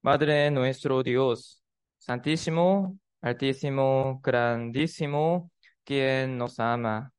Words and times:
Padre 0.00 0.50
nuestro 0.50 1.02
Dios, 1.02 1.62
Santísimo, 1.98 2.98
Altísimo, 3.20 4.20
Grandísimo, 4.22 5.50
quien 5.84 6.38
nos 6.38 6.60
ama 6.60 7.12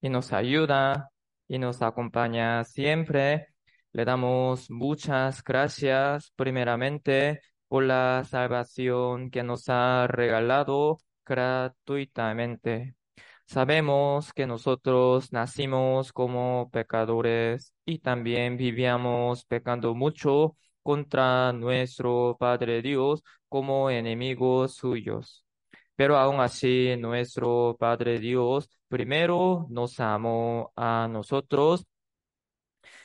y 0.00 0.08
nos 0.10 0.32
ayuda 0.32 1.10
y 1.48 1.58
nos 1.58 1.82
acompaña 1.82 2.64
siempre. 2.64 3.48
Le 3.92 4.04
damos 4.04 4.70
muchas 4.70 5.42
gracias 5.42 6.32
primeramente 6.36 7.40
por 7.66 7.84
la 7.84 8.24
salvación 8.24 9.30
que 9.30 9.42
nos 9.42 9.68
ha 9.68 10.06
regalado 10.06 10.98
gratuitamente. 11.24 12.94
Sabemos 13.46 14.32
que 14.34 14.46
nosotros 14.46 15.32
nacimos 15.32 16.12
como 16.12 16.70
pecadores 16.70 17.72
y 17.86 17.98
también 18.00 18.56
vivíamos 18.58 19.44
pecando 19.46 19.94
mucho 19.94 20.56
contra 20.88 21.52
nuestro 21.52 22.34
Padre 22.40 22.80
Dios 22.80 23.22
como 23.46 23.90
enemigos 23.90 24.74
suyos. 24.74 25.44
Pero 25.94 26.16
aún 26.16 26.40
así, 26.40 26.96
nuestro 26.98 27.76
Padre 27.78 28.18
Dios 28.18 28.70
primero 28.88 29.66
nos 29.68 30.00
amó 30.00 30.72
a 30.76 31.06
nosotros 31.10 31.84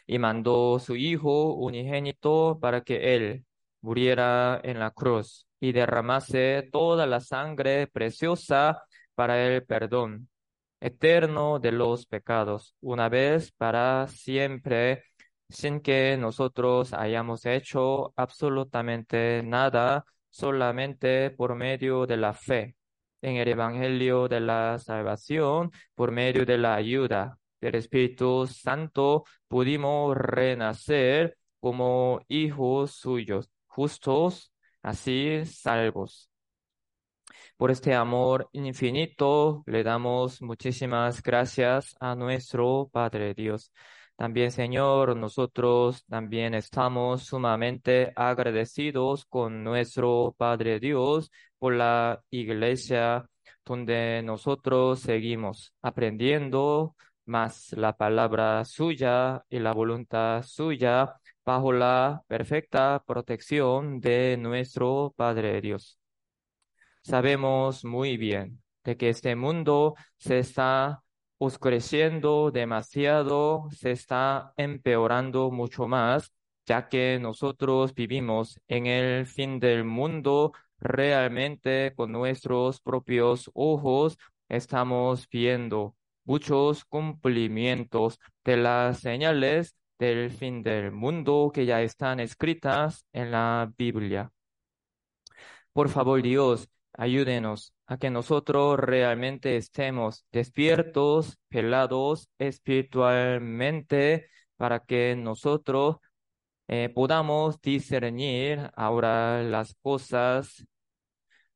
y 0.08 0.18
mandó 0.18 0.80
su 0.80 0.96
Hijo 0.96 1.56
unigénito 1.56 2.58
para 2.62 2.82
que 2.86 3.16
Él 3.16 3.46
muriera 3.82 4.62
en 4.64 4.80
la 4.80 4.92
cruz 4.92 5.46
y 5.60 5.74
derramase 5.74 6.70
toda 6.72 7.06
la 7.06 7.20
sangre 7.20 7.88
preciosa 7.88 8.82
para 9.14 9.46
el 9.46 9.66
perdón 9.66 10.30
eterno 10.80 11.60
de 11.60 11.74
los 11.74 12.06
pecados, 12.06 12.76
una 12.80 13.10
vez 13.10 13.52
para 13.52 14.08
siempre, 14.08 15.04
sin 15.50 15.80
que 15.82 16.18
nosotros 16.18 16.94
hayamos 16.94 17.46
hecho 17.46 18.14
absolutamente 18.16 19.42
nada, 19.44 20.06
solamente 20.30 21.30
por 21.32 21.56
medio 21.56 22.06
de 22.08 22.18
la 22.18 22.34
fe 22.34 22.76
en 23.22 23.38
el 23.38 23.48
Evangelio 23.48 24.28
de 24.28 24.40
la 24.42 24.78
salvación, 24.80 25.72
por 25.96 26.12
medio 26.12 26.46
de 26.46 26.58
la 26.58 26.76
ayuda 26.76 27.40
del 27.62 27.76
Espíritu 27.76 28.48
Santo, 28.48 29.24
pudimos 29.48 30.16
renacer 30.18 31.38
como 31.60 32.22
hijos 32.28 32.92
suyos, 32.92 33.50
justos, 33.68 34.52
así 34.82 35.46
salvos. 35.46 36.30
Por 37.58 37.72
este 37.72 37.94
amor 37.94 38.50
infinito 38.52 39.64
le 39.66 39.84
damos 39.84 40.42
muchísimas 40.42 41.22
gracias 41.24 41.96
a 42.00 42.16
nuestro 42.16 42.90
Padre 42.92 43.34
Dios. 43.34 43.72
También, 44.16 44.52
Señor, 44.52 45.18
nosotros 45.18 46.06
también 46.06 46.54
estamos 46.54 47.24
sumamente 47.24 48.14
agradecidos 48.16 49.26
con 49.26 49.64
nuestro 49.64 50.34
Padre 50.38 50.80
Dios 50.80 51.32
por 51.58 51.74
la 51.74 52.24
iglesia 52.30 53.28
donde 53.66 54.22
nosotros 54.24 55.00
seguimos 55.00 55.74
aprendiendo 55.82 56.96
más 57.26 57.74
la 57.74 57.96
palabra 57.96 58.66
suya 58.66 59.44
y 59.50 59.60
la 59.60 59.74
voluntad 59.74 60.44
suya 60.44 61.16
bajo 61.46 61.72
la 61.72 62.22
perfecta 62.28 63.02
protección 63.06 64.00
de 64.00 64.38
nuestro 64.38 65.14
Padre 65.16 65.62
Dios. 65.62 66.00
Sabemos 67.02 67.84
muy 67.86 68.18
bien 68.18 68.62
de 68.84 68.98
que 68.98 69.10
este 69.10 69.36
mundo 69.36 69.96
se 70.18 70.40
está 70.40 71.04
oscureciendo 71.44 72.52
demasiado, 72.52 73.68
se 73.72 73.92
está 73.92 74.54
empeorando 74.58 75.52
mucho 75.52 75.88
más, 75.88 76.34
ya 76.66 76.88
que 76.88 77.20
nosotros 77.22 77.94
vivimos 77.94 78.60
en 78.68 78.88
el 78.88 79.26
fin 79.26 79.60
del 79.60 79.84
mundo 79.84 80.54
realmente 80.80 81.94
con 81.96 82.12
nuestros 82.12 82.80
propios 82.82 83.52
ojos, 83.54 84.18
estamos 84.50 85.28
viendo 85.30 85.96
muchos 86.26 86.86
cumplimientos 86.86 88.20
de 88.46 88.58
las 88.58 89.00
señales 89.00 89.76
del 90.00 90.32
fin 90.32 90.64
del 90.64 90.92
mundo 90.92 91.52
que 91.54 91.66
ya 91.66 91.82
están 91.82 92.20
escritas 92.20 93.06
en 93.14 93.32
la 93.32 93.72
Biblia. 93.78 94.32
Por 95.74 95.90
favor, 95.90 96.22
Dios, 96.22 96.70
ayúdenos 96.94 97.74
a 97.88 97.98
que 97.98 98.10
nosotros 98.10 98.80
realmente 98.80 99.58
estemos 99.58 100.26
despiertos, 100.32 101.40
pelados 101.50 102.30
espiritualmente, 102.38 104.30
para 104.58 104.80
que 104.80 105.16
nosotros 105.16 105.98
eh, 106.68 106.90
podamos 106.94 107.62
discernir 107.62 108.72
ahora 108.76 109.44
las 109.44 109.76
cosas, 109.82 110.66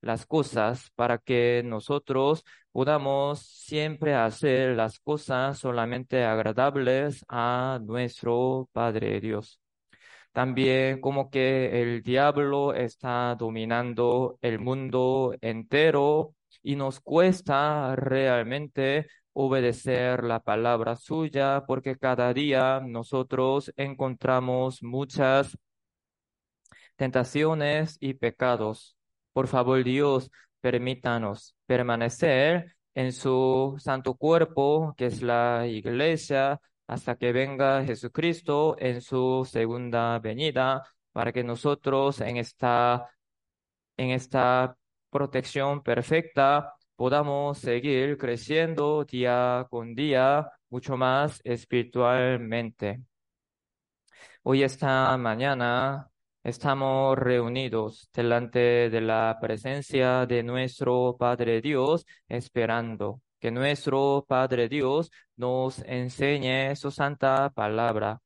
las 0.01 0.25
cosas, 0.25 0.91
para 0.95 1.17
que 1.19 1.63
nosotros 1.65 2.43
podamos 2.71 3.41
siempre 3.41 4.15
hacer 4.15 4.75
las 4.75 4.99
cosas 4.99 5.59
solamente 5.59 6.23
agradables 6.25 7.25
a 7.29 7.79
nuestro 7.83 8.69
Padre 8.73 9.19
Dios. 9.21 9.59
También 10.37 11.01
como 11.01 11.31
que 11.31 11.81
el 11.81 12.03
diablo 12.03 12.75
está 12.75 13.33
dominando 13.33 14.37
el 14.43 14.59
mundo 14.59 15.33
entero 15.41 16.35
y 16.61 16.75
nos 16.75 16.99
cuesta 16.99 17.95
realmente 17.95 19.07
obedecer 19.33 20.23
la 20.23 20.39
palabra 20.39 20.95
suya 20.95 21.63
porque 21.65 21.97
cada 21.97 22.31
día 22.35 22.79
nosotros 22.85 23.73
encontramos 23.77 24.83
muchas 24.83 25.57
tentaciones 26.95 27.97
y 27.99 28.13
pecados. 28.13 28.95
Por 29.33 29.47
favor, 29.47 29.83
Dios, 29.83 30.29
permítanos 30.61 31.55
permanecer 31.65 32.75
en 32.93 33.11
su 33.11 33.75
santo 33.79 34.13
cuerpo, 34.13 34.93
que 34.97 35.07
es 35.07 35.23
la 35.23 35.65
iglesia, 35.65 36.61
hasta 36.87 37.15
que 37.17 37.31
venga 37.33 37.83
Jesucristo 37.85 38.75
en 38.79 39.01
su 39.01 39.47
segunda 39.49 40.19
venida, 40.19 40.83
para 41.11 41.31
que 41.33 41.43
nosotros 41.43 42.21
en 42.21 42.37
esta, 42.37 43.09
en 43.97 44.11
esta 44.11 44.77
protección 45.09 45.83
perfecta 45.83 46.75
podamos 46.95 47.59
seguir 47.59 48.17
creciendo 48.17 49.03
día 49.05 49.67
con 49.69 49.95
día 49.95 50.49
mucho 50.69 50.97
más 50.97 51.41
espiritualmente. 51.43 53.01
Hoy 54.43 54.63
esta 54.63 55.15
mañana 55.17 56.09
estamos 56.43 57.17
reunidos 57.17 58.09
delante 58.13 58.89
de 58.89 59.01
la 59.01 59.37
presencia 59.41 60.25
de 60.25 60.43
nuestro 60.43 61.17
Padre 61.19 61.61
Dios, 61.61 62.05
esperando 62.27 63.21
que 63.39 63.51
nuestro 63.51 64.25
Padre 64.27 64.69
Dios 64.69 65.11
nos 65.35 65.79
enseñe 65.79 66.75
su 66.75 66.91
santa 66.91 67.49
palabra. 67.51 68.21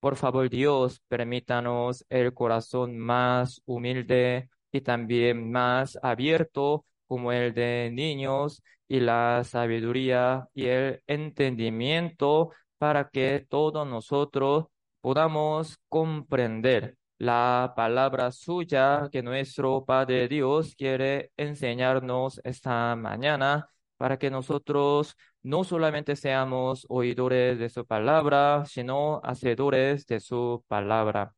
Por 0.00 0.16
favor, 0.16 0.48
Dios, 0.50 1.00
permítanos 1.08 2.04
el 2.08 2.34
corazón 2.34 2.98
más 2.98 3.62
humilde 3.66 4.50
y 4.72 4.80
también 4.80 5.50
más 5.50 5.98
abierto 6.02 6.84
como 7.06 7.32
el 7.32 7.54
de 7.54 7.90
niños 7.92 8.62
y 8.88 9.00
la 9.00 9.42
sabiduría 9.44 10.48
y 10.54 10.66
el 10.66 11.02
entendimiento 11.06 12.50
para 12.78 13.08
que 13.08 13.46
todos 13.48 13.86
nosotros 13.86 14.66
podamos 15.00 15.78
comprender 15.88 16.96
la 17.18 17.72
palabra 17.76 18.30
suya 18.32 19.08
que 19.10 19.22
nuestro 19.22 19.84
Padre 19.84 20.28
Dios 20.28 20.74
quiere 20.76 21.32
enseñarnos 21.36 22.40
esta 22.44 22.94
mañana 22.96 23.68
para 23.96 24.18
que 24.18 24.30
nosotros 24.30 25.16
no 25.42 25.64
solamente 25.64 26.16
seamos 26.16 26.86
oidores 26.88 27.58
de 27.58 27.68
su 27.68 27.86
palabra, 27.86 28.64
sino 28.66 29.20
hacedores 29.24 30.06
de 30.06 30.20
su 30.20 30.64
palabra. 30.68 31.34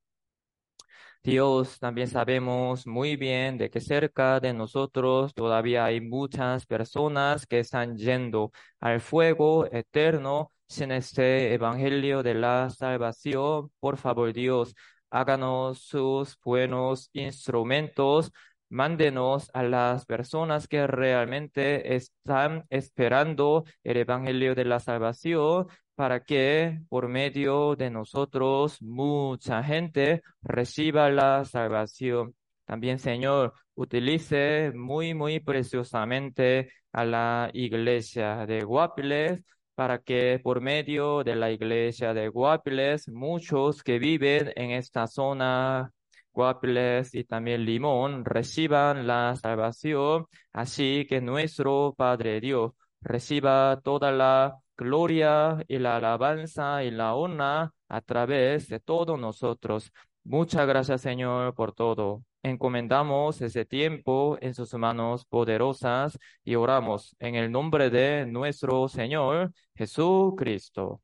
Dios, 1.23 1.79
también 1.79 2.09
sabemos 2.09 2.87
muy 2.87 3.17
bien 3.17 3.59
de 3.59 3.71
que 3.71 3.81
cerca 3.81 4.41
de 4.41 4.55
nosotros 4.55 5.35
todavía 5.35 5.85
hay 5.85 6.01
muchas 6.01 6.65
personas 6.67 7.47
que 7.47 7.59
están 7.59 7.97
yendo 7.97 8.53
al 8.81 9.01
fuego 9.01 9.67
eterno 9.71 10.53
sin 10.69 10.93
este 10.93 11.53
evangelio 11.55 12.23
de 12.23 12.35
la 12.35 12.71
salvación. 12.71 13.71
Por 13.81 13.97
favor, 13.99 14.33
Dios, 14.33 14.75
háganos 15.11 15.81
sus 15.81 16.39
buenos 16.43 17.11
instrumentos 17.13 18.33
Mándenos 18.71 19.51
a 19.55 19.63
las 19.63 20.05
personas 20.07 20.69
que 20.69 20.87
realmente 20.87 21.97
están 21.97 22.67
esperando 22.71 23.65
el 23.83 23.97
Evangelio 23.99 24.55
de 24.55 24.65
la 24.65 24.81
Salvación 24.81 25.67
para 25.95 26.25
que 26.25 26.81
por 26.89 27.09
medio 27.09 27.75
de 27.77 27.91
nosotros 27.91 28.81
mucha 28.83 29.63
gente 29.65 30.23
reciba 30.43 31.11
la 31.11 31.45
salvación. 31.45 32.35
También, 32.67 32.99
Señor, 32.99 33.55
utilice 33.75 34.73
muy, 34.75 35.15
muy 35.15 35.41
preciosamente 35.41 36.71
a 36.93 37.05
la 37.05 37.51
iglesia 37.53 38.47
de 38.47 38.61
Guapiles 38.63 39.43
para 39.75 40.01
que 40.01 40.41
por 40.43 40.61
medio 40.61 41.23
de 41.25 41.37
la 41.37 41.51
iglesia 41.51 42.13
de 42.13 42.29
Guapiles 42.29 43.09
muchos 43.09 43.83
que 43.83 43.99
viven 43.99 44.53
en 44.57 44.73
esta 44.73 45.07
zona 45.07 45.93
Cuaples 46.39 47.17
y 47.17 47.25
también 47.25 47.65
Limón 47.65 48.25
reciban 48.25 49.09
la 49.09 49.35
salvación, 49.35 50.27
así 50.53 51.05
que 51.09 51.21
nuestro 51.21 51.95
Padre 51.97 52.41
Dios 52.41 52.75
reciba 53.01 53.81
toda 53.83 54.13
la 54.13 54.57
gloria 54.77 55.65
y 55.67 55.79
la 55.81 55.97
alabanza 55.97 56.85
y 56.85 56.93
la 56.93 57.17
honra 57.17 57.73
a 57.89 58.01
través 58.03 58.69
de 58.69 58.79
todos 58.79 59.19
nosotros. 59.19 59.93
Muchas 60.23 60.65
gracias, 60.69 61.01
Señor, 61.01 61.55
por 61.57 61.73
todo. 61.73 62.23
Encomendamos 62.45 63.41
ese 63.43 63.65
tiempo 63.65 64.39
en 64.41 64.55
sus 64.55 64.73
manos 64.75 65.25
poderosas 65.25 66.21
y 66.45 66.55
oramos 66.55 67.17
en 67.19 67.35
el 67.35 67.51
nombre 67.51 67.91
de 67.91 68.27
nuestro 68.27 68.87
Señor 68.87 69.53
Jesucristo. 69.75 71.03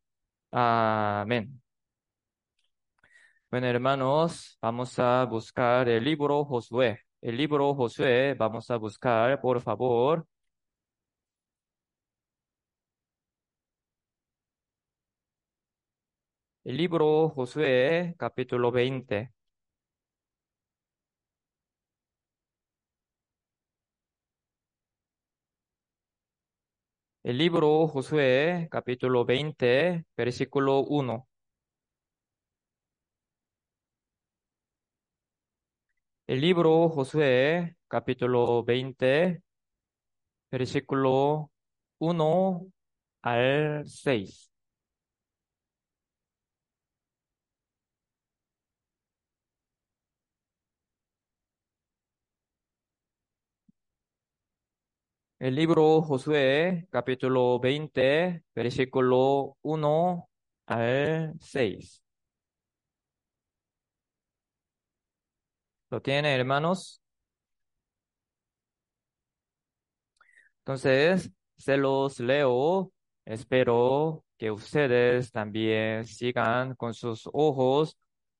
Amén. 0.53 1.64
Bueno, 3.55 3.69
hermanos, 3.69 4.59
vamos 4.61 4.99
a 4.99 5.25
buscar 5.27 5.89
el 5.89 6.03
libro 6.03 6.45
Josué. 6.45 6.99
El 7.21 7.37
libro 7.37 7.73
Josué, 7.73 8.35
vamos 8.35 8.69
a 8.73 8.77
buscar, 8.79 9.41
por 9.41 9.61
favor. 9.61 10.27
El 16.65 16.77
libro 16.77 17.31
Josué, 17.31 18.15
capítulo 18.19 18.71
20. 18.71 19.33
El 27.23 27.37
libro 27.39 27.87
Josué, 27.89 28.69
capítulo 28.71 29.25
20, 29.27 30.05
versículo 30.17 30.81
1. 30.85 31.27
El 36.27 36.41
libro 36.43 36.89
Josué, 36.91 37.77
capítulo 37.89 38.63
20, 38.65 39.43
versículo 40.51 41.51
1 41.99 42.67
al 43.23 43.87
6. 43.87 44.51
El 55.39 55.55
libro 55.55 56.03
Josué, 56.03 56.87
capítulo 56.91 57.61
20, 57.61 58.43
versículo 58.55 59.57
1 59.63 60.29
al 60.67 61.35
6. 61.41 62.04
¿Lo 65.95 66.03
tiene, 66.03 66.35
hermanos? 66.35 67.01
Entonces, 70.59 71.31
se 71.57 71.77
los 71.77 72.19
leo. 72.19 72.93
Espero 73.25 74.25
que 74.37 74.51
ustedes 74.51 75.31
también 75.31 76.05
sigan 76.05 76.75
con 76.75 76.95
sus 76.95 77.29
ojos 77.33 77.97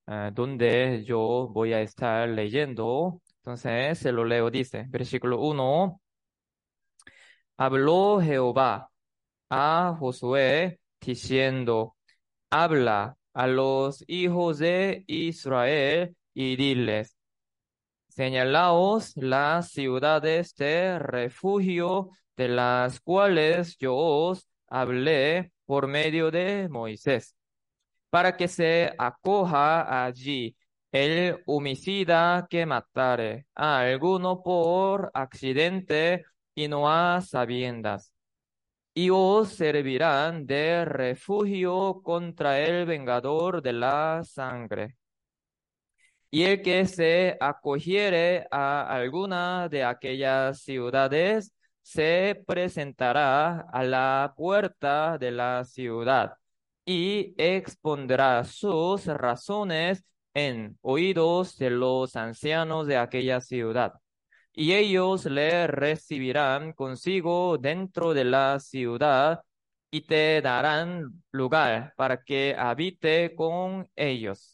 eh, 0.09 0.31
donde 0.35 1.05
yo 1.05 1.49
voy 1.49 1.75
a 1.75 1.81
estar 1.81 2.29
leyendo. 2.29 3.23
Entonces, 3.37 4.01
se 4.01 4.11
lo 4.11 4.25
leo, 4.25 4.51
dice, 4.51 4.87
versículo 4.89 5.41
1. 5.41 6.01
Habló 7.57 8.21
Jehová 8.21 8.91
a 9.51 9.97
Josué 9.99 10.81
diciendo, 11.01 11.97
habla 12.51 13.17
a 13.33 13.47
los 13.47 14.05
hijos 14.09 14.59
de 14.59 15.05
Israel 15.07 16.17
y 16.35 16.57
diles, 16.57 17.14
señalaos 18.15 19.13
las 19.17 19.71
ciudades 19.73 20.55
de 20.55 20.99
refugio 21.01 22.11
de 22.37 22.49
las 22.49 23.01
cuales 23.01 23.77
yo 23.79 23.97
os 23.97 24.49
hablé 24.69 25.53
por 25.67 25.89
medio 25.89 26.31
de 26.31 26.69
Moisés, 26.69 27.35
para 28.11 28.37
que 28.37 28.47
se 28.47 28.95
acoja 28.99 30.05
allí 30.05 30.57
el 30.93 31.43
homicida 31.47 32.47
que 32.49 32.67
matare 32.67 33.47
a 33.55 33.81
alguno 33.81 34.43
por 34.43 35.11
accidente 35.13 36.25
y 36.55 36.69
no 36.69 36.89
a 36.89 37.21
sabiendas. 37.21 38.13
Y 38.95 39.11
os 39.11 39.49
servirán 39.55 40.47
de 40.47 40.85
refugio 40.85 42.01
contra 42.05 42.61
el 42.61 42.87
vengador 42.87 43.61
de 43.61 43.73
la 43.73 44.23
sangre. 44.23 44.97
Y 46.35 46.43
el 46.43 46.63
que 46.63 46.85
se 46.87 47.37
acogiere 47.41 48.49
a 48.51 48.89
alguna 48.93 49.69
de 49.69 49.85
aquellas 49.85 50.63
ciudades 50.63 51.53
se 51.81 52.43
presentará 52.45 53.61
a 53.73 53.85
la 53.85 54.35
puerta 54.37 55.17
de 55.17 55.31
la 55.31 55.65
ciudad 55.65 56.33
y 56.85 57.35
expondrá 57.39 58.43
sus 58.43 59.07
razones 59.07 60.05
en 60.35 60.77
oídos 60.83 61.57
de 61.57 61.71
los 61.71 62.17
ancianos 62.17 62.89
de 62.89 62.97
aquella 62.97 63.41
ciudad 63.41 63.93
y 64.53 64.73
ellos 64.75 65.27
le 65.27 65.69
recibirán 65.69 66.73
consigo 66.73 67.59
dentro 67.59 68.13
de 68.13 68.25
la 68.25 68.59
ciudad 68.59 69.43
y 69.91 70.03
te 70.03 70.41
darán 70.43 71.23
lugar 71.31 71.95
para 71.97 72.23
que 72.25 72.57
habite 72.59 73.35
con 73.37 73.89
ellos. 73.97 74.54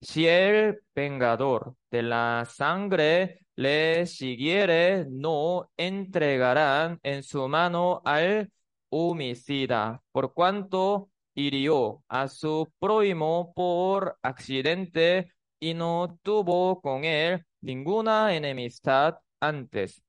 Si 0.00 0.26
el 0.26 0.80
vengador 0.94 1.74
de 1.90 2.02
la 2.02 2.46
sangre 2.48 3.40
le 3.56 4.06
siguiere, 4.06 5.06
no 5.08 5.70
entregarán 5.76 7.00
en 7.02 7.22
su 7.24 7.48
mano 7.48 8.00
al 8.04 8.50
homicida, 8.90 10.00
por 10.12 10.32
cuanto 10.34 11.10
hirió 11.34 12.02
a 12.08 12.28
su 12.28 12.72
prójimo 12.78 13.52
por 13.54 14.18
accidente 14.22 15.32
y 15.60 15.74
no 15.74 16.18
tuvo 16.22 16.80
con 16.80 17.04
él 17.04 17.44
ninguna 17.60 18.34
enemistad 18.36 19.18
antes. 19.40 20.02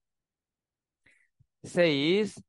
Seis, 1.64 2.42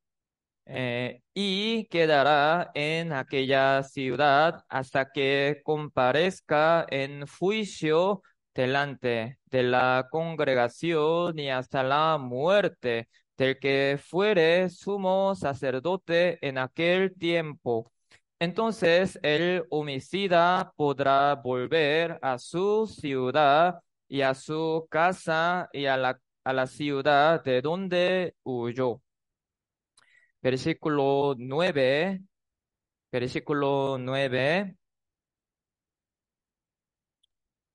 eh, 0.73 1.21
y 1.33 1.85
quedará 1.87 2.71
en 2.73 3.13
aquella 3.13 3.83
ciudad 3.83 4.63
hasta 4.69 5.11
que 5.11 5.61
comparezca 5.63 6.85
en 6.89 7.25
juicio 7.27 8.23
delante 8.53 9.39
de 9.45 9.63
la 9.63 10.07
congregación 10.11 11.37
y 11.39 11.49
hasta 11.49 11.83
la 11.83 12.17
muerte 12.17 13.09
del 13.37 13.59
que 13.59 13.99
fuere 14.03 14.69
sumo 14.69 15.35
sacerdote 15.35 16.37
en 16.47 16.57
aquel 16.57 17.13
tiempo. 17.17 17.91
Entonces 18.39 19.19
el 19.23 19.65
homicida 19.69 20.73
podrá 20.75 21.35
volver 21.35 22.17
a 22.21 22.37
su 22.39 22.87
ciudad 22.87 23.79
y 24.07 24.21
a 24.21 24.33
su 24.33 24.87
casa 24.89 25.69
y 25.73 25.85
a 25.85 25.97
la, 25.97 26.19
a 26.43 26.53
la 26.53 26.67
ciudad 26.67 27.43
de 27.43 27.61
donde 27.61 28.35
huyó. 28.43 29.01
Versículo 30.41 31.35
9, 31.37 32.21
versículo 33.11 33.97
9. 33.99 34.75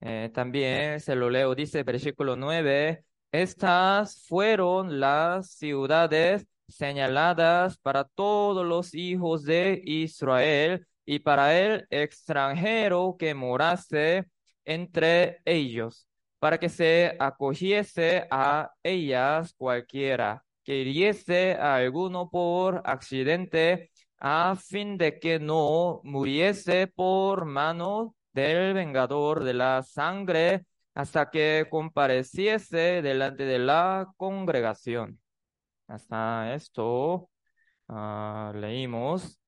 Eh, 0.01 0.31
también 0.35 1.01
se 1.01 1.15
lo 1.17 1.31
leo, 1.31 1.55
dice 1.55 1.83
versículo 1.83 2.37
9, 2.37 3.05
estas 3.33 4.25
fueron 4.27 5.01
las 5.01 5.51
ciudades 5.53 6.47
señaladas 6.69 7.79
para 7.79 8.05
todos 8.05 8.67
los 8.67 8.95
hijos 8.95 9.45
de 9.45 9.81
Israel 9.85 10.87
y 11.05 11.21
para 11.21 11.59
el 11.59 11.87
extranjero 11.91 13.17
que 13.19 13.35
morase 13.35 14.27
entre 14.65 15.41
ellos 15.45 16.09
para 16.39 16.59
que 16.59 16.69
se 16.69 17.17
acogiese 17.19 18.27
a 18.31 18.71
ellas 18.83 19.55
cualquiera 19.57 20.46
que 20.67 20.81
hiriese 20.81 21.55
a 21.55 21.77
alguno 21.77 22.29
por 22.31 22.83
accidente, 22.85 23.91
a 24.19 24.57
fin 24.57 24.99
de 24.99 25.19
que 25.21 25.39
no 25.39 26.01
muriese 26.05 26.89
por 26.89 27.45
mano 27.47 28.17
del 28.33 28.75
vengador 28.75 29.45
de 29.45 29.55
la 29.55 29.83
sangre, 29.83 30.67
hasta 30.95 31.31
que 31.31 31.67
compareciese 31.71 33.03
delante 33.03 33.45
de 33.45 33.59
la 33.61 34.09
congregación. 34.17 35.21
Hasta 35.89 36.55
esto 36.55 37.31
uh, 37.89 38.53
leímos. 38.55 39.39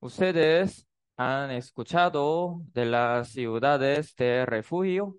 Ustedes 0.00 0.86
han 1.16 1.50
escuchado 1.52 2.62
de 2.72 2.86
las 2.86 3.28
ciudades 3.30 4.14
de 4.16 4.44
refugio. 4.46 5.16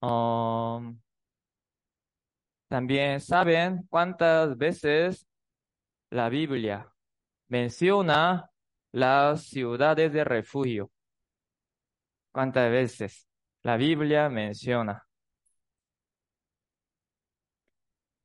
Um, 0.00 1.03
también 2.74 3.20
saben 3.20 3.86
cuántas 3.88 4.58
veces 4.58 5.28
la 6.10 6.28
Biblia 6.28 6.92
menciona 7.46 8.50
las 8.90 9.44
ciudades 9.44 10.12
de 10.12 10.24
refugio. 10.24 10.90
¿Cuántas 12.32 12.68
veces 12.72 13.28
la 13.62 13.76
Biblia 13.76 14.28
menciona? 14.28 15.06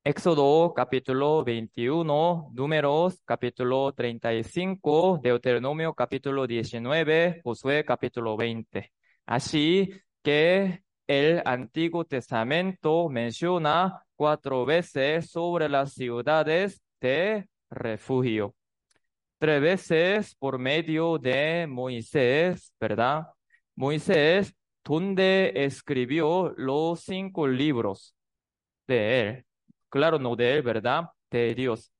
Éxodo 0.02 0.74
capítulo 0.74 1.44
21, 1.44 2.50
Números 2.52 3.22
capítulo 3.24 3.92
35, 3.92 5.20
Deuteronomio 5.22 5.94
capítulo 5.94 6.48
19, 6.48 7.40
Josué 7.44 7.84
capítulo 7.84 8.36
20. 8.36 8.92
Así 9.26 9.90
que 10.24 10.82
el 11.06 11.40
Antiguo 11.44 12.04
Testamento 12.04 13.08
menciona 13.08 14.04
cuatro 14.20 14.66
veces 14.66 15.30
sobre 15.30 15.66
las 15.70 15.94
ciudades 15.94 16.82
de 17.00 17.48
refugio. 17.70 18.54
Tres 19.38 19.62
veces 19.62 20.34
por 20.34 20.58
medio 20.58 21.16
de 21.16 21.66
Moisés, 21.66 22.70
¿verdad? 22.78 23.28
Moisés, 23.74 24.54
donde 24.84 25.52
escribió 25.54 26.52
los 26.58 27.00
cinco 27.00 27.48
libros 27.48 28.14
de 28.86 29.20
él. 29.22 29.46
Claro, 29.88 30.18
no 30.18 30.36
de 30.36 30.58
él, 30.58 30.62
¿verdad? 30.64 31.04
De 31.30 31.54
Dios. 31.54 31.90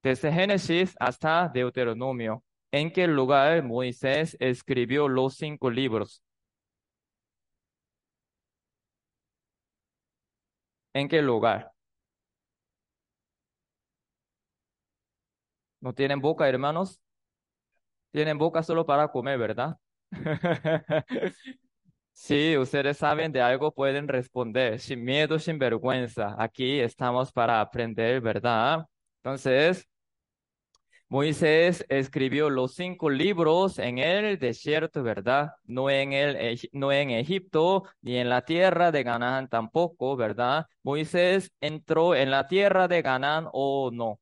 Desde 0.00 0.30
Génesis 0.30 0.94
hasta 1.00 1.50
Deuteronomio. 1.52 2.44
¿En 2.70 2.92
qué 2.92 3.08
lugar 3.08 3.64
Moisés 3.64 4.36
escribió 4.38 5.08
los 5.08 5.34
cinco 5.34 5.70
libros? 5.72 6.22
¿En 10.98 11.08
qué 11.08 11.22
lugar? 11.22 11.72
¿No 15.80 15.92
tienen 15.94 16.20
boca, 16.20 16.48
hermanos? 16.48 17.00
Tienen 18.12 18.38
boca 18.38 18.62
solo 18.62 18.86
para 18.86 19.08
comer, 19.08 19.38
¿verdad? 19.38 19.76
Sí, 22.12 22.56
ustedes 22.58 22.98
saben 22.98 23.30
de 23.32 23.40
algo, 23.40 23.72
pueden 23.72 24.08
responder 24.08 24.80
sin 24.80 25.04
miedo, 25.04 25.38
sin 25.38 25.58
vergüenza. 25.58 26.34
Aquí 26.38 26.80
estamos 26.80 27.32
para 27.32 27.60
aprender, 27.60 28.20
¿verdad? 28.20 28.86
Entonces, 29.22 29.86
Moisés 31.10 31.84
escribió 31.88 32.50
los 32.50 32.74
cinco 32.74 33.08
libros 33.08 33.78
en 33.78 33.98
el 33.98 34.38
desierto, 34.38 35.02
¿verdad? 35.02 35.52
No 35.64 35.88
en 35.90 36.12
el, 36.12 36.60
no 36.72 36.92
en 36.92 37.10
Egipto, 37.10 37.84
ni 38.02 38.16
en 38.18 38.28
la 38.28 38.42
tierra 38.44 38.92
de 38.92 39.04
Canaán 39.04 39.48
tampoco, 39.48 40.16
¿verdad? 40.16 40.66
Moisés 40.82 41.50
entró 41.60 42.14
en 42.14 42.30
la 42.30 42.46
tierra 42.46 42.88
de 42.88 43.02
Canaán 43.02 43.48
o 43.52 43.90
no. 43.90 44.20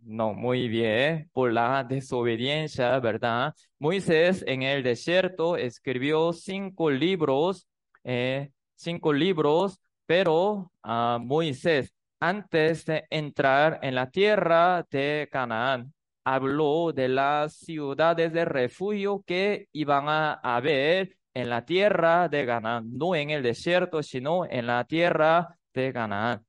No, 0.00 0.34
muy 0.34 0.68
bien, 0.68 1.28
por 1.32 1.52
la 1.52 1.82
desobediencia, 1.82 2.98
¿verdad? 3.00 3.54
Moisés 3.78 4.44
en 4.46 4.62
el 4.62 4.84
desierto 4.84 5.56
escribió 5.56 6.32
cinco 6.32 6.90
libros, 6.90 7.66
eh, 8.04 8.52
cinco 8.76 9.12
libros, 9.12 9.80
pero 10.06 10.70
uh, 10.84 11.18
Moisés, 11.20 11.92
antes 12.20 12.84
de 12.86 13.04
entrar 13.10 13.78
en 13.82 13.94
la 13.94 14.10
tierra 14.10 14.86
de 14.90 15.28
Canaán, 15.30 15.92
habló 16.24 16.92
de 16.92 17.08
las 17.08 17.54
ciudades 17.56 18.32
de 18.32 18.44
refugio 18.44 19.22
que 19.26 19.68
iban 19.72 20.08
a 20.08 20.34
haber 20.34 21.16
en 21.34 21.50
la 21.50 21.64
tierra 21.64 22.28
de 22.28 22.46
Canaán, 22.46 22.90
no 22.92 23.14
en 23.14 23.30
el 23.30 23.42
desierto, 23.42 24.02
sino 24.02 24.44
en 24.46 24.66
la 24.66 24.84
tierra 24.84 25.58
de 25.74 25.92
Canaán. 25.92 26.44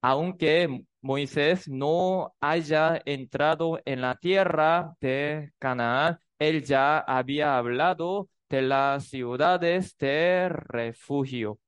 Aunque 0.00 0.84
Moisés 1.02 1.68
no 1.68 2.34
haya 2.40 3.00
entrado 3.04 3.80
en 3.84 4.00
la 4.00 4.14
tierra 4.16 4.94
de 5.00 5.52
Canaán, 5.58 6.18
él 6.38 6.64
ya 6.64 6.98
había 6.98 7.58
hablado 7.58 8.28
de 8.48 8.62
las 8.62 9.08
ciudades 9.08 9.96
de 9.98 10.48
refugio. 10.48 11.58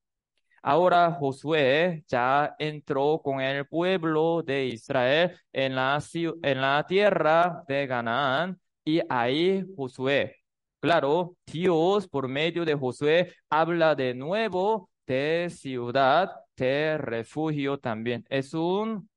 Ahora 0.63 1.13
Josué 1.13 2.05
ya 2.07 2.55
entró 2.59 3.21
con 3.23 3.41
el 3.41 3.67
pueblo 3.67 4.43
de 4.43 4.67
Israel 4.67 5.39
en 5.53 5.75
la, 5.75 5.99
en 6.43 6.61
la 6.61 6.85
tierra 6.87 7.65
de 7.67 7.89
Canaán 7.89 8.61
y 8.85 9.01
ahí 9.09 9.65
Josué, 9.77 10.37
claro, 10.81 11.37
Dios 11.47 12.09
por 12.09 12.29
medio 12.29 12.65
de 12.65 12.75
Josué 12.75 13.35
habla 13.49 13.95
de 13.95 14.15
nuevo 14.15 14.91
de 15.07 15.49
ciudad 15.51 16.31
de 16.57 16.99
refugio 16.99 17.79
también. 17.79 18.25
Es 18.29 18.55
un 18.55 19.09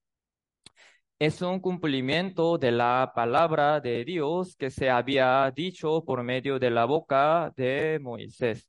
es 1.20 1.42
un 1.42 1.60
cumplimiento 1.60 2.58
de 2.58 2.72
la 2.72 3.12
palabra 3.16 3.80
de 3.80 4.04
Dios 4.04 4.56
que 4.58 4.70
se 4.70 4.90
había 4.90 5.52
dicho 5.56 6.04
por 6.06 6.22
medio 6.24 6.60
de 6.60 6.70
la 6.70 6.86
boca 6.86 7.52
de 7.56 8.00
Moisés. 8.02 8.68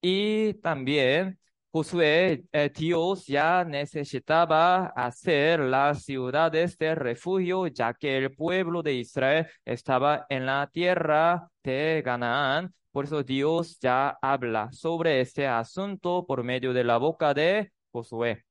Y 0.00 0.54
también 0.54 1.38
Josué, 1.76 2.42
eh, 2.52 2.70
Dios 2.74 3.26
ya 3.26 3.62
necesitaba 3.62 4.86
hacer 4.96 5.60
las 5.60 6.04
ciudades 6.04 6.78
de 6.78 6.94
refugio, 6.94 7.66
ya 7.66 7.92
que 7.92 8.16
el 8.16 8.34
pueblo 8.34 8.82
de 8.82 8.94
Israel 8.94 9.46
estaba 9.62 10.24
en 10.30 10.46
la 10.46 10.70
tierra 10.72 11.50
de 11.62 12.00
Canaán. 12.02 12.72
Por 12.90 13.04
eso 13.04 13.22
Dios 13.22 13.78
ya 13.78 14.16
habla 14.22 14.72
sobre 14.72 15.20
este 15.20 15.46
asunto 15.46 16.24
por 16.26 16.42
medio 16.44 16.72
de 16.72 16.82
la 16.82 16.96
boca 16.96 17.34
de 17.34 17.70
Josué. 17.92 18.46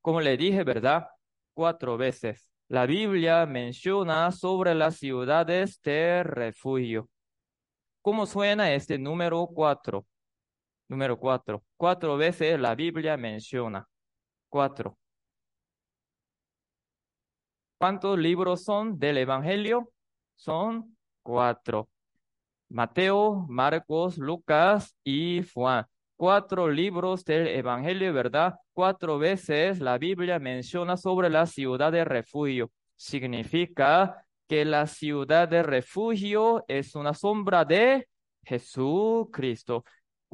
Como 0.00 0.22
le 0.22 0.38
dije, 0.38 0.64
¿verdad? 0.64 1.06
Cuatro 1.52 1.98
veces. 1.98 2.48
La 2.68 2.86
Biblia 2.86 3.44
menciona 3.44 4.32
sobre 4.32 4.74
las 4.74 4.96
ciudades 4.96 5.78
de 5.82 6.22
refugio. 6.22 7.10
¿Cómo 8.00 8.24
suena 8.24 8.72
este 8.72 8.96
número 8.98 9.46
cuatro? 9.46 10.06
Número 10.88 11.18
cuatro. 11.18 11.62
Cuatro 11.76 12.16
veces 12.16 12.58
la 12.60 12.74
Biblia 12.74 13.16
menciona. 13.16 13.86
Cuatro. 14.48 14.96
¿Cuántos 17.78 18.18
libros 18.18 18.64
son 18.64 18.98
del 18.98 19.18
Evangelio? 19.18 19.92
Son 20.36 20.96
cuatro. 21.22 21.88
Mateo, 22.68 23.46
Marcos, 23.48 24.18
Lucas 24.18 24.96
y 25.04 25.42
Juan. 25.52 25.86
Cuatro 26.16 26.70
libros 26.70 27.24
del 27.24 27.48
Evangelio, 27.48 28.12
¿verdad? 28.12 28.54
Cuatro 28.72 29.18
veces 29.18 29.80
la 29.80 29.98
Biblia 29.98 30.38
menciona 30.38 30.96
sobre 30.96 31.28
la 31.30 31.46
ciudad 31.46 31.92
de 31.92 32.04
refugio. 32.04 32.70
Significa 32.96 34.24
que 34.48 34.64
la 34.64 34.86
ciudad 34.86 35.48
de 35.48 35.62
refugio 35.62 36.64
es 36.68 36.94
una 36.94 37.14
sombra 37.14 37.64
de 37.64 38.08
Jesucristo. 38.44 39.84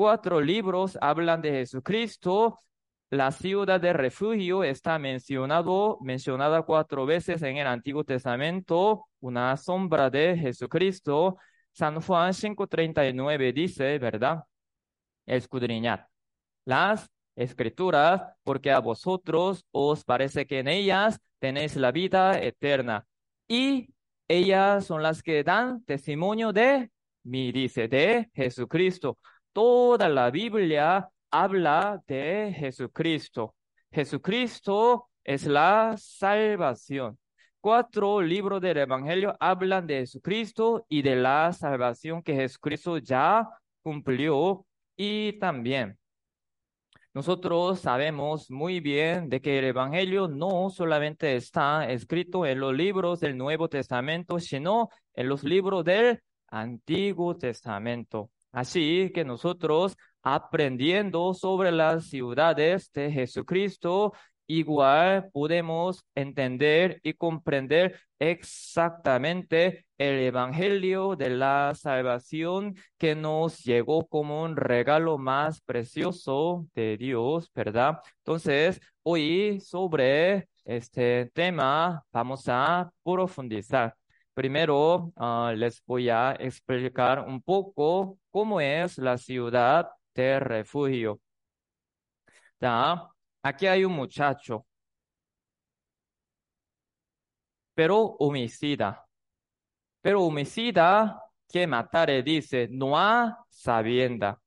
Cuatro 0.00 0.40
libros 0.40 0.96
hablan 1.02 1.42
de 1.42 1.50
Jesucristo. 1.50 2.58
La 3.10 3.30
ciudad 3.32 3.78
de 3.78 3.92
refugio 3.92 4.64
está 4.64 4.98
mencionado, 4.98 5.98
mencionada 6.00 6.62
cuatro 6.62 7.04
veces 7.04 7.42
en 7.42 7.58
el 7.58 7.66
Antiguo 7.66 8.02
Testamento, 8.02 9.08
una 9.20 9.54
sombra 9.58 10.08
de 10.08 10.38
Jesucristo. 10.38 11.36
San 11.72 12.00
Juan 12.00 12.32
5:39 12.32 13.52
dice, 13.52 13.98
¿verdad? 13.98 14.44
Escudriñad 15.26 16.06
las 16.64 17.10
escrituras, 17.36 18.22
porque 18.42 18.72
a 18.72 18.78
vosotros 18.78 19.66
os 19.70 20.02
parece 20.04 20.46
que 20.46 20.60
en 20.60 20.68
ellas 20.68 21.20
tenéis 21.40 21.76
la 21.76 21.92
vida 21.92 22.40
eterna. 22.40 23.04
Y 23.46 23.90
ellas 24.28 24.86
son 24.86 25.02
las 25.02 25.22
que 25.22 25.44
dan 25.44 25.84
testimonio 25.84 26.54
de 26.54 26.90
mí, 27.24 27.52
dice, 27.52 27.86
de 27.86 28.30
Jesucristo. 28.32 29.18
Toda 29.52 30.08
la 30.08 30.30
Biblia 30.30 31.08
habla 31.30 32.02
de 32.06 32.54
Jesucristo. 32.56 33.54
Jesucristo 33.90 35.08
es 35.24 35.46
la 35.46 35.96
salvación. 35.98 37.18
Cuatro 37.60 38.22
libros 38.22 38.60
del 38.60 38.78
Evangelio 38.78 39.36
hablan 39.40 39.86
de 39.86 39.98
Jesucristo 40.00 40.86
y 40.88 41.02
de 41.02 41.16
la 41.16 41.52
salvación 41.52 42.22
que 42.22 42.34
Jesucristo 42.34 42.98
ya 42.98 43.48
cumplió. 43.82 44.66
Y 44.96 45.38
también 45.40 45.98
nosotros 47.12 47.80
sabemos 47.80 48.50
muy 48.52 48.78
bien 48.78 49.28
de 49.28 49.40
que 49.40 49.58
el 49.58 49.64
Evangelio 49.64 50.28
no 50.28 50.70
solamente 50.70 51.34
está 51.34 51.90
escrito 51.90 52.46
en 52.46 52.60
los 52.60 52.72
libros 52.72 53.18
del 53.18 53.36
Nuevo 53.36 53.68
Testamento, 53.68 54.38
sino 54.38 54.90
en 55.14 55.28
los 55.28 55.42
libros 55.42 55.84
del 55.84 56.22
Antiguo 56.46 57.36
Testamento. 57.36 58.30
Así 58.52 59.10
que 59.14 59.24
nosotros 59.24 59.96
aprendiendo 60.22 61.34
sobre 61.34 61.72
las 61.72 62.06
ciudades 62.06 62.90
de 62.92 63.10
Jesucristo, 63.12 64.12
igual 64.46 65.30
podemos 65.32 66.04
entender 66.14 67.00
y 67.04 67.14
comprender 67.14 68.00
exactamente 68.18 69.86
el 69.96 70.18
Evangelio 70.20 71.14
de 71.16 71.30
la 71.30 71.72
salvación 71.74 72.74
que 72.98 73.14
nos 73.14 73.58
llegó 73.64 74.06
como 74.08 74.42
un 74.42 74.56
regalo 74.56 75.18
más 75.18 75.60
precioso 75.60 76.66
de 76.74 76.96
Dios, 76.96 77.50
¿verdad? 77.54 78.00
Entonces, 78.18 78.80
hoy 79.02 79.60
sobre 79.60 80.48
este 80.64 81.30
tema 81.32 82.04
vamos 82.12 82.44
a 82.48 82.90
profundizar. 83.04 83.99
Primero 84.34 85.12
ah, 85.16 85.52
les 85.56 85.82
voy 85.84 86.08
a 86.08 86.32
explicar 86.32 87.20
un 87.20 87.42
poco 87.42 88.18
cómo 88.30 88.60
es 88.60 88.98
la 88.98 89.18
ciudad 89.18 89.90
de 90.14 90.40
refugio. 90.40 91.20
¿Ya? 92.60 93.08
Aquí 93.42 93.66
hay 93.66 93.84
un 93.84 93.92
muchacho, 93.92 94.66
pero 97.74 97.98
homicida. 98.18 99.06
Pero 100.02 100.22
homicida 100.24 101.22
que 101.48 101.66
matare 101.66 102.22
dice, 102.22 102.68
no 102.70 102.98
ha 102.98 103.44
sabienda. 103.48 104.40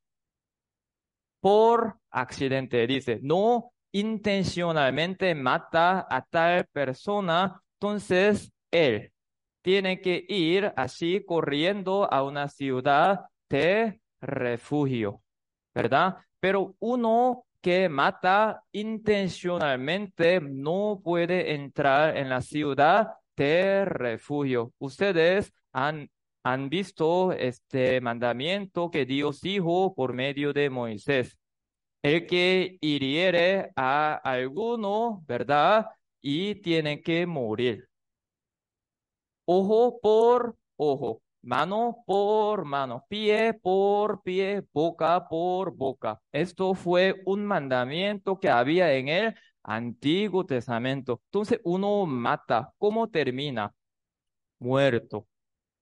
Por 1.39 1.99
accidente 2.09 2.87
dice, 2.87 3.19
no 3.21 3.73
intencionalmente 3.91 5.35
mata 5.35 6.07
a 6.09 6.21
tal 6.23 6.65
persona, 6.67 7.61
entonces 7.75 8.51
él 8.71 9.11
tiene 9.63 10.01
que 10.01 10.25
ir 10.27 10.73
así 10.75 11.23
corriendo 11.25 12.11
a 12.13 12.23
una 12.23 12.49
ciudad 12.49 13.21
de 13.49 14.01
refugio, 14.21 15.23
¿verdad? 15.73 16.17
Pero 16.39 16.75
uno 16.79 17.45
que 17.61 17.87
mata 17.87 18.61
intencionalmente 18.73 20.41
no 20.41 20.99
puede 21.01 21.53
entrar 21.53 22.17
en 22.17 22.29
la 22.29 22.41
ciudad 22.41 23.13
de 23.37 23.85
refugio. 23.85 24.73
Ustedes 24.79 25.53
han, 25.71 26.09
han 26.43 26.69
visto 26.69 27.31
este 27.31 28.01
mandamiento 28.01 28.91
que 28.91 29.05
Dios 29.05 29.39
dijo 29.39 29.95
por 29.95 30.13
medio 30.13 30.51
de 30.51 30.69
Moisés. 30.69 31.37
El 32.01 32.27
que 32.27 32.77
hiriere 32.81 33.71
a 33.77 34.15
alguno, 34.15 35.23
¿verdad? 35.25 35.87
Y 36.21 36.55
tiene 36.55 37.01
que 37.01 37.25
morir. 37.25 37.87
Ojo 39.45 39.99
por 40.01 40.55
ojo, 40.77 41.21
mano 41.41 42.03
por 42.05 42.65
mano, 42.65 43.05
pie 43.09 43.53
por 43.53 44.21
pie, 44.23 44.63
boca 44.71 45.27
por 45.27 45.75
boca. 45.75 46.21
Esto 46.31 46.73
fue 46.73 47.21
un 47.25 47.45
mandamiento 47.45 48.39
que 48.39 48.49
había 48.49 48.93
en 48.93 49.09
el 49.09 49.35
Antiguo 49.63 50.45
Testamento. 50.45 51.21
Entonces 51.25 51.59
uno 51.63 52.05
mata. 52.05 52.73
¿Cómo 52.77 53.09
termina? 53.09 53.73
Muerto. 54.59 55.27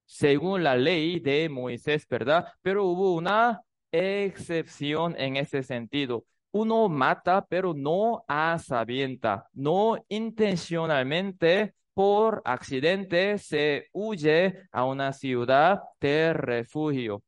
Según 0.05 0.63
la 0.63 0.75
ley 0.75 1.19
de 1.19 1.49
Moisés, 1.49 2.07
¿verdad? 2.07 2.47
Pero 2.61 2.85
hubo 2.85 3.15
una 3.15 3.61
excepción 3.91 5.15
en 5.17 5.37
ese 5.37 5.63
sentido. 5.63 6.25
Uno 6.51 6.89
mata, 6.89 7.45
pero 7.47 7.73
no 7.73 8.23
asabienta, 8.27 9.47
no 9.53 10.03
intencionalmente 10.09 11.75
por 11.93 12.41
accidente 12.45 13.37
se 13.37 13.87
huye 13.93 14.67
a 14.71 14.85
una 14.85 15.13
ciudad 15.13 15.81
de 15.99 16.33
refugio. 16.33 17.23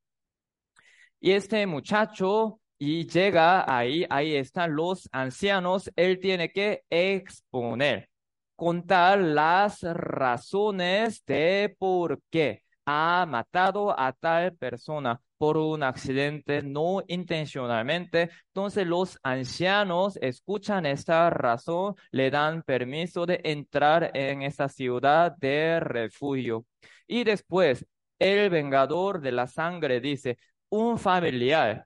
Y 1.20 1.32
este 1.32 1.66
muchacho 1.68 2.60
y 2.78 3.08
llega 3.08 3.64
ahí, 3.74 4.06
ahí 4.10 4.36
están 4.36 4.76
los 4.76 5.08
ancianos, 5.12 5.90
él 5.96 6.20
tiene 6.20 6.52
que 6.52 6.84
exponer, 6.90 8.10
contar 8.56 9.20
las 9.20 9.82
razones 9.84 11.24
de 11.26 11.76
por 11.80 12.22
qué 12.30 12.64
ha 12.86 13.26
matado 13.26 13.98
a 13.98 14.12
tal 14.12 14.56
persona 14.58 15.22
por 15.38 15.58
un 15.58 15.84
accidente 15.84 16.62
no 16.64 17.04
intencionalmente. 17.08 18.30
Entonces 18.48 18.88
los 18.88 19.20
ancianos 19.24 20.18
escuchan 20.22 20.86
esta 20.86 21.30
razón, 21.30 21.96
le 22.12 22.32
dan 22.32 22.64
permiso 22.64 23.26
de 23.26 23.42
entrar 23.44 24.12
en 24.14 24.42
esa 24.44 24.70
ciudad 24.70 25.36
de 25.38 25.80
refugio. 25.80 26.66
Y 27.08 27.24
después, 27.24 27.86
el 28.20 28.50
vengador 28.50 29.22
de 29.22 29.32
la 29.32 29.48
sangre 29.48 30.00
dice, 30.00 30.38
un 30.70 30.98
familiar 30.98 31.86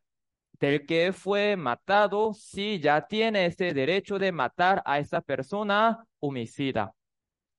del 0.59 0.85
que 0.85 1.13
fue 1.13 1.55
matado, 1.55 2.33
si 2.33 2.79
ya 2.79 3.05
tiene 3.07 3.45
ese 3.47 3.73
derecho 3.73 4.19
de 4.19 4.31
matar 4.31 4.81
a 4.85 4.99
esa 4.99 5.21
persona 5.21 6.05
homicida. 6.19 6.93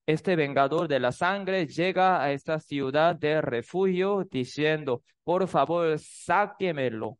Este 0.09 0.35
vengador 0.35 0.87
de 0.87 0.99
la 0.99 1.11
sangre 1.11 1.67
llega 1.67 2.19
a 2.19 2.31
esta 2.31 2.59
ciudad 2.59 3.15
de 3.15 3.41
refugio 3.41 4.23
diciendo, 4.23 5.03
por 5.23 5.47
favor, 5.47 5.99
sáquemelo. 5.99 7.19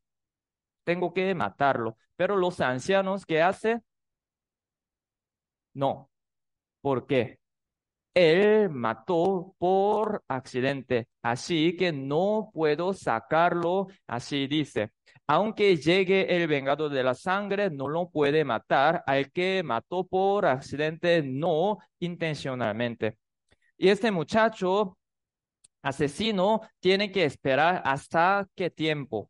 Tengo 0.84 1.14
que 1.14 1.36
matarlo. 1.36 1.98
Pero 2.16 2.36
los 2.36 2.60
ancianos, 2.62 3.28
¿qué 3.28 3.44
hacen? 3.44 3.84
No. 5.74 6.10
¿Por 6.82 7.06
qué? 7.08 7.39
Él 8.14 8.70
mató 8.70 9.56
por 9.58 10.24
accidente, 10.28 11.08
así 11.22 11.76
que 11.78 11.92
no 11.92 12.50
puedo 12.54 12.94
sacarlo, 12.94 13.88
así 14.08 14.48
dice. 14.48 14.92
Aunque 15.28 15.78
llegue 15.78 16.36
el 16.36 16.48
vengado 16.48 16.90
de 16.90 17.04
la 17.04 17.14
sangre, 17.14 17.70
no 17.70 17.88
lo 17.88 18.10
puede 18.10 18.44
matar 18.44 19.04
al 19.06 19.32
que 19.32 19.62
mató 19.64 20.04
por 20.06 20.46
accidente, 20.46 21.22
no 21.24 21.78
intencionalmente. 22.00 23.18
Y 23.78 23.90
este 23.90 24.12
muchacho 24.12 24.98
asesino 25.82 26.62
tiene 26.80 27.12
que 27.12 27.26
esperar 27.26 27.82
hasta 27.86 28.48
qué 28.56 28.70
tiempo? 28.70 29.30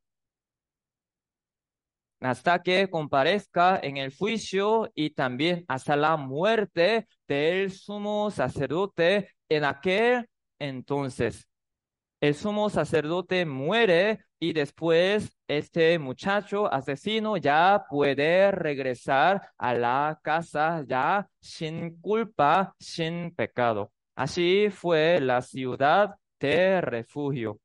Hasta 2.19 2.61
que 2.61 2.89
comparezca 2.89 3.79
en 3.81 3.97
el 3.97 4.15
juicio 4.15 4.91
y 4.95 5.11
también 5.11 5.65
hasta 5.67 5.95
la 5.95 6.17
muerte 6.17 7.07
del 7.27 7.71
sumo 7.71 8.31
sacerdote 8.31 9.29
en 9.49 9.63
aquel 9.63 10.27
entonces. 10.59 11.47
El 12.21 12.35
sumo 12.35 12.69
sacerdote 12.69 13.45
muere 13.45 14.25
y 14.39 14.53
después 14.53 15.31
este 15.47 15.97
muchacho 15.99 16.71
asesino 16.71 17.37
ya 17.37 17.85
puede 17.89 18.51
regresar 18.51 19.51
a 19.57 19.73
la 19.73 20.19
casa 20.21 20.83
ya 20.87 21.29
sin 21.39 21.99
culpa, 22.01 22.75
sin 22.79 23.33
pecado. 23.33 23.91
Así 24.15 24.69
fue 24.69 25.19
la 25.21 25.41
ciudad 25.41 26.15
de 26.39 26.81
refugio. 26.81 27.59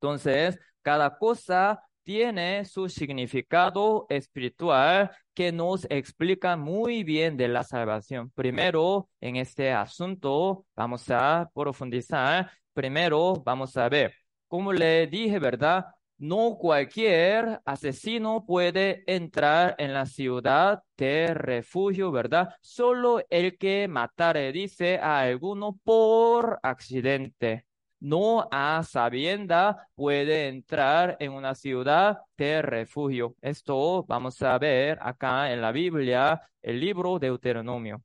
Entonces, 0.00 0.58
cada 0.82 1.18
cosa 1.18 1.82
tiene 2.08 2.64
su 2.64 2.88
significado 2.88 4.06
espiritual 4.08 5.10
que 5.34 5.52
nos 5.52 5.86
explica 5.90 6.56
muy 6.56 7.04
bien 7.04 7.36
de 7.36 7.48
la 7.48 7.62
salvación. 7.64 8.30
Primero, 8.30 9.10
en 9.20 9.36
este 9.36 9.72
asunto, 9.72 10.64
vamos 10.74 11.10
a 11.10 11.50
profundizar. 11.52 12.50
Primero, 12.72 13.34
vamos 13.44 13.76
a 13.76 13.90
ver, 13.90 14.14
como 14.46 14.72
le 14.72 15.06
dije, 15.06 15.38
¿verdad? 15.38 15.84
No 16.16 16.56
cualquier 16.56 17.60
asesino 17.66 18.46
puede 18.46 19.04
entrar 19.06 19.74
en 19.76 19.92
la 19.92 20.06
ciudad 20.06 20.82
de 20.96 21.34
refugio, 21.34 22.10
¿verdad? 22.10 22.48
Solo 22.62 23.22
el 23.28 23.58
que 23.58 23.86
matare, 23.86 24.50
dice 24.50 24.98
a 24.98 25.20
alguno 25.20 25.78
por 25.84 26.58
accidente 26.62 27.67
no 28.00 28.48
a 28.50 28.82
sabienda 28.84 29.88
puede 29.94 30.48
entrar 30.48 31.16
en 31.20 31.32
una 31.32 31.54
ciudad 31.54 32.20
de 32.36 32.62
refugio. 32.62 33.34
Esto 33.40 34.04
vamos 34.04 34.40
a 34.42 34.58
ver 34.58 34.98
acá 35.02 35.52
en 35.52 35.60
la 35.60 35.72
Biblia, 35.72 36.42
el 36.62 36.80
libro 36.80 37.18
de 37.18 37.28
Deuteronomio. 37.28 38.02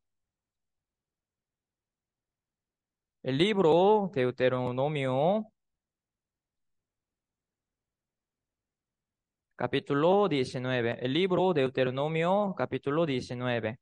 El 3.21 3.37
libro 3.37 4.09
de 4.13 4.21
Deuteronomio, 4.21 5.49
capítulo 9.55 10.27
19. 10.27 10.97
El 11.01 11.13
libro 11.13 11.53
de 11.53 11.61
Deuteronomio, 11.61 12.53
capítulo 12.57 13.05
19. 13.05 13.79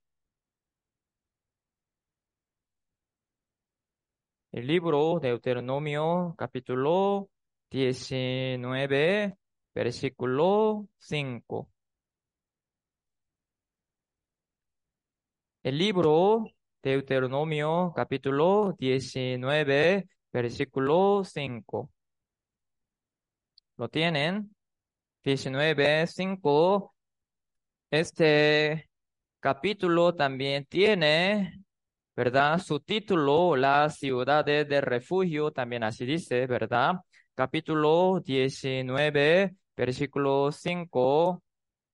El 4.53 4.67
libro 4.67 5.19
de 5.21 5.29
Deuteronomio, 5.29 6.35
capítulo 6.37 7.29
19, 7.69 9.37
versículo 9.73 10.89
5. 10.97 11.69
El 15.63 15.77
libro 15.77 16.43
de 16.83 16.91
Deuteronomio, 16.91 17.93
capítulo 17.95 18.75
19, 18.77 20.09
versículo 20.33 21.23
5. 21.23 21.89
¿Lo 23.77 23.87
tienen? 23.87 24.53
19, 25.23 26.07
5. 26.07 26.95
Este 27.89 28.89
capítulo 29.39 30.13
también 30.13 30.65
tiene 30.65 31.63
¿verdad? 32.15 32.59
Su 32.59 32.79
título, 32.79 33.55
Las 33.55 33.97
ciudades 33.97 34.67
de 34.67 34.81
refugio, 34.81 35.51
también 35.51 35.83
así 35.83 36.05
dice, 36.05 36.45
¿verdad? 36.47 36.95
Capítulo 37.35 38.21
19, 38.23 39.55
versículo 39.75 40.51
5. 40.51 41.43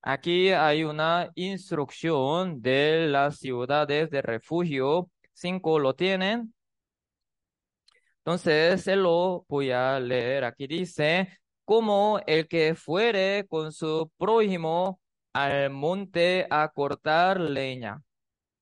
Aquí 0.02 0.52
hay 0.52 0.84
una 0.84 1.32
instrucción 1.36 2.62
de 2.62 3.08
las 3.08 3.38
ciudades 3.40 4.10
de 4.10 4.22
refugio. 4.22 5.10
5 5.34 5.80
lo 5.80 5.96
tienen. 5.96 6.54
Entonces, 8.20 8.84
se 8.84 8.96
lo 8.96 9.46
voy 9.48 9.72
a 9.72 10.00
leer. 10.00 10.44
Aquí 10.44 10.68
dice, 10.68 11.40
como 11.66 12.20
el 12.28 12.48
que 12.48 12.76
fuere 12.76 13.46
con 13.48 13.72
su 13.72 14.12
prójimo 14.18 15.00
al 15.34 15.70
monte 15.70 16.48
a 16.50 16.68
cortar 16.70 17.40
leña 17.40 18.02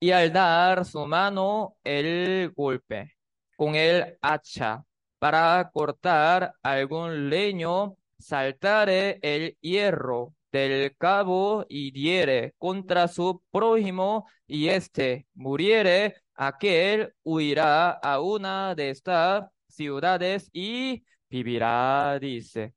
y 0.06 0.12
al 0.12 0.32
dar 0.32 0.86
su 0.86 1.08
mano 1.08 1.78
el 1.84 2.52
golpe 2.56 3.16
con 3.58 3.74
el 3.74 4.20
hacha 4.22 4.84
para 5.18 5.68
cortar 5.74 6.54
algún 6.62 7.28
leño, 7.28 7.98
saltare 8.20 9.18
el 9.24 9.58
hierro 9.62 10.36
del 10.52 10.96
cabo 10.96 11.66
y 11.68 11.90
diere 11.90 12.54
contra 12.60 13.08
su 13.08 13.42
prójimo 13.50 14.28
y 14.46 14.68
éste 14.68 15.26
muriere, 15.34 16.18
aquel 16.36 17.12
huirá 17.24 17.90
a 17.90 18.22
una 18.22 18.76
de 18.76 18.92
estas 18.92 19.50
ciudades 19.68 20.52
y 20.54 21.04
vivirá, 21.28 22.20
dice. 22.20 22.76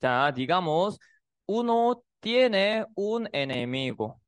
Ya, 0.00 0.30
digamos, 0.30 0.96
uno 1.46 2.04
tiene 2.20 2.86
un 2.94 3.28
enemigo. 3.32 4.20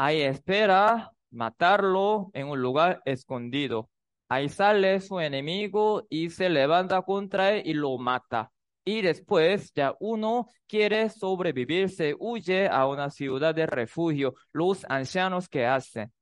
Ahí 0.00 0.22
espera 0.22 1.10
matarlo 1.30 2.30
en 2.32 2.46
un 2.46 2.62
lugar 2.62 3.02
escondido. 3.04 3.90
Ahí 4.28 4.48
sale 4.48 5.00
su 5.00 5.18
enemigo 5.18 6.06
y 6.08 6.30
se 6.30 6.48
levanta 6.48 7.02
contra 7.02 7.50
él 7.50 7.62
y 7.66 7.74
lo 7.74 7.98
mata. 7.98 8.52
Y 8.84 9.02
después 9.02 9.72
ya 9.74 9.96
uno 9.98 10.46
quiere 10.68 11.10
sobrevivir, 11.10 11.90
se 11.90 12.14
huye 12.16 12.68
a 12.68 12.86
una 12.86 13.10
ciudad 13.10 13.56
de 13.56 13.66
refugio. 13.66 14.34
Los 14.52 14.86
ancianos 14.88 15.48
que 15.48 15.66
hacen, 15.66 16.12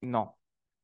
no, 0.00 0.36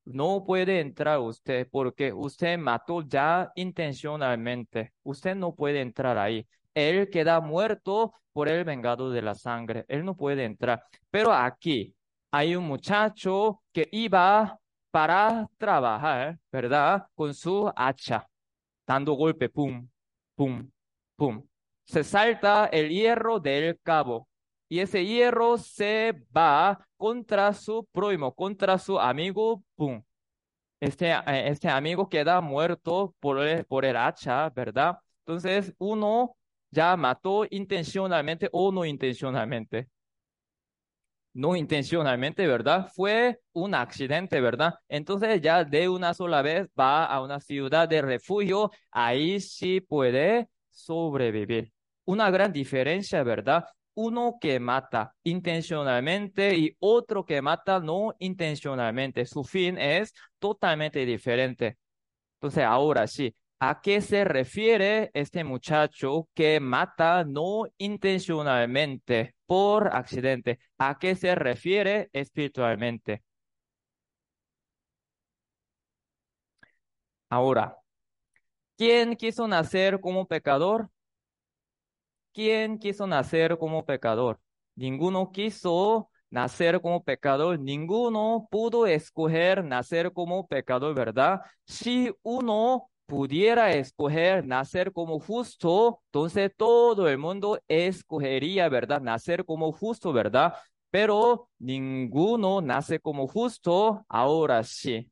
no 0.04 0.44
puede 0.46 0.80
entrar 0.80 1.18
usted 1.18 1.68
porque 1.68 2.12
usted 2.12 2.58
mató 2.58 3.02
ya 3.02 3.50
intencionalmente. 3.56 4.92
Usted 5.02 5.34
no 5.34 5.54
puede 5.56 5.80
entrar 5.80 6.16
ahí. 6.18 6.46
Él 6.74 7.10
queda 7.10 7.40
muerto 7.40 8.14
por 8.32 8.48
el 8.48 8.64
vengado 8.64 9.10
de 9.10 9.22
la 9.22 9.34
sangre. 9.34 9.84
Él 9.88 10.04
no 10.04 10.16
puede 10.16 10.44
entrar. 10.44 10.84
Pero 11.10 11.32
aquí 11.32 11.93
hay 12.34 12.56
un 12.56 12.64
muchacho 12.64 13.62
que 13.72 13.88
iba 13.92 14.58
para 14.90 15.48
trabajar, 15.56 16.36
¿verdad? 16.50 17.06
Con 17.14 17.32
su 17.32 17.72
hacha, 17.76 18.28
dando 18.84 19.12
golpe, 19.12 19.48
pum, 19.48 19.88
pum, 20.34 20.68
pum. 21.14 21.46
Se 21.84 22.02
salta 22.02 22.66
el 22.66 22.90
hierro 22.90 23.38
del 23.38 23.78
cabo 23.80 24.26
y 24.68 24.80
ese 24.80 25.06
hierro 25.06 25.58
se 25.58 26.12
va 26.36 26.84
contra 26.96 27.52
su 27.52 27.86
prójimo, 27.92 28.34
contra 28.34 28.78
su 28.78 28.98
amigo, 28.98 29.62
pum. 29.76 30.02
Este, 30.80 31.12
eh, 31.12 31.48
este 31.48 31.68
amigo 31.68 32.08
queda 32.08 32.40
muerto 32.40 33.14
por 33.20 33.38
el, 33.46 33.64
por 33.64 33.84
el 33.84 33.96
hacha, 33.96 34.50
¿verdad? 34.50 34.98
Entonces 35.20 35.72
uno 35.78 36.36
ya 36.72 36.96
mató 36.96 37.46
intencionalmente 37.48 38.48
o 38.50 38.72
no 38.72 38.84
intencionalmente 38.84 39.88
no 41.34 41.56
intencionalmente, 41.56 42.46
¿verdad? 42.46 42.88
Fue 42.94 43.40
un 43.52 43.74
accidente, 43.74 44.40
¿verdad? 44.40 44.74
Entonces 44.88 45.40
ya 45.42 45.64
de 45.64 45.88
una 45.88 46.14
sola 46.14 46.42
vez 46.42 46.68
va 46.78 47.04
a 47.04 47.20
una 47.22 47.40
ciudad 47.40 47.88
de 47.88 48.02
refugio, 48.02 48.70
ahí 48.90 49.40
sí 49.40 49.80
puede 49.80 50.48
sobrevivir. 50.70 51.72
Una 52.04 52.30
gran 52.30 52.52
diferencia, 52.52 53.22
¿verdad? 53.22 53.64
Uno 53.94 54.38
que 54.40 54.60
mata 54.60 55.14
intencionalmente 55.24 56.56
y 56.56 56.76
otro 56.80 57.24
que 57.24 57.42
mata 57.42 57.80
no 57.80 58.14
intencionalmente. 58.18 59.26
Su 59.26 59.44
fin 59.44 59.78
es 59.78 60.12
totalmente 60.38 61.04
diferente. 61.04 61.78
Entonces, 62.36 62.64
ahora 62.64 63.06
sí, 63.06 63.34
¿A 63.66 63.80
qué 63.80 64.02
se 64.02 64.24
refiere 64.24 65.10
este 65.14 65.42
muchacho 65.42 66.28
que 66.34 66.60
mata 66.60 67.24
no 67.24 67.64
intencionalmente 67.78 69.36
por 69.46 69.88
accidente? 69.96 70.58
¿A 70.76 70.98
qué 70.98 71.14
se 71.16 71.34
refiere 71.34 72.10
espiritualmente? 72.12 73.22
Ahora, 77.30 77.76
¿quién 78.76 79.16
quiso 79.16 79.48
nacer 79.48 79.98
como 80.00 80.26
pecador? 80.26 80.90
¿Quién 82.34 82.78
quiso 82.78 83.06
nacer 83.06 83.56
como 83.56 83.86
pecador? 83.86 84.40
Ninguno 84.74 85.32
quiso 85.32 86.10
nacer 86.28 86.82
como 86.82 87.02
pecador, 87.02 87.58
ninguno 87.58 88.46
pudo 88.50 88.86
escoger 88.86 89.64
nacer 89.64 90.12
como 90.12 90.46
pecador, 90.46 90.94
¿verdad? 90.94 91.40
Si 91.64 92.12
uno 92.22 92.90
pudiera 93.06 93.72
escoger 93.72 94.46
nacer 94.46 94.92
como 94.92 95.20
justo, 95.20 96.00
entonces 96.06 96.52
todo 96.56 97.08
el 97.08 97.18
mundo 97.18 97.60
escogería, 97.68 98.68
¿verdad? 98.68 99.00
Nacer 99.00 99.44
como 99.44 99.72
justo, 99.72 100.12
¿verdad? 100.12 100.54
Pero 100.90 101.50
ninguno 101.58 102.60
nace 102.60 103.00
como 103.00 103.26
justo, 103.28 104.04
ahora 104.08 104.62
sí, 104.64 105.10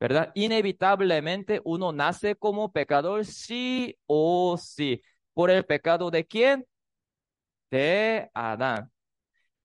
¿verdad? 0.00 0.32
Inevitablemente 0.34 1.60
uno 1.64 1.92
nace 1.92 2.36
como 2.36 2.72
pecador, 2.72 3.24
sí 3.26 3.96
o 4.06 4.56
sí. 4.58 5.02
¿Por 5.34 5.50
el 5.50 5.64
pecado 5.66 6.10
de 6.10 6.26
quién? 6.26 6.66
De 7.70 8.30
Adán. 8.34 8.90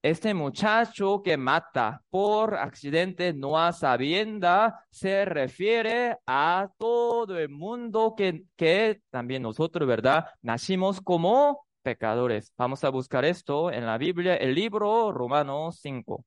Este 0.05 0.35
muchacho 0.35 1.23
que 1.23 1.35
mata 1.35 2.03
por 2.11 2.53
accidente 2.53 3.33
no 3.33 3.57
a 3.57 3.73
sabienda 3.73 4.85
se 4.91 5.25
refiere 5.25 6.17
a 6.27 6.69
todo 6.77 7.39
el 7.39 7.49
mundo 7.49 8.13
que, 8.15 8.43
que 8.55 9.01
también 9.09 9.41
nosotros, 9.41 9.87
¿verdad? 9.87 10.27
Nacimos 10.43 11.01
como 11.01 11.65
pecadores. 11.81 12.53
Vamos 12.55 12.83
a 12.83 12.89
buscar 12.89 13.25
esto 13.25 13.71
en 13.71 13.87
la 13.87 13.97
Biblia, 13.97 14.35
el 14.35 14.53
libro 14.53 15.11
Romanos 15.11 15.79
5. 15.81 16.23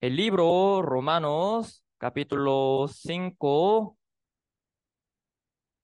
El 0.00 0.16
libro 0.16 0.82
Romanos 0.82 1.84
capítulo 1.98 2.88
5, 2.88 3.96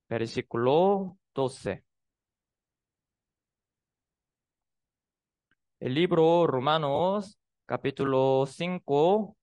versículo 0.09 1.17
12. 1.33 1.86
El 5.81 5.95
libro 5.95 6.47
Romanos, 6.47 7.39
capítulo 7.67 8.45
5, 8.47 9.37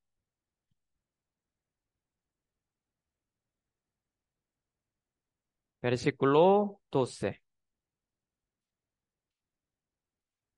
versículo 5.81 6.81
12. 6.91 7.41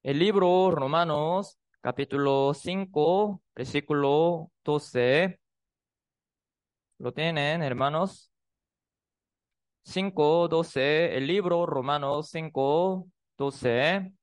El 0.03 0.19
libro 0.19 0.71
Romanos, 0.71 1.57
capítulo 1.81 2.53
5, 2.53 3.41
versículo 3.55 4.51
12. 4.63 5.39
¿Lo 6.99 7.13
tienen, 7.13 7.61
hermanos? 7.63 8.31
5, 9.83 10.47
12. 10.47 11.15
El 11.17 11.27
libro 11.27 11.65
Romanos 11.65 12.29
5, 12.29 13.07
12. 13.37 14.13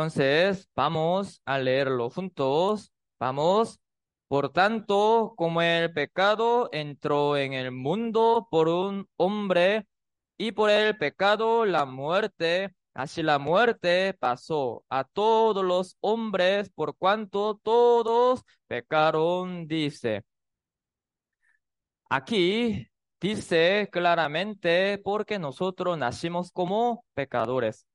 Entonces, 0.00 0.66
vamos 0.74 1.42
a 1.44 1.58
leerlo 1.58 2.08
juntos. 2.08 2.90
Vamos. 3.18 3.80
Por 4.28 4.50
tanto, 4.50 5.34
como 5.36 5.60
el 5.60 5.92
pecado 5.92 6.70
entró 6.72 7.36
en 7.36 7.52
el 7.52 7.70
mundo 7.70 8.48
por 8.50 8.68
un 8.68 9.06
hombre 9.16 9.86
y 10.38 10.52
por 10.52 10.70
el 10.70 10.96
pecado 10.96 11.66
la 11.66 11.84
muerte, 11.84 12.74
así 12.94 13.22
la 13.22 13.38
muerte 13.38 14.14
pasó 14.18 14.84
a 14.88 15.04
todos 15.04 15.62
los 15.62 15.98
hombres 16.00 16.70
por 16.70 16.96
cuanto 16.96 17.60
todos 17.62 18.42
pecaron, 18.68 19.66
dice. 19.68 20.24
Aquí 22.08 22.88
dice 23.20 23.88
claramente 23.92 24.98
porque 24.98 25.38
nosotros 25.38 25.98
nacimos 25.98 26.50
como 26.52 27.04
pecadores. 27.14 27.89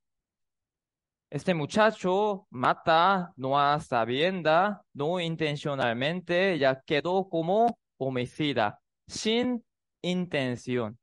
Este 1.35 1.53
muchacho 1.53 2.47
mata 2.49 3.33
no 3.35 3.59
a 3.59 3.81
sabienda, 3.81 4.81
no 4.93 5.19
intencionalmente, 5.19 6.57
ya 6.57 6.81
quedó 6.85 7.27
como 7.27 7.77
homicida, 7.97 8.79
sin 9.05 9.61
intención. 10.01 10.97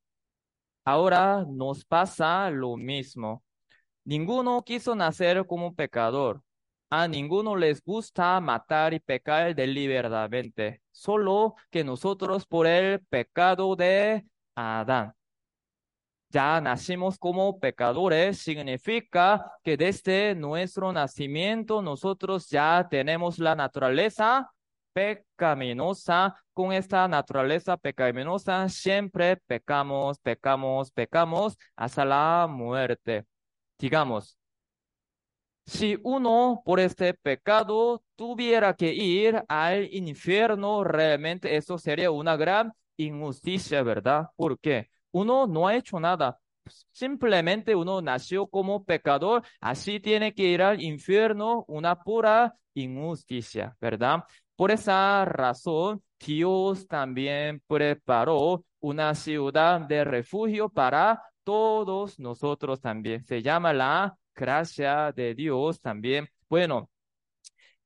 Ahora 0.87 1.45
nos 1.47 1.85
pasa 1.85 2.49
lo 2.49 2.79
mismo. 2.79 3.45
Ninguno 4.05 4.62
quiso 4.64 4.95
nacer 4.95 5.47
como 5.47 5.75
pecador. 5.75 6.42
A 6.88 7.07
ninguno 7.09 7.55
les 7.55 7.85
gusta 7.85 8.40
matar 8.40 8.95
y 8.95 9.01
pecar 9.01 9.55
deliberadamente, 9.55 10.81
solo 10.92 11.57
que 11.68 11.85
nosotros 11.85 12.47
por 12.47 12.66
el 12.66 13.01
pecado 13.05 13.77
de 13.77 14.25
Adán 14.55 15.12
ya 16.33 16.61
nacimos 16.61 17.18
como 17.18 17.61
pecadores, 17.61 18.38
significa 18.38 19.53
que 19.62 19.77
desde 19.77 20.35
nuestro 20.35 20.92
nacimiento 20.92 21.83
nosotros 21.83 22.49
ya 22.49 22.87
tenemos 22.90 23.38
la 23.38 23.55
naturaleza 23.55 24.51
pecaminosa. 24.92 26.35
Con 26.55 26.73
esta 26.73 27.07
naturaleza 27.09 27.77
pecaminosa 27.77 28.68
siempre 28.68 29.37
pecamos, 29.47 30.18
pecamos, 30.21 30.90
pecamos 30.90 31.57
hasta 31.77 32.05
la 32.05 32.47
muerte. 32.49 33.27
Digamos, 33.79 34.38
si 35.66 35.99
uno 36.03 36.62
por 36.64 36.81
este 36.81 37.14
pecado 37.14 38.03
tuviera 38.16 38.75
que 38.75 38.92
ir 38.95 39.42
al 39.49 39.92
infierno, 39.92 40.85
realmente 40.85 41.57
eso 41.57 41.79
sería 41.79 42.11
una 42.11 42.37
gran 42.37 42.73
injusticia, 42.97 43.83
¿verdad? 43.83 44.29
¿Por 44.37 44.59
qué? 44.59 44.90
Uno 45.12 45.46
no 45.46 45.68
ha 45.68 45.77
hecho 45.77 46.01
nada. 46.01 46.38
Simplemente 46.90 47.75
uno 47.75 48.01
nació 48.01 48.46
como 48.46 48.85
pecador, 48.85 49.42
así 49.61 50.01
tiene 50.01 50.35
que 50.35 50.44
ir 50.44 50.62
al 50.62 50.81
infierno, 50.83 51.64
una 51.68 51.96
pura 52.03 52.55
injusticia, 52.75 53.77
¿verdad? 53.81 54.25
Por 54.57 54.70
esa 54.70 55.25
razón, 55.25 56.03
Dios 56.25 56.87
también 56.87 57.62
preparó 57.66 58.64
una 58.81 59.14
ciudad 59.14 59.81
de 59.81 60.05
refugio 60.05 60.68
para 60.68 61.22
todos 61.44 62.18
nosotros 62.18 62.81
también. 62.81 63.25
Se 63.25 63.42
llama 63.42 63.72
la 63.72 64.16
gracia 64.35 65.12
de 65.12 65.35
Dios 65.35 65.81
también. 65.81 66.29
Bueno, 66.48 66.90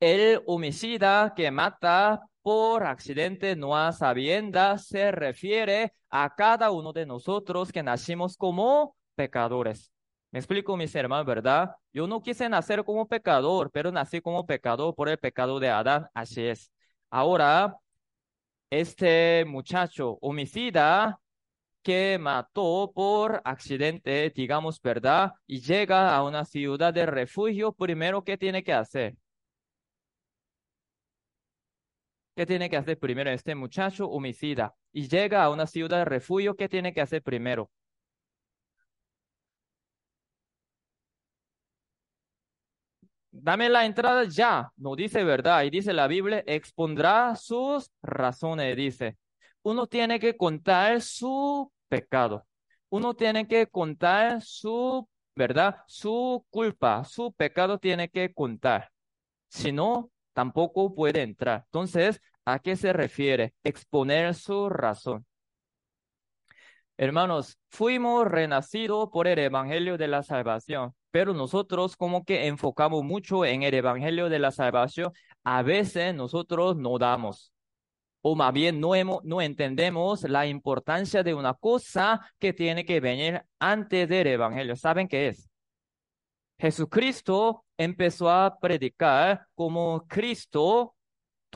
el 0.01 0.43
homicida 0.47 1.33
que 1.35 1.51
mata 1.51 2.21
por 2.47 2.85
accidente 2.85 3.57
no 3.57 3.77
a 3.77 3.91
sabiendas 3.91 4.87
se 4.87 5.11
refiere 5.11 5.93
a 6.09 6.33
cada 6.33 6.71
uno 6.71 6.93
de 6.93 7.05
nosotros 7.05 7.73
que 7.73 7.83
nacimos 7.83 8.37
como 8.37 8.95
pecadores. 9.17 9.91
Me 10.31 10.39
explico, 10.39 10.77
mis 10.77 10.95
hermanos, 10.95 11.27
¿verdad? 11.27 11.75
Yo 11.93 12.07
no 12.07 12.23
quise 12.23 12.49
nacer 12.49 12.85
como 12.85 13.09
pecador, 13.09 13.73
pero 13.73 13.91
nací 13.91 14.21
como 14.21 14.47
pecador 14.47 14.95
por 14.95 15.09
el 15.09 15.19
pecado 15.19 15.59
de 15.59 15.71
Adán. 15.71 16.07
Así 16.15 16.47
es. 16.47 16.71
Ahora, 17.11 17.79
este 18.71 19.45
muchacho 19.45 20.17
homicida 20.21 21.19
que 21.83 22.17
mató 22.17 22.93
por 22.95 23.43
accidente, 23.45 24.31
digamos, 24.31 24.81
¿verdad? 24.81 25.33
Y 25.49 25.63
llega 25.63 26.15
a 26.15 26.23
una 26.23 26.45
ciudad 26.45 26.95
de 26.95 27.07
refugio, 27.07 27.73
primero, 27.73 28.23
¿qué 28.23 28.39
tiene 28.39 28.63
que 28.63 28.73
hacer? 28.73 29.17
¿Qué 32.37 32.45
tiene 32.45 32.69
que 32.69 32.77
hacer 32.77 32.99
primero 32.99 33.31
este 33.31 33.55
muchacho 33.55 34.09
homicida? 34.09 34.75
Y 34.93 35.09
llega 35.09 35.43
a 35.43 35.51
una 35.51 35.67
ciudad 35.67 35.99
de 35.99 36.05
refugio, 36.05 36.55
¿qué 36.55 36.69
tiene 36.69 36.93
que 36.93 37.01
hacer 37.01 37.23
primero? 37.23 37.71
Dame 43.31 43.69
la 43.69 43.85
entrada 43.85 44.25
ya, 44.25 44.71
no 44.77 44.97
dice 44.97 45.23
verdad, 45.25 45.63
y 45.65 45.71
dice 45.71 45.93
la 45.93 46.07
Biblia, 46.07 46.43
expondrá 46.47 47.35
sus 47.37 47.91
razones, 48.03 48.77
dice. 48.77 49.17
Uno 49.63 49.87
tiene 49.87 50.19
que 50.21 50.37
contar 50.37 51.01
su 51.03 51.71
pecado. 51.89 52.47
Uno 52.89 53.15
tiene 53.15 53.47
que 53.49 53.67
contar 53.67 54.43
su, 54.43 55.09
¿verdad? 55.35 55.77
Su 55.87 56.45
culpa, 56.51 57.05
su 57.05 57.33
pecado 57.33 57.79
tiene 57.79 58.09
que 58.09 58.33
contar. 58.33 58.91
Si 59.49 59.73
no, 59.73 60.11
tampoco 60.37 60.95
puede 60.95 61.23
entrar. 61.23 61.65
Entonces, 61.65 62.21
¿a 62.45 62.59
qué 62.59 62.77
se 62.77 62.93
refiere? 62.93 63.55
Exponer 63.65 64.35
su 64.35 64.69
razón. 64.69 65.25
Hermanos, 66.99 67.59
fuimos 67.71 68.27
renacidos 68.27 69.09
por 69.11 69.29
el 69.29 69.39
Evangelio 69.39 69.97
de 69.97 70.09
la 70.09 70.23
Salvación, 70.23 70.95
pero 71.11 71.33
nosotros 71.33 71.97
como 71.97 72.25
que 72.27 72.49
enfocamos 72.49 73.03
mucho 73.03 73.47
en 73.47 73.63
el 73.63 73.73
Evangelio 73.73 74.29
de 74.29 74.39
la 74.39 74.51
Salvación, 74.51 75.11
a 75.43 75.63
veces 75.63 76.15
nosotros 76.15 76.77
no 76.77 76.99
damos 76.99 77.55
o 78.21 78.35
más 78.35 78.53
bien 78.53 78.81
no, 78.81 78.91
no 79.25 79.41
entendemos 79.41 80.23
la 80.25 80.47
importancia 80.47 81.23
de 81.23 81.33
una 81.33 81.55
cosa 81.55 82.21
que 82.39 82.53
tiene 82.53 82.85
que 82.85 83.01
venir 83.01 83.43
antes 83.59 84.09
del 84.09 84.27
Evangelio. 84.27 84.77
¿Saben 84.77 85.09
qué 85.09 85.29
es? 85.29 85.49
Jesucristo 86.59 87.65
empezó 87.77 88.31
a 88.31 88.59
predicar 88.59 89.47
como 89.55 90.07
Cristo 90.09 90.97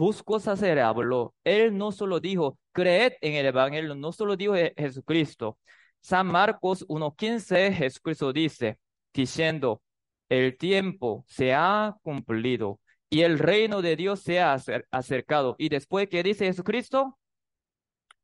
dos 0.00 0.22
cosas 0.22 0.58
se 0.60 0.80
habló. 0.80 1.34
Él 1.44 1.76
no 1.76 1.92
solo 1.92 2.20
dijo, 2.20 2.58
creed 2.72 3.12
en 3.20 3.34
el 3.34 3.46
Evangelio, 3.46 3.94
no 3.94 4.12
solo 4.12 4.36
dijo 4.36 4.54
Jesucristo. 4.76 5.58
San 6.00 6.26
Marcos 6.26 6.86
1.15, 6.88 7.72
Jesucristo 7.74 8.32
dice, 8.32 8.78
diciendo, 9.12 9.82
el 10.30 10.56
tiempo 10.56 11.24
se 11.28 11.52
ha 11.54 11.96
cumplido 12.02 12.80
y 13.10 13.22
el 13.22 13.38
reino 13.38 13.82
de 13.82 13.96
Dios 13.96 14.20
se 14.20 14.40
ha 14.40 14.56
acercado. 14.90 15.54
Y 15.58 15.68
después, 15.68 16.08
¿qué 16.08 16.22
dice 16.22 16.46
Jesucristo? 16.46 17.18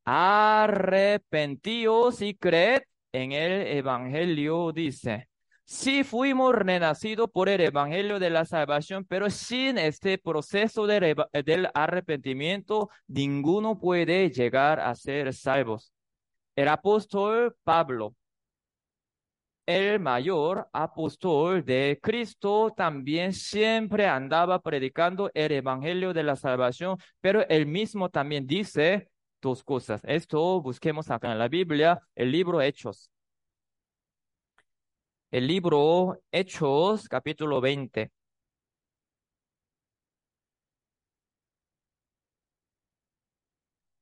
Arrepentíos 0.04 2.22
y 2.22 2.34
creed 2.34 2.82
en 3.12 3.32
el 3.32 3.66
Evangelio, 3.66 4.72
dice. 4.72 5.28
Sí 5.68 6.04
fuimos 6.04 6.54
renacidos 6.54 7.28
por 7.30 7.48
el 7.48 7.60
Evangelio 7.60 8.20
de 8.20 8.30
la 8.30 8.44
salvación, 8.44 9.04
pero 9.04 9.28
sin 9.30 9.78
este 9.78 10.16
proceso 10.16 10.86
de, 10.86 11.16
del 11.44 11.68
arrepentimiento, 11.74 12.88
ninguno 13.08 13.78
puede 13.78 14.30
llegar 14.30 14.78
a 14.78 14.94
ser 14.94 15.34
salvos. 15.34 15.92
El 16.54 16.68
apóstol 16.68 17.56
Pablo 17.64 18.14
el 19.66 19.98
mayor 19.98 20.68
apóstol 20.72 21.64
de 21.64 21.98
Cristo 22.00 22.72
también 22.76 23.32
siempre 23.32 24.06
andaba 24.06 24.60
predicando 24.62 25.30
el 25.34 25.52
evangelio 25.52 26.12
de 26.14 26.22
la 26.22 26.36
salvación, 26.36 26.98
pero 27.20 27.46
él 27.48 27.66
mismo 27.66 28.08
también 28.08 28.46
dice 28.46 29.10
dos 29.42 29.64
cosas. 29.64 30.00
Esto 30.04 30.62
busquemos 30.62 31.10
acá 31.10 31.32
en 31.32 31.38
la 31.40 31.48
Biblia, 31.48 32.00
el 32.14 32.30
libro 32.30 32.62
Hechos. 32.62 33.10
El 35.36 35.48
libro 35.48 36.18
Hechos, 36.32 37.10
capítulo 37.10 37.60
20. 37.60 38.10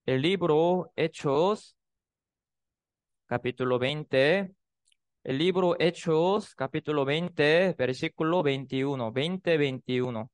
El 0.06 0.22
libro 0.22 0.92
Hechos, 0.94 1.76
capítulo 3.26 3.80
20 3.80 4.54
el 5.24 5.38
libro 5.38 5.74
Hechos, 5.80 6.54
capítulo 6.54 7.04
20, 7.04 7.74
versículo 7.76 8.44
21, 8.44 9.10
20, 9.10 9.56
21. 9.56 10.30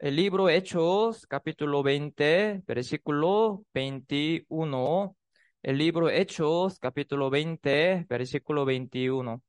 El 0.00 0.16
libro 0.16 0.48
Hechos, 0.48 1.28
capítulo 1.28 1.84
20, 1.84 2.62
versículo 2.66 3.64
21. 3.72 5.16
El 5.62 5.78
libro 5.78 6.08
Hechos, 6.08 6.78
capítulo 6.78 7.30
20, 7.30 8.06
versículo 8.08 8.64
21. 8.64 9.42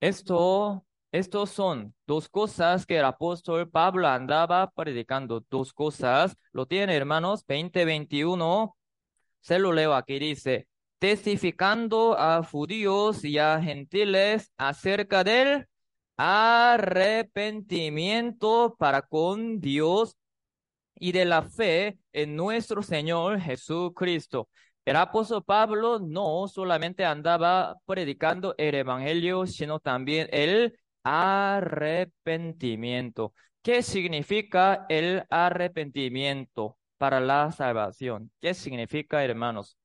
Esto 0.00 0.84
estos 1.12 1.50
son 1.50 1.94
dos 2.06 2.28
cosas 2.30 2.86
que 2.86 2.98
el 2.98 3.04
apóstol 3.04 3.68
Pablo 3.70 4.08
andaba 4.08 4.70
predicando. 4.70 5.44
Dos 5.50 5.72
cosas. 5.74 6.36
Lo 6.52 6.66
tiene, 6.66 6.96
hermanos, 6.96 7.44
2021. 7.46 8.76
Se 9.40 9.58
lo 9.58 9.72
leo 9.72 9.94
aquí. 9.94 10.18
Dice, 10.18 10.68
testificando 10.98 12.18
a 12.18 12.42
judíos 12.44 13.24
y 13.24 13.38
a 13.38 13.60
gentiles 13.62 14.52
acerca 14.56 15.24
del 15.24 15.68
arrepentimiento 16.16 18.76
para 18.78 19.02
con 19.02 19.60
Dios 19.60 20.16
y 21.02 21.10
de 21.10 21.24
la 21.24 21.42
fe 21.42 21.98
en 22.12 22.36
nuestro 22.36 22.80
Señor 22.80 23.40
Jesucristo. 23.40 24.48
El 24.84 24.94
apóstol 24.94 25.42
Pablo 25.44 25.98
no 25.98 26.46
solamente 26.46 27.04
andaba 27.04 27.76
predicando 27.86 28.54
el 28.56 28.76
evangelio, 28.76 29.48
sino 29.48 29.80
también 29.80 30.28
el 30.30 30.78
arrepentimiento. 31.02 33.34
¿Qué 33.62 33.82
significa 33.82 34.86
el 34.88 35.24
arrepentimiento 35.28 36.78
para 36.98 37.18
la 37.18 37.50
salvación? 37.50 38.30
¿Qué 38.40 38.54
significa, 38.54 39.24
hermanos? 39.24 39.76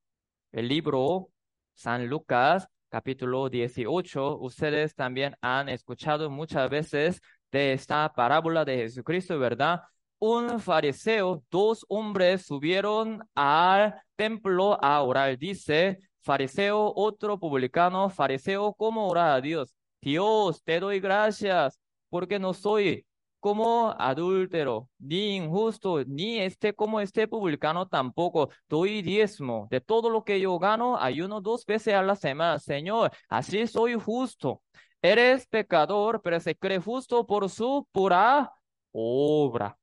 El 0.51 0.67
libro 0.67 1.31
San 1.73 2.05
Lucas, 2.05 2.67
capítulo 2.89 3.49
18, 3.49 4.37
ustedes 4.37 4.93
también 4.93 5.35
han 5.41 5.67
escuchado 5.69 6.29
muchas 6.29 6.69
veces 6.69 7.21
de 7.51 7.73
esta 7.73 8.13
parábola 8.13 8.63
de 8.65 8.77
Jesucristo, 8.77 9.39
¿verdad? 9.39 9.81
Un 10.19 10.59
fariseo, 10.59 11.43
dos 11.51 11.85
hombres 11.89 12.45
subieron 12.45 13.21
al 13.35 13.95
templo 14.15 14.77
a 14.83 15.01
orar. 15.03 15.37
Dice, 15.37 15.99
fariseo, 16.21 16.91
otro 16.95 17.39
publicano, 17.39 18.09
fariseo, 18.09 18.73
¿cómo 18.73 19.07
orar 19.07 19.37
a 19.37 19.41
Dios? 19.41 19.75
Dios, 20.01 20.63
te 20.63 20.79
doy 20.79 20.99
gracias 20.99 21.79
porque 22.09 22.39
no 22.39 22.53
soy 22.53 23.05
como 23.39 23.93
adúltero, 23.97 24.89
ni 24.97 25.35
injusto, 25.35 26.03
ni 26.05 26.39
este 26.39 26.73
como 26.73 26.99
este 26.99 27.27
publicano 27.27 27.87
tampoco. 27.87 28.49
Doy 28.67 29.03
diezmo 29.03 29.67
de 29.69 29.81
todo 29.81 30.09
lo 30.09 30.23
que 30.23 30.39
yo 30.39 30.57
gano, 30.59 30.97
ayuno 30.97 31.41
dos 31.41 31.65
veces 31.65 31.93
a 31.93 32.01
la 32.01 32.15
semana. 32.15 32.59
Señor, 32.59 33.11
así 33.29 33.67
soy 33.67 33.93
justo. 33.93 34.63
Eres 35.01 35.45
pecador, 35.47 36.21
pero 36.23 36.39
se 36.39 36.55
cree 36.55 36.79
justo 36.79 37.25
por 37.27 37.49
su 37.49 37.87
pura 37.91 38.51
obra. 38.91 39.77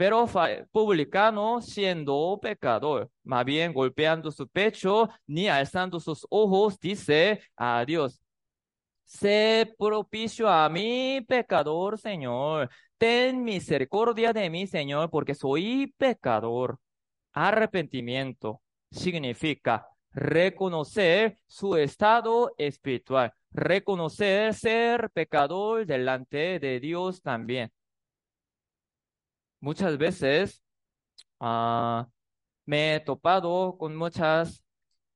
Pero 0.00 0.26
publicano 0.72 1.60
siendo 1.60 2.38
pecador, 2.40 3.10
más 3.22 3.44
bien 3.44 3.74
golpeando 3.74 4.30
su 4.30 4.48
pecho, 4.48 5.10
ni 5.26 5.46
alzando 5.46 6.00
sus 6.00 6.26
ojos, 6.30 6.80
dice 6.80 7.42
a 7.54 7.84
Dios, 7.84 8.18
sé 9.04 9.74
propicio 9.78 10.48
a 10.48 10.70
mi 10.70 11.20
pecador, 11.28 11.98
Señor. 11.98 12.70
Ten 12.96 13.44
misericordia 13.44 14.32
de 14.32 14.48
mí, 14.48 14.66
Señor, 14.66 15.10
porque 15.10 15.34
soy 15.34 15.92
pecador. 15.98 16.78
Arrepentimiento 17.34 18.62
significa 18.90 19.86
reconocer 20.12 21.36
su 21.46 21.76
estado 21.76 22.54
espiritual, 22.56 23.34
reconocer 23.50 24.54
ser 24.54 25.10
pecador 25.10 25.84
delante 25.84 26.58
de 26.58 26.80
Dios 26.80 27.20
también. 27.20 27.70
Muchas 29.60 29.98
veces 29.98 30.62
ah, 31.40 32.08
me 32.66 32.96
he 32.96 33.00
topado 33.00 33.76
con 33.78 33.96
muchas 33.96 34.64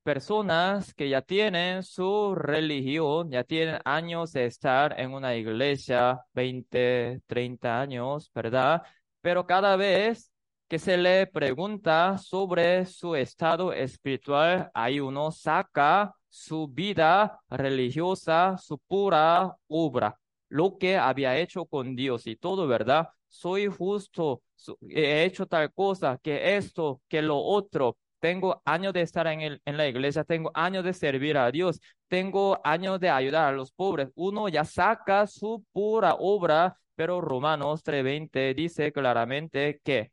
personas 0.03 0.93
que 0.93 1.09
ya 1.09 1.21
tienen 1.21 1.83
su 1.83 2.35
religión, 2.35 3.31
ya 3.31 3.43
tienen 3.43 3.79
años 3.85 4.33
de 4.33 4.45
estar 4.45 4.99
en 4.99 5.13
una 5.13 5.35
iglesia, 5.35 6.21
20, 6.33 7.21
30 7.27 7.81
años, 7.81 8.31
¿verdad? 8.33 8.83
Pero 9.21 9.47
cada 9.47 9.75
vez 9.75 10.31
que 10.67 10.79
se 10.79 10.97
le 10.97 11.27
pregunta 11.27 12.17
sobre 12.17 12.85
su 12.85 13.15
estado 13.15 13.73
espiritual, 13.73 14.69
ahí 14.73 14.99
uno 14.99 15.31
saca 15.31 16.13
su 16.29 16.67
vida 16.67 17.39
religiosa, 17.49 18.57
su 18.57 18.77
pura 18.79 19.55
obra, 19.67 20.19
lo 20.55 20.77
que 20.77 20.97
había 20.97 21.37
hecho 21.37 21.65
con 21.65 21.95
Dios 21.97 22.27
y 22.27 22.37
todo, 22.37 22.65
¿verdad? 22.65 23.09
Soy 23.27 23.67
justo, 23.67 24.41
he 24.89 25.25
hecho 25.25 25.45
tal 25.47 25.73
cosa, 25.73 26.17
que 26.23 26.55
esto, 26.55 27.01
que 27.09 27.21
lo 27.21 27.37
otro. 27.39 27.97
Tengo 28.19 28.61
años 28.63 28.93
de 28.93 29.01
estar 29.01 29.27
en, 29.27 29.41
el, 29.41 29.61
en 29.65 29.75
la 29.75 29.87
iglesia, 29.87 30.23
tengo 30.23 30.51
años 30.53 30.85
de 30.85 30.93
servir 30.93 31.37
a 31.37 31.51
Dios, 31.51 31.81
tengo 32.07 32.57
años 32.63 33.01
de 33.01 33.09
ayudar 33.09 33.53
a 33.53 33.57
los 33.57 33.71
pobres. 33.73 34.09
Uno 34.15 34.47
ya 34.47 34.63
saca 34.63 35.27
su 35.27 35.65
pura 35.73 36.15
obra, 36.17 36.79
pero 36.95 37.19
Romanos 37.19 37.83
3:20 37.83 38.55
dice 38.55 38.93
claramente 38.93 39.81
que 39.83 40.11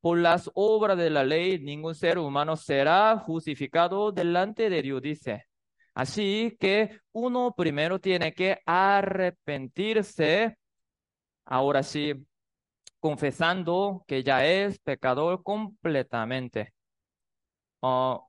por 0.00 0.18
las 0.18 0.50
obras 0.54 0.96
de 0.96 1.10
la 1.10 1.24
ley, 1.24 1.58
ningún 1.58 1.94
ser 1.96 2.18
humano 2.18 2.56
será 2.56 3.18
justificado 3.18 4.12
delante 4.12 4.70
de 4.70 4.82
Dios, 4.82 5.02
dice. 5.02 5.46
Así 5.94 6.56
que 6.58 7.00
uno 7.12 7.54
primero 7.54 8.00
tiene 8.00 8.32
que 8.32 8.60
arrepentirse, 8.66 10.56
ahora 11.44 11.82
sí, 11.82 12.14
confesando 12.98 14.04
que 14.06 14.22
ya 14.22 14.46
es 14.46 14.78
pecador 14.78 15.42
completamente. 15.42 16.72
Ah, 17.82 18.20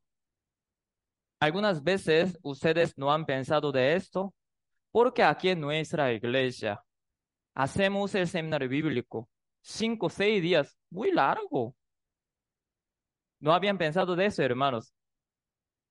algunas 1.40 1.84
veces 1.84 2.38
ustedes 2.42 2.98
no 2.98 3.12
han 3.12 3.26
pensado 3.26 3.72
de 3.72 3.96
esto, 3.96 4.34
porque 4.92 5.24
aquí 5.24 5.50
en 5.50 5.62
nuestra 5.62 6.12
iglesia 6.14 6.84
hacemos 7.54 8.16
el 8.16 8.28
seminario 8.28 8.70
bíblico 8.70 9.30
cinco 9.64 10.08
o 10.08 10.10
seis 10.10 10.42
días, 10.42 10.78
muy 10.90 11.12
largo. 11.12 11.76
No 13.40 13.54
habían 13.54 13.78
pensado 13.78 14.16
de 14.16 14.26
eso, 14.26 14.44
hermanos. 14.44 14.94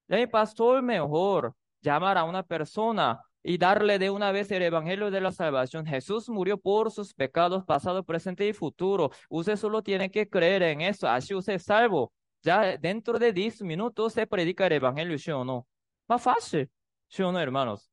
El 0.08 0.28
pastor 0.30 0.82
mejor 0.82 1.54
llamar 1.82 2.18
a 2.18 2.24
una 2.24 2.42
persona 2.42 3.20
y 3.42 3.58
darle 3.58 3.98
de 3.98 4.10
una 4.10 4.32
vez 4.32 4.50
el 4.50 4.62
evangelio 4.62 5.10
de 5.10 5.20
la 5.20 5.32
salvación. 5.32 5.84
Jesús 5.86 6.28
murió 6.28 6.58
por 6.58 6.90
sus 6.90 7.12
pecados 7.14 7.64
pasado, 7.64 8.04
presente 8.04 8.46
y 8.48 8.52
futuro. 8.52 9.10
Usted 9.28 9.56
solo 9.56 9.82
tiene 9.82 10.10
que 10.10 10.28
creer 10.28 10.62
en 10.62 10.80
eso, 10.80 11.08
así 11.08 11.34
usted 11.34 11.54
es 11.54 11.64
salvo. 11.64 12.12
Ya 12.42 12.76
dentro 12.76 13.18
de 13.18 13.32
10 13.32 13.62
minutos 13.62 14.12
se 14.14 14.26
predica 14.26 14.66
el 14.66 14.72
evangelio, 14.74 15.18
¿sí 15.18 15.30
o 15.30 15.44
no? 15.44 15.66
Más 16.08 16.22
fácil, 16.22 16.70
¿sí 17.08 17.22
o 17.22 17.32
no, 17.32 17.38
hermanos? 17.40 17.92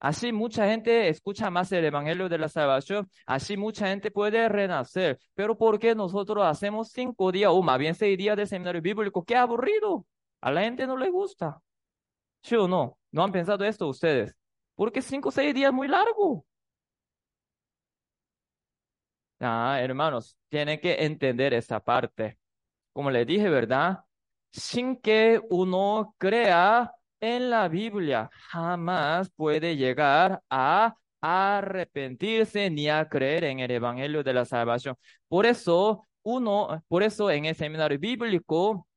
Así 0.00 0.32
mucha 0.32 0.66
gente 0.68 1.08
escucha 1.08 1.50
más 1.50 1.72
el 1.72 1.84
Evangelio 1.84 2.28
de 2.28 2.38
la 2.38 2.48
Salvación, 2.48 3.10
así 3.26 3.56
mucha 3.56 3.88
gente 3.88 4.12
puede 4.12 4.48
renacer. 4.48 5.18
Pero 5.34 5.58
¿por 5.58 5.78
qué 5.80 5.94
nosotros 5.94 6.44
hacemos 6.46 6.90
cinco 6.92 7.32
días 7.32 7.50
o 7.52 7.62
más 7.62 7.78
bien 7.78 7.94
seis 7.96 8.16
días 8.16 8.36
de 8.36 8.46
seminario 8.46 8.80
bíblico? 8.80 9.24
¡Qué 9.24 9.34
aburrido! 9.34 10.06
A 10.40 10.52
la 10.52 10.62
gente 10.62 10.86
no 10.86 10.96
le 10.96 11.10
gusta. 11.10 11.60
¿Sí 12.42 12.54
o 12.56 12.66
no? 12.68 12.98
¿No 13.12 13.22
han 13.24 13.32
pensado 13.32 13.64
esto 13.64 13.88
ustedes? 13.88 14.34
Porque 14.74 15.02
cinco 15.02 15.28
o 15.30 15.32
seis 15.32 15.54
días 15.54 15.68
es 15.70 15.74
muy 15.74 15.88
largo. 15.88 16.44
Ah, 19.40 19.78
hermanos, 19.80 20.36
tienen 20.48 20.80
que 20.80 21.04
entender 21.04 21.54
esa 21.54 21.78
parte. 21.80 22.38
Como 22.92 23.10
le 23.10 23.24
dije, 23.24 23.48
¿verdad? 23.50 24.00
Sin 24.52 24.96
que 24.96 25.40
uno 25.50 26.14
crea 26.18 26.92
en 27.20 27.50
la 27.50 27.68
Biblia 27.68 28.30
jamás 28.50 29.30
puede 29.30 29.76
llegar 29.76 30.42
a 30.50 30.96
arrepentirse 31.20 32.70
ni 32.70 32.88
a 32.88 33.08
creer 33.08 33.44
en 33.44 33.60
el 33.60 33.70
Evangelio 33.72 34.24
de 34.24 34.34
la 34.34 34.44
Salvación. 34.44 34.96
Por 35.28 35.46
eso, 35.46 36.08
uno, 36.22 36.82
por 36.88 37.02
eso 37.02 37.30
en 37.30 37.46
el 37.46 37.54
seminario 37.56 37.98
bíblico, 37.98 38.88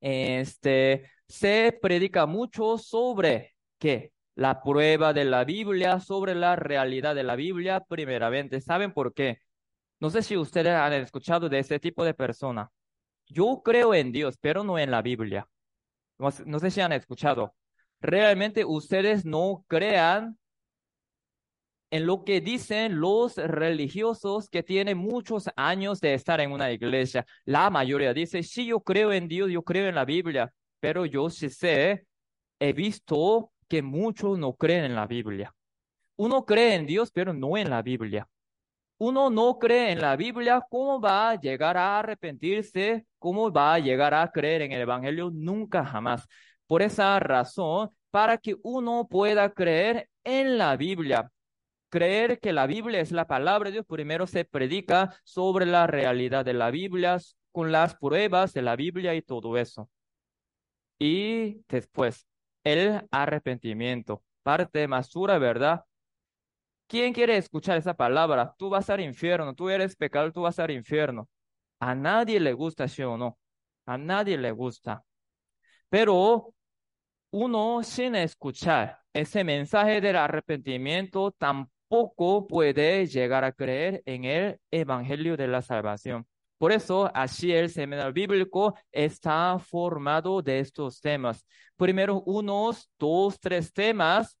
este, 0.00 1.10
se 1.30 1.78
predica 1.80 2.26
mucho 2.26 2.76
sobre 2.76 3.54
qué? 3.78 4.12
La 4.34 4.62
prueba 4.62 5.12
de 5.12 5.24
la 5.24 5.44
Biblia, 5.44 6.00
sobre 6.00 6.34
la 6.34 6.56
realidad 6.56 7.14
de 7.14 7.22
la 7.22 7.36
Biblia, 7.36 7.80
primeramente. 7.88 8.60
¿Saben 8.60 8.92
por 8.92 9.14
qué? 9.14 9.38
No 10.00 10.10
sé 10.10 10.22
si 10.22 10.36
ustedes 10.36 10.72
han 10.74 10.92
escuchado 10.94 11.48
de 11.48 11.60
ese 11.60 11.78
tipo 11.78 12.04
de 12.04 12.14
persona. 12.14 12.70
Yo 13.26 13.62
creo 13.64 13.94
en 13.94 14.12
Dios, 14.12 14.38
pero 14.40 14.64
no 14.64 14.78
en 14.78 14.90
la 14.90 15.02
Biblia. 15.02 15.46
No, 16.18 16.30
sé 16.30 16.70
si 16.70 16.80
han 16.80 16.92
escuchado. 16.92 17.54
Realmente 18.00 18.64
ustedes 18.64 19.24
no 19.24 19.64
crean 19.68 20.36
en 21.90 22.06
lo 22.06 22.24
que 22.24 22.40
dicen 22.40 23.00
los 23.00 23.36
religiosos 23.36 24.48
que 24.48 24.62
tienen 24.62 24.98
muchos 24.98 25.48
años 25.56 26.00
de 26.00 26.14
estar 26.14 26.40
en 26.40 26.50
una 26.52 26.72
iglesia. 26.72 27.24
La 27.44 27.70
mayoría 27.70 28.12
dice, 28.14 28.42
sí, 28.42 28.66
yo 28.66 28.80
creo 28.80 29.12
en 29.12 29.28
Dios, 29.28 29.50
yo 29.50 29.62
creo 29.62 29.88
en 29.88 29.94
la 29.94 30.04
Biblia, 30.04 30.52
pero 30.80 31.06
yo 31.06 31.30
sí 31.30 31.50
sé, 31.50 32.06
he 32.58 32.72
visto 32.72 33.52
que 33.68 33.82
muchos 33.82 34.38
no 34.38 34.54
creen 34.54 34.84
en 34.84 34.94
la 34.96 35.06
Biblia. 35.06 35.54
Uno 36.16 36.44
cree 36.44 36.74
en 36.74 36.86
Dios, 36.86 37.10
pero 37.12 37.32
no 37.32 37.56
en 37.56 37.70
la 37.70 37.82
Biblia 37.82 38.28
uno 39.00 39.30
no 39.30 39.58
cree 39.58 39.92
en 39.92 40.00
la 40.02 40.14
Biblia, 40.14 40.62
¿cómo 40.68 41.00
va 41.00 41.30
a 41.30 41.40
llegar 41.40 41.76
a 41.78 42.00
arrepentirse? 42.00 43.06
¿Cómo 43.18 43.50
va 43.50 43.74
a 43.74 43.78
llegar 43.78 44.12
a 44.12 44.30
creer 44.30 44.60
en 44.60 44.72
el 44.72 44.82
Evangelio? 44.82 45.30
Nunca 45.32 45.86
jamás. 45.86 46.26
Por 46.66 46.82
esa 46.82 47.18
razón, 47.18 47.90
para 48.10 48.36
que 48.36 48.56
uno 48.62 49.08
pueda 49.08 49.50
creer 49.54 50.10
en 50.22 50.58
la 50.58 50.76
Biblia, 50.76 51.30
creer 51.88 52.40
que 52.40 52.52
la 52.52 52.66
Biblia 52.66 53.00
es 53.00 53.10
la 53.10 53.26
palabra 53.26 53.70
de 53.70 53.74
Dios, 53.74 53.86
primero 53.86 54.26
se 54.26 54.44
predica 54.44 55.16
sobre 55.24 55.64
la 55.64 55.86
realidad 55.86 56.44
de 56.44 56.52
la 56.54 56.70
Biblia, 56.70 57.18
con 57.52 57.72
las 57.72 57.94
pruebas 57.96 58.52
de 58.52 58.62
la 58.62 58.76
Biblia 58.76 59.14
y 59.14 59.22
todo 59.22 59.56
eso. 59.56 59.88
Y 61.00 61.64
después, 61.68 62.26
el 62.62 63.08
arrepentimiento, 63.10 64.22
parte 64.44 64.86
más 64.86 65.10
dura, 65.10 65.38
¿verdad? 65.38 65.84
¿Quién 66.86 67.12
quiere 67.12 67.36
escuchar 67.36 67.78
esa 67.78 67.94
palabra? 67.94 68.54
Tú 68.58 68.68
vas 68.68 68.90
al 68.90 69.00
infierno, 69.00 69.54
tú 69.54 69.68
eres 69.70 69.96
pecador, 69.96 70.32
tú 70.32 70.42
vas 70.42 70.58
al 70.58 70.72
infierno. 70.72 71.28
A 71.80 71.94
nadie 71.94 72.40
le 72.40 72.52
gusta, 72.52 72.88
¿sí 72.88 73.02
o 73.02 73.16
no? 73.16 73.38
A 73.86 73.96
nadie 73.98 74.36
le 74.38 74.50
gusta. 74.52 75.04
Pero 75.90 76.54
uno 77.32 77.82
sin 77.84 78.16
escuchar 78.16 79.00
ese 79.12 79.44
mensaje 79.44 80.00
del 80.00 80.16
arrepentimiento 80.16 81.32
tampoco 81.32 82.46
puede 82.48 83.06
llegar 83.06 83.44
a 83.44 83.52
creer 83.52 84.02
en 84.06 84.24
el 84.24 84.60
evangelio 84.70 85.36
de 85.36 85.48
la 85.48 85.62
salvación. 85.62 86.26
Por 86.60 86.72
eso, 86.72 87.10
así 87.14 87.52
el 87.52 87.70
seminario 87.70 88.12
bíblico 88.12 88.74
está 88.92 89.58
formado 89.58 90.42
de 90.42 90.58
estos 90.58 91.00
temas. 91.00 91.42
Primero, 91.74 92.20
unos 92.26 92.90
dos, 92.98 93.40
tres 93.40 93.72
temas 93.72 94.36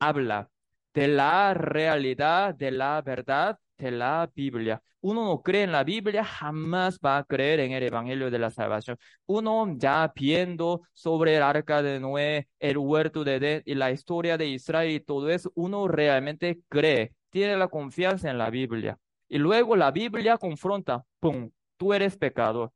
habla 0.00 0.50
de 0.92 1.06
la 1.06 1.54
realidad, 1.54 2.56
de 2.56 2.72
la 2.72 3.00
verdad 3.02 3.56
de 3.78 3.92
la 3.92 4.28
Biblia. 4.34 4.82
Uno 5.00 5.24
no 5.24 5.42
cree 5.42 5.62
en 5.62 5.70
la 5.70 5.84
Biblia, 5.84 6.24
jamás 6.24 6.98
va 6.98 7.18
a 7.18 7.24
creer 7.24 7.60
en 7.60 7.70
el 7.70 7.84
Evangelio 7.84 8.32
de 8.32 8.40
la 8.40 8.50
Salvación. 8.50 8.96
Uno 9.26 9.72
ya 9.78 10.12
viendo 10.12 10.82
sobre 10.92 11.36
el 11.36 11.42
arca 11.44 11.82
de 11.82 12.00
Noé, 12.00 12.48
el 12.58 12.78
huerto 12.78 13.22
de 13.22 13.36
Edén 13.36 13.62
y 13.64 13.76
la 13.76 13.92
historia 13.92 14.36
de 14.36 14.48
Israel 14.48 14.90
y 14.90 14.98
todo 14.98 15.30
eso, 15.30 15.52
uno 15.54 15.86
realmente 15.86 16.58
cree 16.68 17.12
tiene 17.30 17.56
la 17.56 17.68
confianza 17.68 18.28
en 18.28 18.38
la 18.38 18.50
Biblia. 18.50 18.98
Y 19.28 19.38
luego 19.38 19.76
la 19.76 19.92
Biblia 19.92 20.36
confronta, 20.36 21.04
¡pum! 21.20 21.48
Tú 21.80 21.94
eres 21.94 22.14
pecador. 22.18 22.74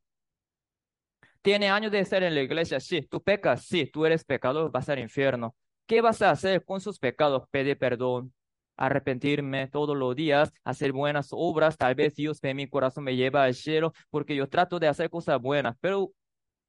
Tiene 1.43 1.69
años 1.69 1.91
de 1.91 2.03
ser 2.05 2.23
en 2.23 2.33
la 2.33 2.41
iglesia, 2.41 2.79
sí. 2.79 3.03
Tú 3.03 3.21
pecas, 3.21 3.63
sí. 3.63 3.85
Tú 3.85 4.03
eres 4.03 4.23
pecador, 4.23 4.71
vas 4.71 4.89
al 4.89 4.97
infierno. 4.97 5.55
¿Qué 5.85 6.01
vas 6.01 6.23
a 6.23 6.31
hacer 6.31 6.65
con 6.65 6.81
sus 6.81 6.97
pecados? 6.97 7.47
Pedir 7.51 7.77
perdón, 7.77 8.33
arrepentirme 8.75 9.67
todos 9.67 9.95
los 9.95 10.15
días, 10.15 10.51
hacer 10.63 10.91
buenas 10.91 11.27
obras. 11.29 11.77
Tal 11.77 11.93
vez 11.93 12.15
Dios 12.15 12.41
ve 12.41 12.55
mi 12.55 12.67
corazón, 12.67 13.03
me 13.03 13.15
lleva 13.15 13.43
al 13.43 13.53
cielo 13.53 13.93
porque 14.09 14.35
yo 14.35 14.49
trato 14.49 14.79
de 14.79 14.87
hacer 14.87 15.11
cosas 15.11 15.39
buenas. 15.39 15.75
Pero, 15.79 16.11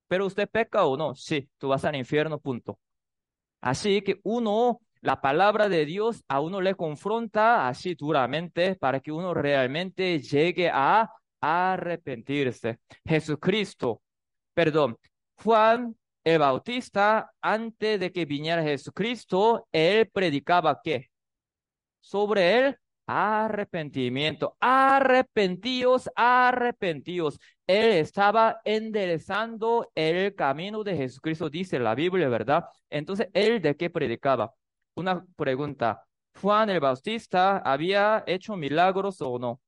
pero 0.06 0.26
usted 0.26 0.46
peca 0.46 0.84
o 0.84 0.98
no? 0.98 1.14
Sí, 1.14 1.48
tú 1.56 1.68
vas 1.68 1.86
al 1.86 1.96
infierno, 1.96 2.38
punto. 2.38 2.78
Así 3.62 4.02
que 4.02 4.20
uno, 4.24 4.80
la 5.00 5.22
palabra 5.22 5.70
de 5.70 5.86
Dios 5.86 6.22
a 6.28 6.42
uno 6.42 6.60
le 6.60 6.74
confronta 6.74 7.66
así 7.66 7.94
duramente 7.94 8.76
para 8.76 9.00
que 9.00 9.10
uno 9.10 9.32
realmente 9.32 10.20
llegue 10.20 10.68
a 10.70 11.10
arrepentirse. 11.46 12.78
Jesucristo, 13.04 14.02
perdón, 14.54 14.98
Juan 15.36 15.96
el 16.24 16.40
Bautista, 16.40 17.30
antes 17.40 18.00
de 18.00 18.10
que 18.10 18.24
viniera 18.24 18.62
Jesucristo, 18.62 19.68
él 19.70 20.10
predicaba 20.12 20.80
qué? 20.82 21.10
Sobre 22.00 22.58
el 22.58 22.76
arrepentimiento. 23.06 24.56
Arrepentíos, 24.58 26.10
arrepentíos. 26.16 27.38
Él 27.66 27.92
estaba 27.92 28.60
enderezando 28.64 29.90
el 29.94 30.34
camino 30.34 30.82
de 30.82 30.96
Jesucristo, 30.96 31.48
dice 31.48 31.78
la 31.78 31.94
Biblia, 31.94 32.28
¿verdad? 32.28 32.64
Entonces, 32.90 33.28
¿él 33.32 33.62
de 33.62 33.76
qué 33.76 33.88
predicaba? 33.90 34.52
Una 34.96 35.24
pregunta. 35.36 36.04
¿Juan 36.40 36.70
el 36.70 36.80
Bautista 36.80 37.58
había 37.58 38.24
hecho 38.26 38.56
milagros 38.56 39.20
o 39.20 39.38
no? 39.38 39.60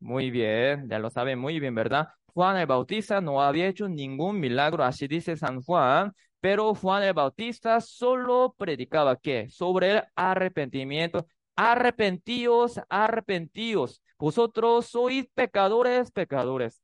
Muy 0.00 0.30
bien, 0.30 0.88
ya 0.88 0.98
lo 0.98 1.10
saben 1.10 1.38
muy 1.38 1.60
bien, 1.60 1.74
¿verdad? 1.74 2.08
Juan 2.32 2.56
el 2.56 2.66
Bautista 2.66 3.20
no 3.20 3.42
había 3.42 3.66
hecho 3.68 3.88
ningún 3.88 4.40
milagro, 4.40 4.82
así 4.84 5.06
dice 5.08 5.36
San 5.36 5.62
Juan, 5.62 6.12
pero 6.40 6.74
Juan 6.74 7.02
el 7.02 7.12
Bautista 7.12 7.80
solo 7.80 8.54
predicaba 8.56 9.16
qué? 9.16 9.48
Sobre 9.50 9.90
el 9.98 10.02
arrepentimiento. 10.14 11.26
Arrepentíos, 11.56 12.80
arrepentíos. 12.88 14.02
Vosotros 14.18 14.86
sois 14.86 15.26
pecadores, 15.34 16.10
pecadores. 16.10 16.82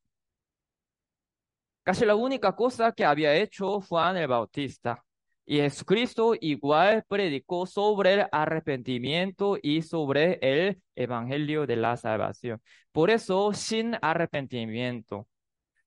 Casi 1.84 2.04
la 2.04 2.14
única 2.16 2.54
cosa 2.54 2.92
que 2.92 3.04
había 3.04 3.34
hecho 3.34 3.80
Juan 3.80 4.16
el 4.18 4.26
Bautista. 4.28 5.02
Jesucristo 5.46 6.34
igual 6.40 7.04
predicó 7.08 7.66
sobre 7.66 8.14
el 8.14 8.26
arrepentimiento 8.32 9.58
y 9.62 9.82
sobre 9.82 10.38
el 10.42 10.82
evangelio 10.94 11.66
de 11.66 11.76
la 11.76 11.96
salvación. 11.96 12.60
Por 12.92 13.10
eso, 13.10 13.52
sin 13.52 13.96
arrepentimiento, 14.02 15.28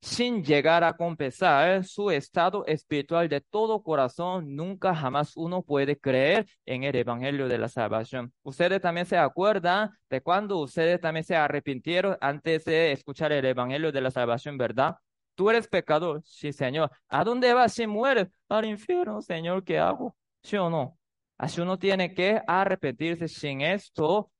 sin 0.01 0.43
llegar 0.43 0.83
a 0.83 0.93
confesar 0.93 1.83
su 1.83 2.09
estado 2.11 2.65
espiritual 2.65 3.27
de 3.27 3.41
todo 3.41 3.83
corazón, 3.83 4.55
nunca 4.55 4.95
jamás 4.95 5.35
uno 5.35 5.61
puede 5.61 5.97
creer 5.99 6.47
en 6.65 6.83
el 6.83 6.95
Evangelio 6.95 7.47
de 7.49 7.57
la 7.57 7.67
Salvación. 7.67 8.33
Ustedes 8.43 8.81
también 8.81 9.05
se 9.05 9.17
acuerdan 9.17 9.91
de 10.09 10.21
cuando 10.21 10.57
ustedes 10.59 11.01
también 11.01 11.25
se 11.25 11.35
arrepintieron 11.35 12.17
antes 12.21 12.63
de 12.65 12.91
escuchar 12.93 13.31
el 13.33 13.45
Evangelio 13.45 13.91
de 13.91 14.01
la 14.01 14.11
Salvación, 14.11 14.57
¿verdad? 14.57 14.95
Tú 15.39 15.49
eres 15.49 15.69
pecador, 15.69 16.21
sí, 16.25 16.51
Señor. 16.51 16.91
¿A 17.07 17.23
dónde 17.23 17.53
vas 17.53 17.71
si 17.71 17.87
mueres? 17.87 18.27
Al 18.49 18.65
infierno, 18.65 19.21
Señor, 19.21 19.63
¿qué 19.63 19.79
hago? 19.79 20.13
¿Sí 20.43 20.57
o 20.57 20.69
no? 20.69 20.99
Así 21.37 21.61
uno 21.61 21.79
tiene 21.79 22.13
que 22.13 22.41
arrepentirse 22.45 23.29
sin 23.29 23.61
esto 23.61 24.33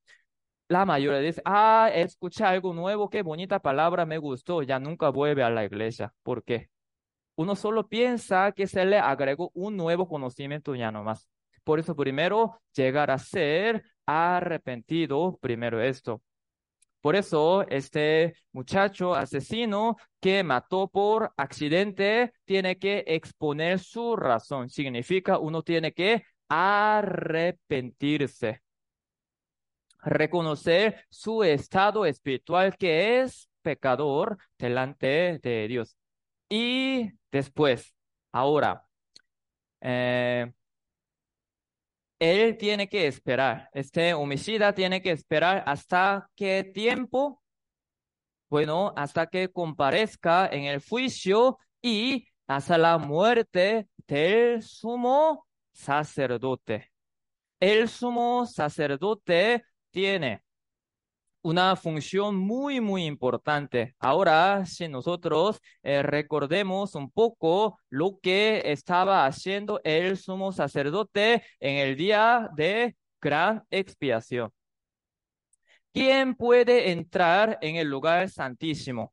la 0.68 0.84
mayoría 0.84 1.20
dice, 1.20 1.40
ah, 1.46 1.90
escuché 1.94 2.44
algo 2.44 2.74
nuevo, 2.74 3.08
qué 3.08 3.22
bonita 3.22 3.60
palabra, 3.60 4.04
me 4.04 4.18
gustó, 4.18 4.62
ya 4.62 4.78
nunca 4.78 5.08
vuelve 5.08 5.42
a 5.42 5.48
la 5.48 5.64
iglesia. 5.64 6.12
¿Por 6.22 6.44
qué? 6.44 6.68
Uno 7.36 7.56
solo 7.56 7.88
piensa 7.88 8.52
que 8.52 8.66
se 8.66 8.84
le 8.84 8.98
agregó 8.98 9.50
un 9.54 9.78
nuevo 9.78 10.06
conocimiento 10.06 10.74
ya 10.74 10.92
nomás. 10.92 11.30
Por 11.64 11.80
eso 11.80 11.96
primero 11.96 12.60
llegar 12.74 13.10
a 13.10 13.16
ser 13.16 13.84
arrepentido, 14.04 15.38
primero 15.40 15.80
esto. 15.80 16.20
Por 17.00 17.16
eso 17.16 17.66
este 17.68 18.34
muchacho 18.52 19.14
asesino 19.14 19.96
que 20.20 20.44
mató 20.44 20.88
por 20.88 21.32
accidente 21.36 22.32
tiene 22.44 22.78
que 22.78 23.04
exponer 23.06 23.78
su 23.78 24.16
razón. 24.16 24.68
Significa 24.68 25.38
uno 25.38 25.62
tiene 25.62 25.92
que 25.92 26.24
arrepentirse 26.48 28.60
reconocer 30.02 31.04
su 31.10 31.44
estado 31.44 32.06
espiritual 32.06 32.76
que 32.76 33.20
es 33.20 33.48
pecador 33.62 34.38
delante 34.58 35.38
de 35.42 35.68
Dios. 35.68 35.96
Y 36.48 37.12
después, 37.30 37.94
ahora, 38.32 38.86
eh, 39.80 40.52
él 42.20 42.58
tiene 42.58 42.88
que 42.88 43.06
esperar, 43.06 43.70
este 43.72 44.14
homicida 44.14 44.74
tiene 44.74 45.02
que 45.02 45.10
esperar 45.10 45.64
hasta 45.66 46.30
qué 46.36 46.62
tiempo, 46.64 47.42
bueno, 48.50 48.92
hasta 48.96 49.26
que 49.26 49.50
comparezca 49.50 50.46
en 50.46 50.64
el 50.64 50.80
juicio 50.86 51.58
y 51.80 52.28
hasta 52.46 52.76
la 52.78 52.98
muerte 52.98 53.88
del 54.06 54.62
sumo 54.62 55.46
sacerdote. 55.72 56.92
El 57.58 57.88
sumo 57.88 58.44
sacerdote 58.46 59.64
tiene 59.90 60.42
una 61.42 61.76
función 61.76 62.36
muy, 62.36 62.80
muy 62.80 63.04
importante. 63.06 63.94
Ahora, 63.98 64.64
si 64.66 64.88
nosotros 64.88 65.60
eh, 65.82 66.02
recordemos 66.02 66.94
un 66.94 67.10
poco 67.10 67.78
lo 67.88 68.18
que 68.20 68.62
estaba 68.66 69.26
haciendo 69.26 69.80
el 69.84 70.16
sumo 70.18 70.52
sacerdote 70.52 71.42
en 71.60 71.76
el 71.76 71.96
día 71.96 72.48
de 72.56 72.96
gran 73.20 73.64
expiación. 73.70 74.50
¿Quién 75.92 76.34
puede 76.34 76.92
entrar 76.92 77.58
en 77.62 77.76
el 77.76 77.88
lugar 77.88 78.28
santísimo? 78.30 79.12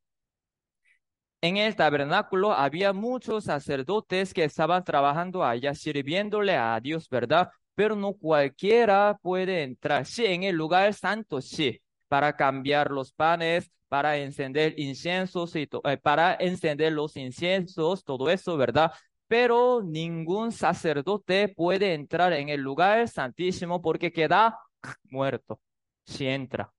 En 1.42 1.58
el 1.58 1.76
tabernáculo 1.76 2.52
había 2.52 2.94
muchos 2.94 3.46
sacerdotes 3.46 4.34
que 4.34 4.44
estaban 4.44 4.84
trabajando 4.84 5.44
allá, 5.44 5.74
sirviéndole 5.76 6.56
a 6.56 6.80
Dios, 6.80 7.08
¿verdad? 7.10 7.50
pero 7.78 7.96
no 7.96 8.14
cualquiera 8.14 9.20
puede 9.22 9.62
entrar. 9.62 10.04
Sí, 10.08 10.26
en 10.26 10.42
el 10.42 10.56
lugar 10.56 10.96
santo, 10.96 11.42
sí, 11.42 11.80
para 12.08 12.36
cambiar 12.36 12.92
los 12.92 13.14
panes, 13.14 13.72
para 13.88 14.18
encender 14.18 14.80
inciensos 14.80 15.56
y 15.56 15.68
eh, 15.84 15.98
para 15.98 16.36
encender 16.40 16.94
los 16.94 17.16
inciensos, 17.18 18.04
todo 18.04 18.30
eso, 18.30 18.58
¿verdad? 18.58 18.92
Pero 19.28 19.82
ningún 19.84 20.52
sacerdote 20.52 21.50
puede 21.50 21.94
entrar 21.94 22.34
en 22.34 22.50
el 22.50 22.62
lugar 22.62 23.08
santísimo 23.08 23.82
porque 23.82 24.12
queda 24.12 24.60
muerto 25.04 25.60
si 26.06 26.28
entra. 26.28 26.72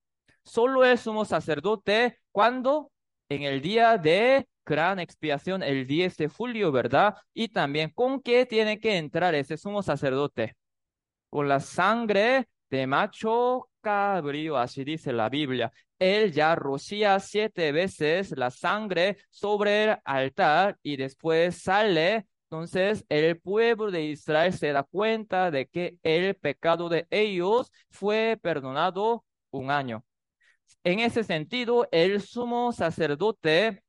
Solo 0.42 0.84
el 0.84 0.98
sumo 0.98 1.24
sacerdote 1.24 2.18
cuando 2.32 2.90
en 3.28 3.42
el 3.42 3.60
día 3.60 3.98
de 3.98 4.46
gran 4.64 4.98
expiación, 4.98 5.62
el 5.62 5.86
10 5.86 6.16
de 6.16 6.28
julio, 6.28 6.72
¿verdad? 6.72 7.16
Y 7.34 7.48
también 7.48 7.90
con 7.90 8.20
qué 8.22 8.46
tiene 8.46 8.80
que 8.80 8.96
entrar 8.96 9.34
ese 9.34 9.56
sumo 9.56 9.82
sacerdote 9.82 10.56
con 11.30 11.48
la 11.48 11.60
sangre 11.60 12.48
de 12.70 12.86
macho 12.86 13.68
cabrío, 13.88 14.58
así 14.58 14.84
dice 14.84 15.12
la 15.12 15.30
Biblia. 15.30 15.72
Él 15.98 16.32
ya 16.32 16.54
rocía 16.54 17.18
siete 17.20 17.72
veces 17.72 18.36
la 18.36 18.50
sangre 18.50 19.16
sobre 19.30 19.84
el 19.84 19.96
altar 20.04 20.78
y 20.82 20.96
después 20.96 21.62
sale. 21.62 22.26
Entonces 22.44 23.04
el 23.08 23.40
pueblo 23.40 23.90
de 23.90 24.04
Israel 24.04 24.52
se 24.52 24.72
da 24.72 24.82
cuenta 24.82 25.50
de 25.50 25.66
que 25.68 25.96
el 26.02 26.34
pecado 26.34 26.90
de 26.90 27.06
ellos 27.10 27.72
fue 27.90 28.38
perdonado 28.42 29.24
un 29.50 29.70
año. 29.70 30.04
En 30.84 31.00
ese 31.00 31.24
sentido, 31.24 31.88
el 31.90 32.20
sumo 32.20 32.72
sacerdote 32.72 33.82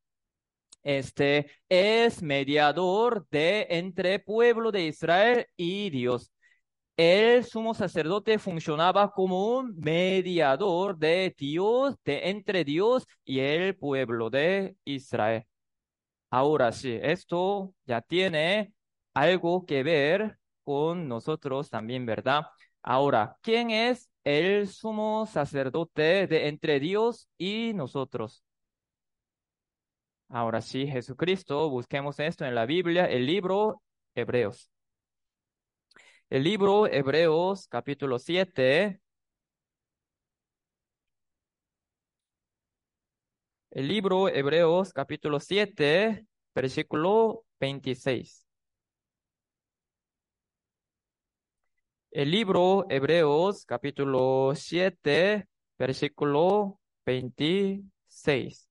este 0.81 1.51
es 1.67 2.23
mediador 2.23 3.27
de 3.31 3.67
entre 3.69 4.19
pueblo 4.19 4.71
de 4.71 4.85
Israel 4.85 5.45
y 5.57 5.89
Dios 5.89 6.31
el 6.99 7.45
sumo 7.45 7.73
sacerdote 7.73 8.39
funcionaba 8.39 9.11
como 9.11 9.57
un 9.57 9.73
mediador 9.79 10.97
de 10.97 11.33
Dios, 11.37 11.95
de 12.03 12.29
entre 12.29 12.65
Dios 12.65 13.07
y 13.23 13.39
el 13.39 13.77
pueblo 13.77 14.29
de 14.29 14.75
Israel. 14.83 15.45
Ahora 16.29 16.73
sí, 16.73 16.99
esto 17.01 17.73
ya 17.85 18.01
tiene 18.01 18.73
algo 19.13 19.65
que 19.65 19.83
ver 19.83 20.39
con 20.65 21.07
nosotros 21.07 21.69
también, 21.69 22.05
¿verdad? 22.05 22.43
Ahora, 22.83 23.37
¿quién 23.41 23.69
es 23.71 24.09
el 24.25 24.67
sumo 24.67 25.25
sacerdote 25.25 26.27
de 26.27 26.49
entre 26.49 26.81
Dios 26.81 27.29
y 27.37 27.71
nosotros? 27.75 28.43
Ahora 30.27 30.61
sí, 30.61 30.85
Jesucristo, 30.87 31.69
busquemos 31.69 32.19
esto 32.19 32.45
en 32.45 32.55
la 32.55 32.65
Biblia, 32.65 33.05
el 33.05 33.25
libro 33.25 33.81
Hebreos. 34.15 34.69
El 36.29 36.43
libro 36.43 36.85
Hebreos 36.87 37.67
capítulo 37.67 38.19
7. 38.19 39.01
El 43.71 43.87
libro 43.87 44.29
Hebreos 44.29 44.93
capítulo 44.93 45.39
7, 45.39 46.27
versículo 46.53 47.45
26. 47.59 48.45
El 52.11 52.29
libro 52.31 52.85
Hebreos 52.89 53.65
capítulo 53.65 54.53
7, 54.55 55.47
versículo 55.79 56.79
26. 57.07 58.68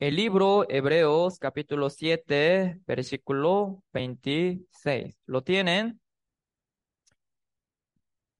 El 0.00 0.14
libro 0.16 0.64
Hebreos 0.68 1.38
capítulo 1.40 1.90
7, 1.90 2.80
versículo 2.86 3.82
26. 3.92 5.16
¿Lo 5.26 5.42
tienen? 5.42 6.00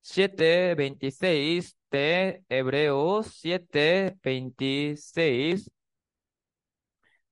7, 0.00 0.74
26 0.74 1.76
de 1.90 2.44
Hebreos 2.48 3.26
7, 3.40 4.16
26. 4.22 5.70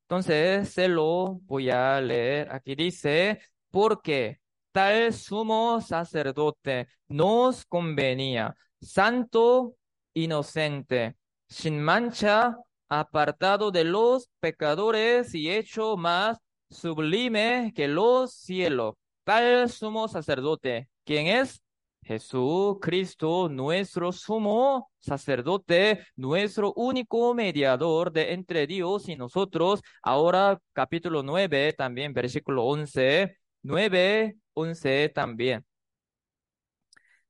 Entonces 0.03 0.70
se 0.70 0.89
lo 0.89 1.39
voy 1.45 1.70
a 1.70 2.01
leer. 2.01 2.53
Aquí 2.53 2.74
dice, 2.74 3.41
porque 3.70 4.41
tal 4.72 5.12
sumo 5.12 5.81
sacerdote 5.81 6.89
nos 7.09 7.64
convenía, 7.64 8.57
santo, 8.81 9.77
inocente, 10.14 11.16
sin 11.49 11.81
mancha, 11.81 12.57
apartado 12.89 13.70
de 13.70 13.84
los 13.84 14.28
pecadores 14.41 15.34
y 15.34 15.51
hecho 15.51 15.97
más 15.97 16.39
sublime 16.70 17.72
que 17.74 17.89
los 17.89 18.32
cielos. 18.32 18.95
Tal 19.24 19.68
sumo 19.70 20.09
sacerdote, 20.09 20.89
¿quién 21.05 21.26
es? 21.26 21.62
Jesucristo, 22.07 23.49
nuestro 23.49 24.12
sumo 24.12 24.91
sacerdote, 25.01 26.07
nuestro 26.14 26.72
único 26.74 27.34
mediador 27.34 28.12
de 28.12 28.32
entre 28.32 28.66
Dios 28.68 29.09
y 29.09 29.16
nosotros. 29.16 29.82
Ahora 30.03 30.61
capítulo 30.72 31.24
9 31.24 31.72
también, 31.72 32.12
versículo 32.12 32.64
11. 32.64 33.37
9, 33.62 34.37
11 34.55 35.09
también. 35.09 35.64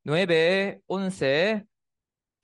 9, 0.04 0.82
11 0.86 1.66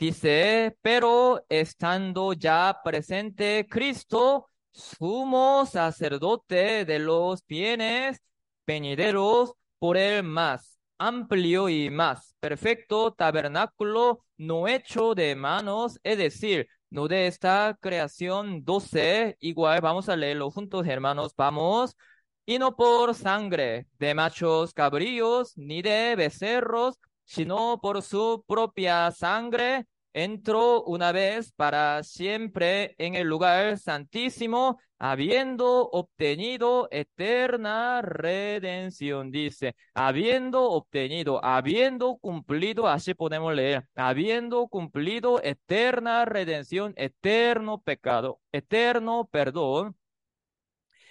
dice, 0.02 0.76
pero 0.82 1.44
estando 1.48 2.32
ya 2.32 2.80
presente 2.82 3.68
Cristo, 3.70 4.50
sumo 4.72 5.64
sacerdote 5.64 6.84
de 6.84 6.98
los 6.98 7.46
bienes 7.46 8.20
venideros 8.66 9.52
por 9.78 9.96
el 9.96 10.24
más 10.24 10.80
amplio 10.98 11.68
y 11.68 11.88
más 11.90 12.34
perfecto 12.40 13.12
tabernáculo 13.12 14.24
no 14.38 14.66
hecho 14.66 15.14
de 15.14 15.36
manos, 15.36 16.00
es 16.02 16.18
decir, 16.18 16.66
no 16.90 17.06
de 17.06 17.28
esta 17.28 17.78
creación 17.80 18.64
12, 18.64 19.36
igual 19.38 19.80
vamos 19.82 20.08
a 20.08 20.16
leerlo 20.16 20.50
juntos, 20.50 20.84
hermanos, 20.84 21.32
vamos. 21.36 21.96
Y 22.44 22.58
no 22.58 22.74
por 22.74 23.14
sangre 23.14 23.86
de 24.00 24.14
machos 24.14 24.74
cabríos 24.74 25.56
ni 25.56 25.80
de 25.80 26.16
becerros, 26.16 26.98
sino 27.24 27.80
por 27.80 28.02
su 28.02 28.44
propia 28.48 29.10
sangre, 29.12 29.86
entró 30.12 30.82
una 30.84 31.12
vez 31.12 31.52
para 31.52 32.02
siempre 32.02 32.94
en 32.98 33.14
el 33.14 33.26
lugar 33.26 33.78
santísimo, 33.78 34.78
habiendo 34.98 35.88
obtenido 35.90 36.88
eterna 36.90 38.02
redención, 38.02 39.30
dice, 39.30 39.74
habiendo 39.94 40.70
obtenido, 40.70 41.44
habiendo 41.44 42.16
cumplido, 42.18 42.86
así 42.86 43.14
podemos 43.14 43.54
leer, 43.54 43.88
habiendo 43.96 44.68
cumplido 44.68 45.42
eterna 45.42 46.24
redención, 46.24 46.92
eterno 46.96 47.80
pecado, 47.80 48.40
eterno 48.52 49.28
perdón. 49.30 49.96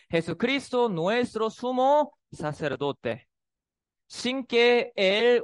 Jesucristo, 0.09 0.89
nuestro 0.89 1.49
sumo 1.49 2.17
sacerdote, 2.31 3.27
sin 4.07 4.45
que 4.45 4.91
él 4.95 5.43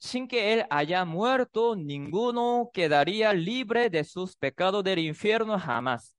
sin 0.00 0.26
que 0.26 0.54
él 0.54 0.66
haya 0.70 1.04
muerto, 1.04 1.76
ninguno 1.76 2.70
quedaría 2.72 3.34
libre 3.34 3.90
de 3.90 4.02
sus 4.02 4.34
pecados 4.34 4.82
del 4.82 4.98
infierno 4.98 5.58
jamás. 5.58 6.16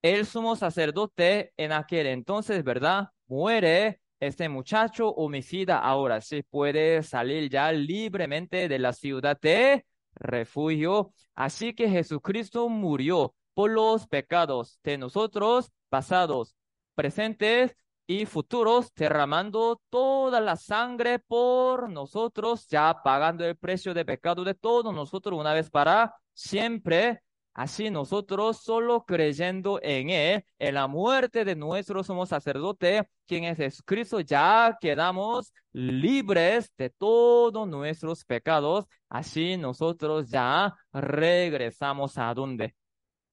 El 0.00 0.24
sumo 0.24 0.56
sacerdote 0.56 1.52
en 1.58 1.72
aquel 1.72 2.06
entonces, 2.06 2.64
¿verdad? 2.64 3.10
Muere 3.26 4.00
este 4.20 4.48
muchacho 4.48 5.10
homicida 5.10 5.78
ahora 5.78 6.22
sí 6.22 6.42
puede 6.42 7.02
salir 7.02 7.50
ya 7.50 7.70
libremente 7.72 8.68
de 8.68 8.78
la 8.78 8.94
ciudad 8.94 9.38
de 9.40 9.84
refugio. 10.14 11.12
Así 11.34 11.74
que 11.74 11.90
Jesucristo 11.90 12.70
murió 12.70 13.34
por 13.52 13.70
los 13.70 14.06
pecados 14.06 14.80
de 14.82 14.96
nosotros 14.96 15.70
pasados, 15.90 16.56
presentes 16.94 17.76
y 18.06 18.26
futuros, 18.26 18.92
derramando 18.94 19.80
toda 19.90 20.40
la 20.40 20.56
sangre 20.56 21.18
por 21.18 21.90
nosotros, 21.90 22.66
ya 22.68 23.02
pagando 23.02 23.44
el 23.44 23.56
precio 23.56 23.94
de 23.94 24.04
pecado 24.04 24.44
de 24.44 24.54
todos 24.54 24.94
nosotros 24.94 25.38
una 25.38 25.52
vez 25.54 25.70
para 25.70 26.14
siempre. 26.32 27.22
Así 27.54 27.90
nosotros, 27.90 28.58
solo 28.62 29.04
creyendo 29.06 29.80
en 29.82 30.10
Él, 30.10 30.44
en 30.58 30.74
la 30.74 30.86
muerte 30.88 31.44
de 31.44 31.56
nuestro 31.56 32.04
somos 32.04 32.28
sacerdote, 32.28 33.08
quien 33.26 33.44
es 33.44 33.56
Jesucristo, 33.56 34.20
ya 34.20 34.76
quedamos 34.78 35.52
libres 35.72 36.70
de 36.76 36.90
todos 36.90 37.66
nuestros 37.66 38.24
pecados. 38.24 38.84
Así 39.08 39.56
nosotros 39.56 40.28
ya 40.28 40.74
regresamos 40.92 42.18
a 42.18 42.34
dónde? 42.34 42.74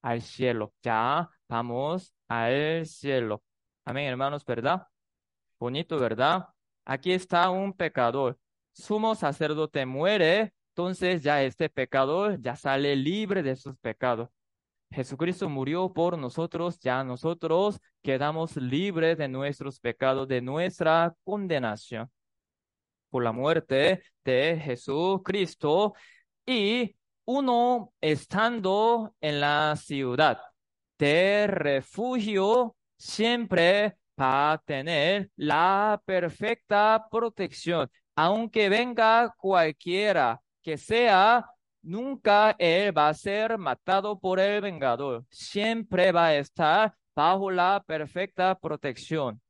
Al 0.01 0.21
cielo. 0.21 0.73
Ya 0.81 1.29
vamos 1.49 2.13
al 2.27 2.85
cielo. 2.85 3.43
Amén, 3.85 4.05
hermanos, 4.07 4.45
¿verdad? 4.45 4.87
Bonito, 5.59 5.99
¿verdad? 5.99 6.47
Aquí 6.85 7.11
está 7.11 7.49
un 7.49 7.73
pecador. 7.73 8.37
Sumo 8.71 9.13
sacerdote 9.15 9.85
muere, 9.85 10.53
entonces 10.69 11.21
ya 11.21 11.43
este 11.43 11.69
pecador 11.69 12.39
ya 12.41 12.55
sale 12.55 12.95
libre 12.95 13.43
de 13.43 13.55
sus 13.55 13.77
pecados. 13.77 14.29
Jesucristo 14.91 15.49
murió 15.49 15.91
por 15.91 16.17
nosotros, 16.17 16.79
ya 16.79 17.03
nosotros 17.03 17.79
quedamos 18.01 18.55
libres 18.57 19.17
de 19.17 19.27
nuestros 19.27 19.79
pecados, 19.79 20.27
de 20.27 20.41
nuestra 20.41 21.13
condenación 21.23 22.09
por 23.09 23.23
la 23.23 23.31
muerte 23.31 24.03
de 24.23 24.59
Jesucristo 24.63 25.93
y 26.45 26.95
uno 27.25 27.93
estando 28.01 29.15
en 29.21 29.41
la 29.41 29.75
ciudad 29.75 30.41
de 30.97 31.47
refugio 31.47 32.75
siempre 32.97 33.97
va 34.19 34.53
a 34.53 34.57
tener 34.59 35.29
la 35.35 36.01
perfecta 36.05 37.05
protección. 37.09 37.89
Aunque 38.15 38.69
venga 38.69 39.33
cualquiera 39.37 40.39
que 40.61 40.77
sea, 40.77 41.45
nunca 41.81 42.55
él 42.59 42.95
va 42.97 43.09
a 43.09 43.13
ser 43.13 43.57
matado 43.57 44.19
por 44.19 44.39
el 44.39 44.61
vengador. 44.61 45.25
Siempre 45.29 46.11
va 46.11 46.27
a 46.27 46.35
estar 46.35 46.95
bajo 47.15 47.51
la 47.51 47.83
perfecta 47.85 48.55
protección. 48.57 49.41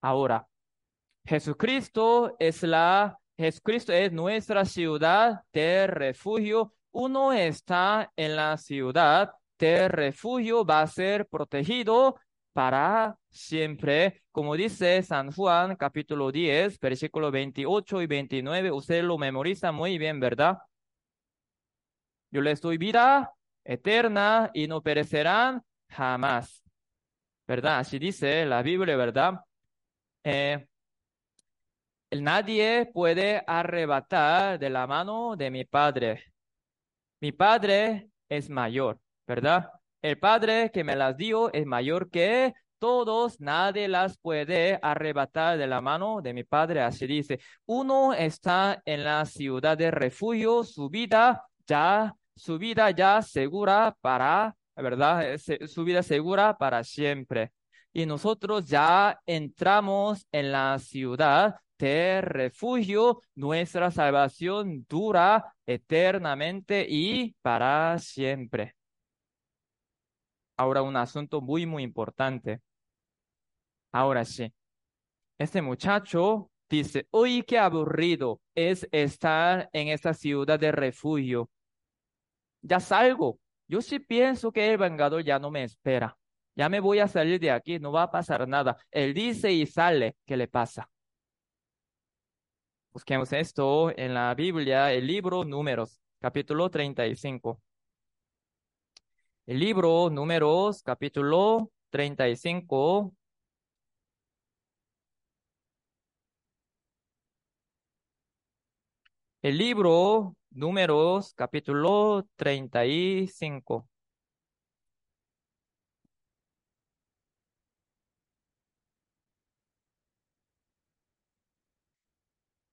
Ahora, 0.00 0.46
Jesucristo 1.24 2.36
es 2.38 2.62
la, 2.62 3.18
Jesucristo 3.38 3.92
es 3.92 4.12
nuestra 4.12 4.64
ciudad 4.64 5.42
de 5.52 5.86
refugio. 5.86 6.74
Uno 6.92 7.32
está 7.32 8.12
en 8.16 8.36
la 8.36 8.56
ciudad 8.58 9.32
de 9.64 9.88
refugio 9.88 10.64
va 10.64 10.82
a 10.82 10.86
ser 10.86 11.26
protegido 11.26 12.16
para 12.52 13.16
siempre, 13.30 14.22
como 14.30 14.56
dice 14.56 15.02
San 15.02 15.32
Juan 15.32 15.76
capítulo 15.76 16.30
10, 16.30 16.78
versículo 16.78 17.30
28 17.30 18.02
y 18.02 18.06
29, 18.06 18.70
usted 18.72 19.02
lo 19.02 19.16
memoriza 19.16 19.72
muy 19.72 19.96
bien, 19.96 20.20
¿verdad? 20.20 20.58
Yo 22.30 22.42
les 22.42 22.60
doy 22.60 22.76
vida 22.76 23.32
eterna 23.64 24.50
y 24.52 24.68
no 24.68 24.82
perecerán 24.82 25.62
jamás, 25.88 26.62
¿verdad? 27.46 27.78
Así 27.78 27.98
dice 27.98 28.44
la 28.44 28.62
Biblia, 28.62 28.96
¿verdad? 28.96 29.40
Eh, 30.24 30.66
nadie 32.10 32.90
puede 32.92 33.42
arrebatar 33.46 34.58
de 34.58 34.68
la 34.68 34.86
mano 34.86 35.36
de 35.36 35.50
mi 35.50 35.64
Padre. 35.64 36.22
Mi 37.20 37.32
Padre 37.32 38.10
es 38.28 38.50
mayor. 38.50 39.00
¿Verdad? 39.26 39.70
El 40.02 40.18
Padre 40.18 40.70
que 40.72 40.84
me 40.84 40.96
las 40.96 41.16
dio 41.16 41.52
es 41.52 41.66
mayor 41.66 42.10
que 42.10 42.54
todos, 42.78 43.40
nadie 43.40 43.88
las 43.88 44.18
puede 44.18 44.78
arrebatar 44.82 45.56
de 45.56 45.66
la 45.66 45.80
mano 45.80 46.20
de 46.20 46.34
mi 46.34 46.44
Padre. 46.44 46.82
Así 46.82 47.06
dice, 47.06 47.40
uno 47.64 48.12
está 48.12 48.82
en 48.84 49.04
la 49.04 49.24
ciudad 49.24 49.78
de 49.78 49.90
refugio, 49.90 50.64
su 50.64 50.90
vida 50.90 51.46
ya, 51.66 52.14
su 52.36 52.58
vida 52.58 52.90
ya 52.90 53.22
segura 53.22 53.96
para, 54.02 54.54
¿verdad? 54.76 55.38
Su 55.66 55.84
vida 55.84 56.02
segura 56.02 56.58
para 56.58 56.84
siempre. 56.84 57.52
Y 57.92 58.04
nosotros 58.04 58.66
ya 58.66 59.18
entramos 59.24 60.26
en 60.30 60.52
la 60.52 60.78
ciudad 60.78 61.56
de 61.78 62.20
refugio, 62.20 63.22
nuestra 63.34 63.90
salvación 63.90 64.84
dura 64.88 65.54
eternamente 65.64 66.86
y 66.86 67.34
para 67.40 67.98
siempre. 67.98 68.74
Ahora 70.56 70.82
un 70.82 70.96
asunto 70.96 71.40
muy, 71.40 71.66
muy 71.66 71.82
importante. 71.82 72.60
Ahora 73.92 74.24
sí, 74.24 74.52
este 75.38 75.62
muchacho 75.62 76.50
dice, 76.68 77.06
uy, 77.10 77.42
qué 77.42 77.58
aburrido 77.58 78.40
es 78.54 78.88
estar 78.92 79.68
en 79.72 79.88
esta 79.88 80.14
ciudad 80.14 80.58
de 80.58 80.72
refugio. 80.72 81.50
Ya 82.62 82.80
salgo. 82.80 83.38
Yo 83.66 83.80
sí 83.80 83.98
pienso 83.98 84.52
que 84.52 84.72
el 84.72 84.78
vengador 84.78 85.22
ya 85.24 85.38
no 85.38 85.50
me 85.50 85.64
espera. 85.64 86.16
Ya 86.56 86.68
me 86.68 86.80
voy 86.80 87.00
a 87.00 87.08
salir 87.08 87.40
de 87.40 87.50
aquí, 87.50 87.78
no 87.78 87.90
va 87.92 88.04
a 88.04 88.10
pasar 88.10 88.46
nada. 88.46 88.76
Él 88.90 89.12
dice 89.14 89.52
y 89.52 89.66
sale, 89.66 90.16
¿qué 90.24 90.36
le 90.36 90.46
pasa? 90.48 90.88
Busquemos 92.92 93.32
esto 93.32 93.92
en 93.96 94.14
la 94.14 94.32
Biblia, 94.34 94.92
el 94.92 95.06
libro 95.06 95.44
Números, 95.44 96.00
capítulo 96.20 96.70
35. 96.70 97.60
El 99.46 99.58
libro 99.60 100.10
Números, 100.10 100.82
capítulo 100.82 101.70
35. 101.90 103.14
El 109.42 109.58
libro 109.58 110.34
Números, 110.50 111.34
capítulo 111.34 112.26
35. 112.36 113.88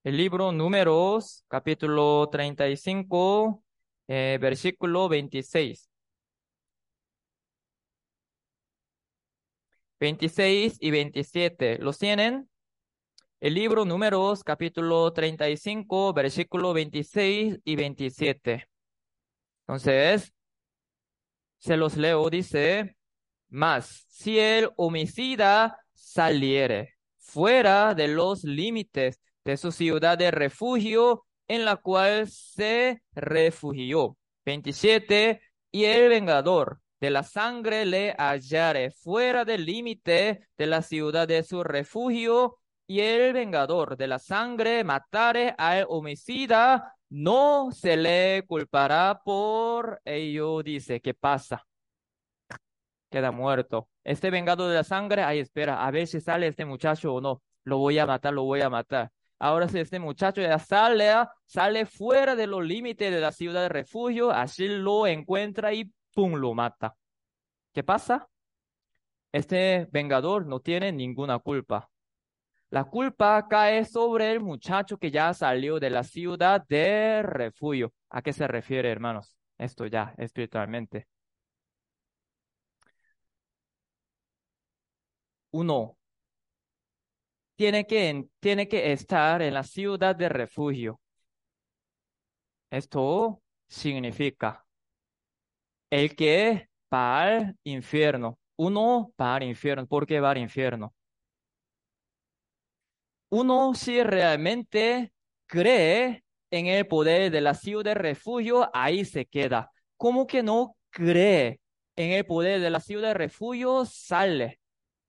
El 0.03 0.17
libro 0.17 0.51
Números, 0.51 1.43
capítulo 1.47 2.27
35, 2.29 3.63
eh, 4.07 4.37
versículo 4.41 5.09
26. 5.09 5.90
26 10.01 10.77
y 10.79 10.89
27. 10.89 11.77
¿Los 11.77 11.99
tienen? 11.99 12.49
El 13.39 13.53
libro 13.53 13.85
Números, 13.85 14.43
capítulo 14.43 15.13
35, 15.13 16.11
versículo 16.11 16.73
26 16.73 17.59
y 17.63 17.75
27. 17.75 18.67
Entonces, 19.61 20.33
se 21.59 21.77
los 21.77 21.97
leo, 21.97 22.31
dice, 22.31 22.95
más 23.49 24.07
si 24.09 24.39
el 24.39 24.71
homicida 24.75 25.77
saliere 25.93 26.95
fuera 27.19 27.93
de 27.93 28.07
los 28.07 28.43
límites 28.43 29.21
de 29.45 29.55
su 29.55 29.71
ciudad 29.71 30.17
de 30.17 30.31
refugio 30.31 31.27
en 31.47 31.63
la 31.63 31.75
cual 31.75 32.27
se 32.27 33.03
refugió. 33.13 34.17
27. 34.45 35.41
Y 35.71 35.83
el 35.83 36.09
vengador 36.09 36.81
de 37.01 37.09
la 37.09 37.23
sangre 37.23 37.85
le 37.85 38.15
hallare 38.17 38.91
fuera 38.91 39.43
del 39.43 39.65
límite 39.65 40.47
de 40.57 40.65
la 40.67 40.83
ciudad 40.83 41.27
de 41.27 41.43
su 41.43 41.63
refugio, 41.63 42.59
y 42.87 42.99
el 42.99 43.33
vengador 43.33 43.97
de 43.97 44.07
la 44.07 44.19
sangre 44.19 44.83
matare 44.83 45.55
al 45.57 45.85
homicida, 45.89 46.95
no 47.09 47.71
se 47.71 47.95
le 47.95 48.43
culpará 48.45 49.21
por 49.23 50.01
ello. 50.03 50.61
Dice, 50.61 50.99
¿qué 50.99 51.13
pasa? 51.13 51.65
Queda 53.09 53.31
muerto. 53.31 53.89
Este 54.03 54.29
vengador 54.29 54.69
de 54.69 54.75
la 54.75 54.83
sangre, 54.83 55.23
ahí 55.23 55.39
espera, 55.39 55.85
a 55.85 55.91
ver 55.91 56.05
si 56.05 56.19
sale 56.19 56.47
este 56.47 56.65
muchacho 56.65 57.13
o 57.13 57.21
no. 57.21 57.41
Lo 57.63 57.77
voy 57.77 57.97
a 57.97 58.05
matar, 58.05 58.33
lo 58.33 58.43
voy 58.43 58.61
a 58.61 58.69
matar. 58.69 59.11
Ahora 59.39 59.67
si 59.67 59.79
este 59.79 59.99
muchacho 59.99 60.41
ya 60.41 60.59
sale, 60.59 61.11
sale 61.45 61.85
fuera 61.85 62.35
de 62.35 62.45
los 62.45 62.63
límites 62.63 63.11
de 63.11 63.21
la 63.21 63.31
ciudad 63.31 63.63
de 63.63 63.69
refugio, 63.69 64.31
así 64.31 64.67
lo 64.67 65.07
encuentra 65.07 65.73
y 65.73 65.91
¡pum! 66.13 66.35
lo 66.35 66.53
mata. 66.53 66.95
¿Qué 67.73 67.83
pasa? 67.83 68.29
Este 69.31 69.87
vengador 69.91 70.45
no 70.45 70.59
tiene 70.59 70.91
ninguna 70.91 71.39
culpa. 71.39 71.89
La 72.69 72.85
culpa 72.85 73.47
cae 73.49 73.85
sobre 73.85 74.31
el 74.31 74.39
muchacho 74.41 74.97
que 74.97 75.11
ya 75.11 75.33
salió 75.33 75.79
de 75.79 75.89
la 75.89 76.03
ciudad 76.03 76.65
de 76.67 77.21
refugio. 77.23 77.93
¿A 78.09 78.21
qué 78.21 78.33
se 78.33 78.47
refiere, 78.47 78.89
hermanos? 78.91 79.37
Esto 79.57 79.85
ya 79.87 80.13
espiritualmente. 80.17 81.07
Uno 85.51 85.97
tiene 87.55 87.85
que, 87.87 88.25
tiene 88.39 88.67
que 88.67 88.91
estar 88.91 89.41
en 89.41 89.53
la 89.53 89.63
ciudad 89.63 90.15
de 90.15 90.29
refugio. 90.29 90.99
Esto 92.69 93.41
significa 93.67 94.65
el 95.91 96.15
que 96.15 96.69
va 96.93 97.23
al 97.23 97.57
infierno. 97.63 98.39
Uno 98.57 99.13
va 99.19 99.35
al 99.35 99.43
infierno. 99.43 99.87
¿Por 99.87 100.07
qué 100.07 100.19
va 100.19 100.31
al 100.31 100.37
infierno? 100.39 100.93
Uno 103.29 103.73
si 103.75 104.03
realmente 104.03 105.13
cree 105.47 106.23
en 106.51 106.67
el 106.67 106.87
poder 106.87 107.31
de 107.31 107.41
la 107.41 107.53
ciudad 107.53 107.83
de 107.83 107.93
refugio, 107.95 108.69
ahí 108.73 109.05
se 109.05 109.25
queda. 109.25 109.71
¿Cómo 109.97 110.27
que 110.27 110.43
no 110.43 110.75
cree 110.89 111.61
en 111.95 112.11
el 112.11 112.25
poder 112.25 112.59
de 112.61 112.69
la 112.69 112.79
ciudad 112.81 113.09
de 113.09 113.13
refugio? 113.13 113.85
Sale. 113.85 114.59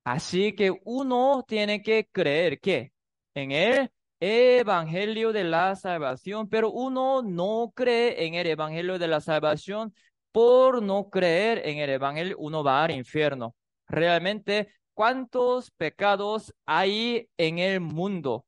Así 0.04 0.54
que 0.54 0.72
uno 0.84 1.44
tiene 1.46 1.82
que 1.82 2.08
creer 2.12 2.60
que 2.60 2.92
en 3.34 3.52
el 3.52 3.90
evangelio 4.20 5.32
de 5.32 5.44
la 5.44 5.74
salvación, 5.74 6.48
pero 6.48 6.70
uno 6.70 7.22
no 7.22 7.72
cree 7.74 8.26
en 8.26 8.34
el 8.34 8.46
evangelio 8.46 8.98
de 8.98 9.08
la 9.08 9.20
salvación. 9.20 9.92
Por 10.32 10.82
no 10.82 11.10
creer 11.10 11.66
en 11.66 11.78
el 11.78 11.90
evangelio, 11.90 12.36
uno 12.38 12.64
va 12.64 12.84
al 12.84 12.92
infierno. 12.92 13.54
Realmente, 13.86 14.72
¿cuántos 14.94 15.70
pecados 15.72 16.54
hay 16.66 17.28
en 17.36 17.58
el 17.58 17.80
mundo? 17.80 18.46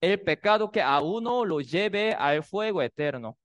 El 0.00 0.20
pecado 0.22 0.70
que 0.70 0.82
a 0.82 1.00
uno 1.00 1.44
lo 1.44 1.60
lleve 1.60 2.14
al 2.14 2.42
fuego 2.42 2.82
eterno. 2.82 3.38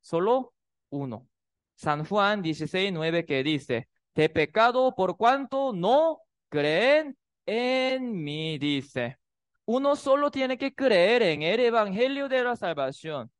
Solo 0.00 0.54
uno. 0.90 1.28
San 1.74 2.04
Juan 2.04 2.42
16, 2.42 2.92
9 2.92 3.24
que 3.24 3.42
dice, 3.42 3.88
de 4.14 4.28
pecado 4.28 4.94
por 4.94 5.16
cuanto 5.16 5.72
no 5.72 6.20
creen 6.48 7.16
en 7.46 8.22
mí, 8.22 8.58
dice. 8.58 9.18
Uno 9.64 9.96
solo 9.96 10.30
tiene 10.30 10.58
que 10.58 10.74
creer 10.74 11.22
en 11.22 11.42
el 11.42 11.60
Evangelio 11.60 12.28
de 12.28 12.44
la 12.44 12.56
Salvación. 12.56 13.30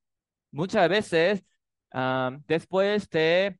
Muchas 0.50 0.88
veces, 0.88 1.44
ah, 1.92 2.36
después 2.46 3.08
de 3.10 3.58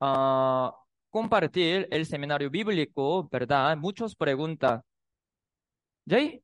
ah, 0.00 0.74
compartir 1.10 1.88
el 1.90 2.06
seminario 2.06 2.50
bíblico, 2.50 3.28
¿verdad? 3.30 3.76
Muchos 3.76 4.14
preguntan, 4.14 4.82
Jay, 6.08 6.42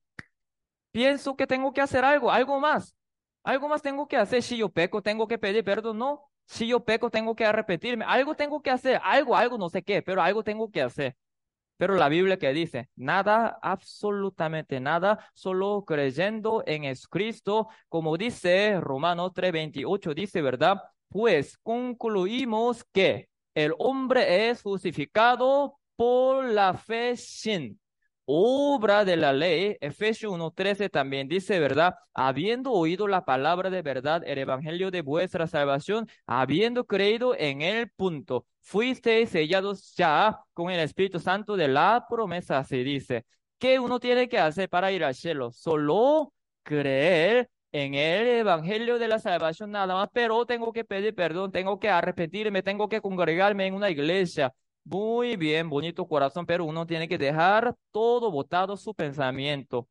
pienso 0.93 1.37
que 1.37 1.47
tengo 1.47 1.73
que 1.73 1.81
hacer 1.81 2.05
algo, 2.05 2.31
algo 2.31 2.61
más. 2.61 2.97
Algo 3.45 3.69
más 3.69 3.83
tengo 3.83 4.09
que 4.09 4.17
hacer. 4.17 4.43
Si 4.43 4.57
yo 4.57 4.71
peco, 4.71 5.03
tengo 5.03 5.29
que 5.29 5.39
pedir 5.39 5.65
perdón. 5.65 5.99
No. 5.99 6.31
Si 6.47 6.67
yo 6.67 6.85
peco, 6.85 7.11
tengo 7.11 7.35
que 7.35 7.45
arrepentirme. 7.45 8.05
Algo 8.07 8.35
tengo 8.35 8.63
que 8.63 8.71
hacer. 8.71 9.01
Algo, 9.05 9.37
algo, 9.37 9.59
no 9.59 9.69
sé 9.71 9.83
qué, 9.83 10.03
pero 10.03 10.23
algo 10.23 10.43
tengo 10.45 10.71
que 10.71 10.83
hacer. 10.83 11.17
Pero 11.77 11.97
la 11.97 12.09
Biblia 12.09 12.39
que 12.39 12.53
dice, 12.53 12.89
nada, 12.97 13.59
absolutamente 13.61 14.81
nada, 14.81 15.29
solo 15.35 15.85
creyendo 15.85 16.63
en 16.67 16.85
Cristo, 17.11 17.69
como 17.89 18.17
dice 18.17 18.81
Romanos 18.81 19.33
3:28, 19.35 20.15
dice, 20.15 20.41
¿verdad? 20.41 20.83
Pues 21.09 21.59
concluimos 21.59 22.85
que 22.85 23.29
el 23.55 23.75
hombre 23.79 24.51
es 24.51 24.63
justificado 24.63 25.79
por 25.97 26.45
la 26.45 26.75
fe 26.75 27.17
sin 27.17 27.81
obra 28.25 29.05
de 29.05 29.17
la 29.17 29.33
ley. 29.33 29.77
Efesios 29.81 30.33
1:13 30.33 30.89
también 30.91 31.29
dice, 31.29 31.59
¿verdad? 31.61 31.95
Habiendo 32.15 32.73
oído 32.73 33.07
la 33.09 33.25
palabra 33.25 33.71
de 33.71 33.83
verdad, 33.83 34.23
el 34.27 34.39
evangelio 34.39 34.91
de 34.91 35.03
vuestra 35.03 35.47
salvación, 35.47 36.09
habiendo 36.27 36.87
creído 36.87 37.35
en 37.37 37.63
el 37.63 37.91
punto, 37.91 38.47
fuisteis 38.61 39.31
sellados 39.31 39.95
ya 39.97 40.41
con 40.53 40.71
el 40.71 40.81
Espíritu 40.81 41.21
Santo 41.21 41.57
de 41.57 41.69
la 41.69 42.07
promesa, 42.09 42.65
se 42.65 42.79
dice. 42.79 43.25
¿Qué 43.59 43.79
uno 43.79 44.01
tiene 44.01 44.29
que 44.29 44.39
hacer 44.39 44.69
para 44.69 44.93
ir 44.93 45.05
al 45.05 45.15
cielo? 45.15 45.51
Solo 45.53 46.33
creer 46.63 47.49
en 47.75 47.95
el 47.95 48.29
evangelio 48.29 49.01
de 49.01 49.09
la 49.09 49.19
salvación 49.19 49.73
nada 49.73 49.95
más, 49.95 50.09
pero 50.13 50.47
tengo 50.47 50.73
que 50.73 50.85
pedir 50.85 51.13
perdón, 51.15 51.51
tengo 51.51 51.81
que 51.81 51.89
arrepentirme, 51.91 52.63
tengo 52.63 52.89
que 52.89 53.01
congregarme 53.01 53.67
en 53.67 53.75
una 53.75 53.91
iglesia, 53.91 54.55
muy 54.85 55.37
bien, 55.37 55.69
bonito 55.69 56.07
corazón, 56.07 56.47
pero 56.47 56.65
uno 56.67 56.87
tiene 56.87 57.09
que 57.09 57.19
dejar 57.19 57.75
todo 57.91 58.31
botado 58.31 58.77
su 58.77 58.95
pensamiento. 58.95 59.89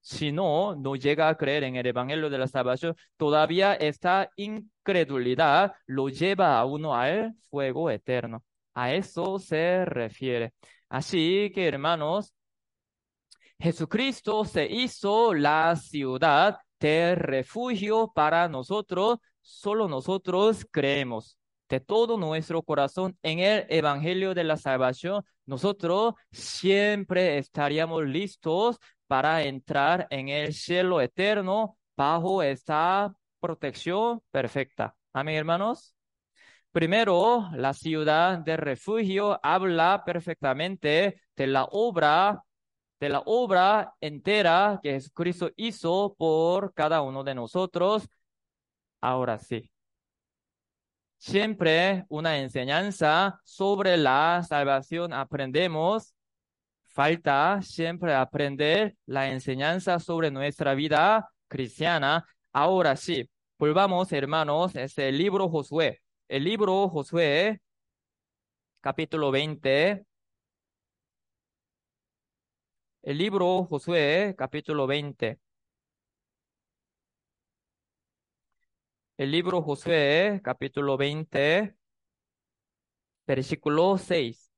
Si 0.00 0.32
no, 0.32 0.74
no 0.76 0.96
llega 0.96 1.28
a 1.28 1.36
creer 1.36 1.64
en 1.64 1.76
el 1.76 1.86
Evangelio 1.86 2.30
de 2.30 2.38
la 2.38 2.48
Salvación, 2.48 2.96
todavía 3.16 3.74
esta 3.74 4.30
incredulidad 4.36 5.74
lo 5.86 6.08
lleva 6.08 6.58
a 6.58 6.64
uno 6.64 6.94
al 6.94 7.34
fuego 7.50 7.90
eterno. 7.90 8.44
A 8.74 8.94
eso 8.94 9.38
se 9.38 9.84
refiere. 9.84 10.54
Así 10.88 11.52
que, 11.54 11.68
hermanos, 11.68 12.32
Jesucristo 13.58 14.44
se 14.44 14.66
hizo 14.66 15.34
la 15.34 15.76
ciudad 15.76 16.58
de 16.80 17.14
refugio 17.14 18.12
para 18.14 18.48
nosotros, 18.48 19.18
solo 19.40 19.88
nosotros 19.88 20.66
creemos 20.70 21.38
de 21.68 21.80
todo 21.80 22.16
nuestro 22.16 22.62
corazón 22.62 23.18
en 23.22 23.40
el 23.40 23.66
Evangelio 23.68 24.34
de 24.34 24.44
la 24.44 24.56
Salvación, 24.56 25.24
nosotros 25.46 26.14
siempre 26.30 27.38
estaríamos 27.38 28.04
listos 28.04 28.78
para 29.06 29.42
entrar 29.44 30.06
en 30.10 30.28
el 30.28 30.52
cielo 30.54 31.00
eterno 31.00 31.78
bajo 31.96 32.42
esta 32.42 33.14
protección 33.40 34.20
perfecta. 34.30 34.94
Amén, 35.12 35.36
hermanos. 35.36 35.94
Primero, 36.72 37.48
la 37.54 37.72
ciudad 37.72 38.38
de 38.38 38.56
refugio 38.56 39.40
habla 39.42 40.02
perfectamente 40.04 41.22
de 41.34 41.46
la 41.46 41.64
obra, 41.70 42.42
de 43.00 43.08
la 43.08 43.22
obra 43.26 43.94
entera 44.00 44.80
que 44.82 44.92
Jesucristo 44.92 45.50
hizo 45.56 46.14
por 46.18 46.72
cada 46.74 47.02
uno 47.02 47.24
de 47.24 47.34
nosotros. 47.34 48.08
Ahora 49.00 49.38
sí. 49.38 49.70
Siempre 51.18 52.04
una 52.08 52.38
enseñanza 52.38 53.40
sobre 53.44 53.96
la 53.96 54.42
salvación 54.46 55.12
aprendemos. 55.12 56.14
Falta 56.84 57.60
siempre 57.62 58.14
aprender 58.14 58.96
la 59.06 59.30
enseñanza 59.30 59.98
sobre 59.98 60.30
nuestra 60.30 60.74
vida 60.74 61.28
cristiana. 61.48 62.24
Ahora 62.52 62.96
sí, 62.96 63.28
volvamos 63.58 64.12
hermanos, 64.12 64.74
es 64.76 64.96
el 64.98 65.18
libro 65.18 65.48
Josué. 65.48 66.00
El 66.28 66.44
libro 66.44 66.88
Josué, 66.88 67.60
capítulo 68.80 69.30
20. 69.30 70.06
El 73.06 73.16
libro 73.16 73.64
Josué, 73.64 74.34
capítulo 74.36 74.86
20. 74.86 75.38
El 79.18 79.30
libro 79.30 79.60
Josué, 79.62 80.40
capítulo 80.42 80.96
20, 80.96 81.76
versículo 83.26 83.98
6. 83.98 84.50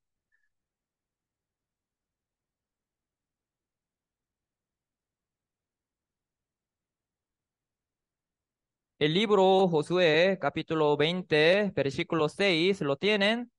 El 8.99 9.13
libro 9.13 9.67
Josué, 9.69 10.37
capítulo 10.41 10.95
20, 10.97 11.71
versículo 11.75 12.27
6, 12.29 12.81
¿lo 12.81 12.97
tienen? 12.97 13.51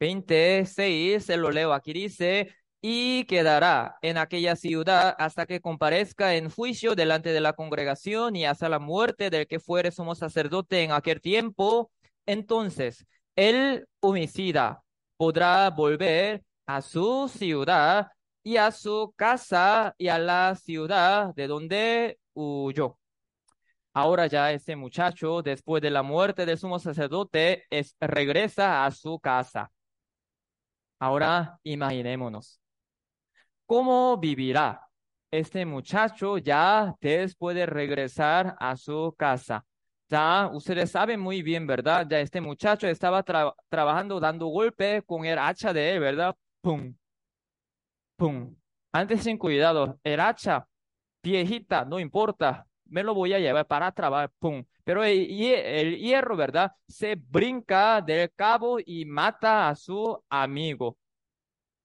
26, 0.00 1.24
se 1.24 1.36
lo 1.36 1.50
leo 1.50 1.72
aquí, 1.74 1.92
dice, 1.92 2.54
y 2.80 3.24
quedará 3.24 3.96
en 4.02 4.18
aquella 4.18 4.56
ciudad 4.56 5.14
hasta 5.18 5.46
que 5.46 5.60
comparezca 5.60 6.34
en 6.36 6.50
juicio 6.50 6.94
delante 6.94 7.32
de 7.32 7.40
la 7.40 7.54
congregación 7.54 8.36
y 8.36 8.46
hasta 8.46 8.68
la 8.68 8.78
muerte 8.78 9.30
del 9.30 9.46
que 9.46 9.60
fuere 9.60 9.90
sumo 9.90 10.14
sacerdote 10.14 10.82
en 10.84 10.92
aquel 10.92 11.20
tiempo. 11.20 11.90
Entonces, 12.26 13.06
el 13.36 13.86
homicida 14.00 14.82
podrá 15.16 15.70
volver 15.70 16.44
a 16.66 16.82
su 16.82 17.28
ciudad 17.28 18.08
y 18.42 18.56
a 18.56 18.70
su 18.70 19.12
casa 19.16 19.94
y 19.98 20.08
a 20.08 20.18
la 20.18 20.54
ciudad 20.56 21.34
de 21.34 21.46
donde 21.48 22.18
huyó. 22.34 22.98
Ahora 23.94 24.26
ya 24.28 24.52
ese 24.52 24.76
muchacho, 24.76 25.42
después 25.42 25.82
de 25.82 25.90
la 25.90 26.02
muerte 26.02 26.46
del 26.46 26.58
sumo 26.58 26.78
sacerdote, 26.78 27.64
es, 27.70 27.96
regresa 28.00 28.86
a 28.86 28.90
su 28.92 29.18
casa. 29.18 29.72
Ahora 31.00 31.58
imaginémonos, 31.64 32.60
¿cómo 33.68 34.16
vivirá 34.16 34.88
este 35.30 35.66
muchacho 35.66 36.38
ya 36.38 36.96
después 37.00 37.54
de 37.54 37.66
regresar 37.66 38.56
a 38.58 38.76
su 38.76 39.14
casa? 39.16 39.64
Ya 40.08 40.48
ustedes 40.52 40.90
saben 40.90 41.20
muy 41.20 41.42
bien, 41.42 41.66
¿verdad? 41.66 42.06
Ya 42.08 42.18
este 42.20 42.40
muchacho 42.40 42.88
estaba 42.88 43.22
trabajando 43.68 44.18
dando 44.20 44.46
golpe 44.46 45.02
con 45.02 45.26
el 45.26 45.38
hacha 45.38 45.72
de 45.74 45.92
él, 45.92 46.00
¿verdad? 46.00 46.34
Pum, 46.62 46.94
pum. 48.16 48.56
Antes 48.92 49.22
sin 49.22 49.36
cuidado, 49.36 49.98
el 50.02 50.18
hacha, 50.20 50.66
viejita, 51.22 51.84
no 51.84 52.00
importa, 52.00 52.66
me 52.86 53.02
lo 53.02 53.14
voy 53.14 53.34
a 53.34 53.38
llevar 53.38 53.66
para 53.66 53.92
trabajar, 53.92 54.30
pum. 54.38 54.64
Pero 54.82 55.04
el, 55.04 55.26
hierro, 55.98 56.36
¿verdad? 56.36 56.72
Se 56.86 57.16
brinca 57.16 58.00
del 58.00 58.32
cabo 58.34 58.78
y 58.80 59.04
mata 59.04 59.68
a 59.68 59.76
su 59.76 60.24
amigo. 60.30 60.96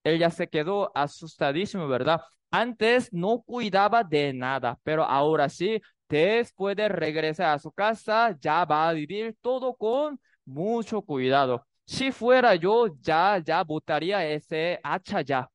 Él 0.04 0.20
ya 0.20 0.30
se 0.30 0.48
quedó 0.48 0.92
asustadísimo, 0.96 1.88
¿verdad? 1.88 2.22
Antes 2.52 3.12
no 3.14 3.42
cuidaba 3.42 4.04
de 4.04 4.34
nada, 4.34 4.78
pero 4.84 5.04
ahora 5.04 5.50
sí, 5.50 5.82
después 6.10 6.76
de 6.76 6.90
regresar 6.90 7.56
a 7.56 7.60
su 7.60 7.72
casa, 7.72 8.38
ya 8.40 8.66
va 8.66 8.90
a 8.90 8.94
vivir 8.94 9.36
todo 9.42 9.76
con 9.76 10.20
mucho 10.46 11.02
cuidado. 11.02 11.66
Si 11.86 12.12
fuera 12.12 12.56
yo, 12.56 12.88
ya, 13.02 13.40
ya 13.44 13.64
botaría 13.64 14.26
ese 14.28 14.80
hacha 14.84 15.22
ya. 15.22 15.50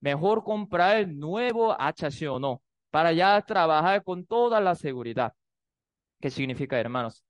Mejor 0.00 0.44
comprar 0.44 0.98
el 0.98 1.18
nuevo 1.18 1.76
hacha, 1.78 2.10
¿sí 2.10 2.26
o 2.26 2.38
no? 2.38 2.62
para 2.90 3.12
ya 3.12 3.40
trabajar 3.42 4.02
con 4.04 4.26
toda 4.26 4.60
la 4.60 4.74
seguridad. 4.74 5.34
¿Qué 6.20 6.30
significa, 6.30 6.78
hermanos? 6.80 7.24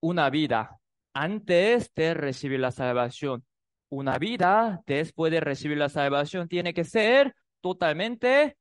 Una 0.00 0.28
vida 0.30 0.78
antes 1.12 1.92
de 1.94 2.14
recibir 2.14 2.60
la 2.60 2.70
salvación. 2.70 3.44
Una 3.90 4.18
vida 4.18 4.82
después 4.86 5.32
de 5.32 5.40
recibir 5.40 5.78
la 5.78 5.88
salvación 5.88 6.48
tiene 6.48 6.74
que 6.74 6.84
ser 6.84 7.34
totalmente 7.60 8.58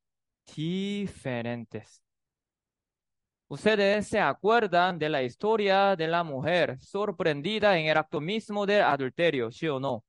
diferentes. 0.56 2.02
Ustedes 3.50 4.08
se 4.08 4.20
acuerdan 4.20 5.00
de 5.00 5.10
la 5.10 5.24
historia 5.24 5.96
de 5.96 6.08
la 6.08 6.24
mujer 6.24 6.78
sorprendida 6.80 7.78
en 7.78 7.88
el 7.88 7.98
acto 7.98 8.20
mismo 8.20 8.66
del 8.66 8.84
adulterio, 8.84 9.52
¿sí 9.52 9.68
o 9.68 9.80
no? 9.80 10.04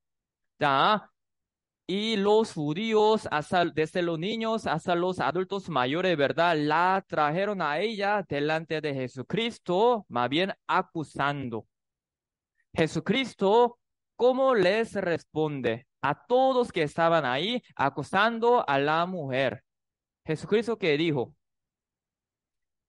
Y 1.86 2.16
los 2.16 2.52
judíos, 2.52 3.28
desde 3.74 4.02
los 4.02 4.18
niños 4.18 4.66
hasta 4.66 4.94
los 4.94 5.20
adultos 5.20 5.68
mayores, 5.68 6.16
¿verdad? 6.16 6.56
La 6.58 7.04
trajeron 7.08 7.62
a 7.62 7.78
ella 7.78 8.24
delante 8.28 8.80
de 8.80 8.92
Jesucristo, 8.92 10.04
más 10.08 10.28
bien 10.28 10.52
acusando. 10.66 11.66
Jesucristo, 12.74 13.78
¿cómo 14.18 14.56
les 14.56 14.94
responde 14.94 15.86
a 16.02 16.26
todos 16.26 16.72
que 16.72 16.82
estaban 16.82 17.24
ahí 17.24 17.62
acusando 17.76 18.68
a 18.68 18.78
la 18.80 19.06
mujer? 19.06 19.62
Jesucristo 20.26 20.76
que 20.76 20.98
dijo, 20.98 21.34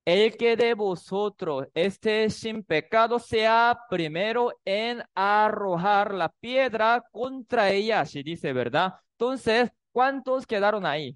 el 0.06 0.36
que 0.38 0.56
de 0.58 0.74
vosotros 0.74 1.68
esté 1.76 2.32
sin 2.32 2.64
pecado 2.64 3.20
sea 3.20 3.80
primero 3.90 4.60
en 4.66 5.04
arrojar 5.14 6.16
la 6.16 6.30
piedra 6.30 7.06
contra 7.12 7.70
ella, 7.70 8.02
así 8.02 8.24
dice, 8.24 8.52
¿verdad? 8.52 8.96
Entonces, 9.12 9.70
¿cuántos 9.92 10.48
quedaron 10.48 10.84
ahí? 10.86 11.16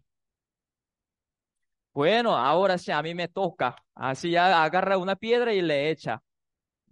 Bueno, 1.92 2.38
ahora 2.38 2.78
sí, 2.78 2.92
a 2.92 3.02
mí 3.02 3.16
me 3.16 3.28
toca. 3.28 3.76
Así 3.96 4.32
ya 4.32 4.64
agarra 4.64 4.98
una 4.98 5.16
piedra 5.16 5.54
y 5.54 5.62
le 5.62 5.90
echa. 5.90 6.22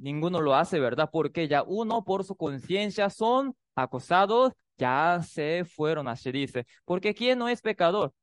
Ninguno 0.01 0.41
lo 0.41 0.55
hace, 0.55 0.79
¿verdad? 0.79 1.09
Porque 1.11 1.47
ya 1.47 1.63
uno 1.63 2.03
por 2.03 2.23
su 2.23 2.35
conciencia 2.35 3.09
son 3.11 3.55
acosados, 3.75 4.53
ya 4.77 5.21
se 5.23 5.63
fueron, 5.65 6.07
así 6.07 6.31
dice. 6.31 6.65
Porque 6.85 7.13
¿quién 7.13 7.37
no 7.39 7.47
es 7.47 7.61
pecador? 7.61 8.13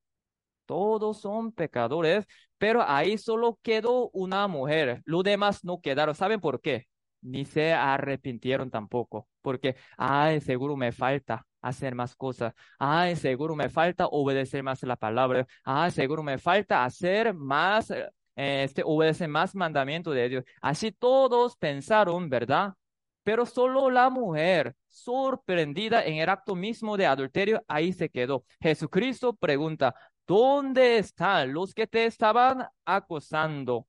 Todos 0.66 1.20
son 1.20 1.52
pecadores, 1.52 2.26
pero 2.58 2.82
ahí 2.86 3.16
solo 3.18 3.58
quedó 3.62 4.10
una 4.12 4.48
mujer. 4.48 5.02
Los 5.04 5.24
demás 5.24 5.64
no 5.64 5.80
quedaron. 5.80 6.14
¿Saben 6.14 6.40
por 6.40 6.60
qué? 6.60 6.86
Ni 7.22 7.44
se 7.44 7.72
arrepintieron 7.72 8.70
tampoco. 8.70 9.28
Porque, 9.40 9.76
ay, 9.96 10.40
seguro 10.40 10.76
me 10.76 10.92
falta 10.92 11.46
hacer 11.62 11.94
más 11.94 12.14
cosas. 12.16 12.54
Ay, 12.78 13.16
seguro 13.16 13.56
me 13.56 13.68
falta 13.68 14.06
obedecer 14.08 14.62
más 14.62 14.82
la 14.82 14.96
palabra. 14.96 15.46
Ay, 15.64 15.90
seguro 15.90 16.22
me 16.22 16.38
falta 16.38 16.84
hacer 16.84 17.34
más, 17.34 17.90
eh, 17.90 18.08
este, 18.38 18.82
obedecer 18.84 19.28
más 19.28 19.54
mandamiento 19.54 20.10
de 20.12 20.28
Dios. 20.28 20.44
Así 20.60 20.92
todos 20.92 21.56
pensaron, 21.56 22.28
¿verdad? 22.28 22.74
Pero 23.22 23.44
solo 23.44 23.90
la 23.90 24.08
mujer, 24.10 24.74
sorprendida 24.88 26.04
en 26.04 26.14
el 26.16 26.28
acto 26.28 26.54
mismo 26.54 26.96
de 26.96 27.06
adulterio, 27.06 27.62
ahí 27.68 27.92
se 27.92 28.08
quedó. 28.08 28.44
Jesucristo 28.60 29.34
pregunta, 29.34 29.94
¿Dónde 30.28 30.98
están 30.98 31.54
los 31.54 31.72
que 31.72 31.86
te 31.86 32.04
estaban 32.04 32.68
acosando? 32.84 33.88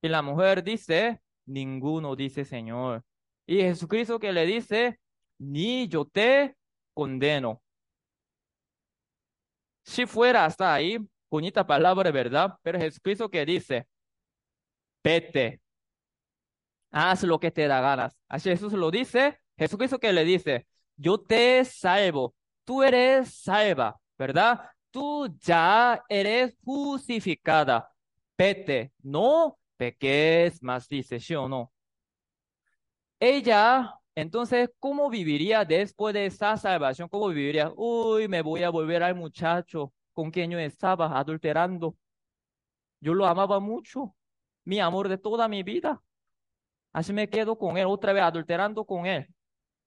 Y 0.00 0.08
la 0.08 0.22
mujer 0.22 0.62
dice, 0.62 1.20
ninguno 1.46 2.14
dice 2.14 2.44
Señor. 2.44 3.04
Y 3.44 3.56
Jesucristo 3.62 4.20
que 4.20 4.32
le 4.32 4.46
dice, 4.46 5.00
ni 5.38 5.88
yo 5.88 6.04
te 6.04 6.56
condeno. 6.94 7.60
Si 9.82 10.06
fuera 10.06 10.44
hasta 10.44 10.72
ahí, 10.72 10.98
bonita 11.30 11.66
palabra, 11.66 12.10
¿verdad? 12.10 12.54
Pero 12.62 12.78
Jesucristo 12.78 13.30
que 13.30 13.44
dice, 13.46 13.86
vete, 15.02 15.60
haz 16.90 17.22
lo 17.24 17.38
que 17.38 17.50
te 17.50 17.66
da 17.66 17.80
ganas. 17.80 18.16
Así 18.28 18.50
Jesús 18.50 18.72
lo 18.72 18.90
dice, 18.90 19.38
Jesucristo 19.56 19.98
que 19.98 20.12
le 20.12 20.24
dice, 20.24 20.66
yo 20.96 21.18
te 21.18 21.64
salvo, 21.64 22.34
tú 22.64 22.82
eres 22.82 23.34
salva 23.34 23.96
¿verdad? 24.18 24.60
Tú 24.90 25.28
ya 25.40 26.02
eres 26.08 26.56
justificada. 26.64 27.90
Vete, 28.38 28.92
no 29.02 29.58
peques 29.76 30.62
más, 30.62 30.88
dice, 30.88 31.20
¿sí 31.20 31.34
o 31.34 31.48
no? 31.48 31.72
Ella, 33.20 33.94
entonces, 34.14 34.70
¿cómo 34.78 35.08
viviría 35.10 35.64
después 35.64 36.14
de 36.14 36.26
esa 36.26 36.56
salvación? 36.56 37.08
¿Cómo 37.08 37.28
viviría? 37.28 37.72
Uy, 37.76 38.28
me 38.28 38.42
voy 38.42 38.62
a 38.62 38.70
volver 38.70 39.02
al 39.02 39.14
muchacho 39.14 39.92
con 40.16 40.30
quien 40.30 40.50
yo 40.50 40.58
estaba 40.58 41.18
adulterando. 41.18 41.94
Yo 43.00 43.12
lo 43.12 43.26
amaba 43.26 43.60
mucho, 43.60 44.16
mi 44.64 44.80
amor 44.80 45.10
de 45.10 45.18
toda 45.18 45.46
mi 45.46 45.62
vida. 45.62 46.02
Así 46.94 47.12
me 47.12 47.28
quedo 47.28 47.58
con 47.58 47.76
él, 47.76 47.84
otra 47.86 48.14
vez 48.14 48.22
adulterando 48.22 48.86
con 48.86 49.04
él. 49.04 49.26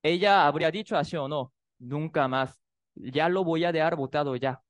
Ella 0.04 0.46
habría 0.46 0.70
dicho 0.70 0.96
así 0.96 1.18
o 1.18 1.28
no, 1.28 1.52
nunca 1.80 2.28
más. 2.28 2.62
Ya 2.94 3.28
lo 3.28 3.44
voy 3.44 3.66
a 3.66 3.72
dejar 3.72 3.96
botado 3.96 4.36
ya. 4.36 4.62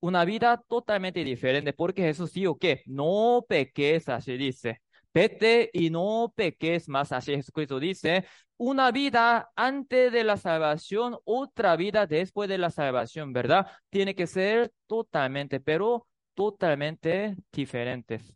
Una 0.00 0.24
vida 0.24 0.64
totalmente 0.66 1.22
diferente, 1.24 1.74
porque 1.74 2.00
Jesús 2.00 2.32
dijo 2.32 2.56
que 2.56 2.82
no 2.86 3.44
peques, 3.46 4.08
así 4.08 4.38
dice. 4.38 4.80
Vete 5.12 5.70
y 5.72 5.90
no 5.90 6.32
peques 6.36 6.88
más, 6.88 7.12
así 7.12 7.34
Jesucristo 7.34 7.80
dice. 7.80 8.26
Una 8.56 8.90
vida 8.92 9.50
antes 9.56 10.12
de 10.12 10.22
la 10.22 10.36
salvación, 10.36 11.16
otra 11.24 11.76
vida 11.76 12.06
después 12.06 12.48
de 12.48 12.58
la 12.58 12.70
salvación, 12.70 13.32
¿verdad? 13.32 13.66
Tiene 13.88 14.14
que 14.14 14.26
ser 14.26 14.72
totalmente, 14.86 15.60
pero 15.60 16.06
totalmente 16.34 17.36
diferentes. 17.52 18.34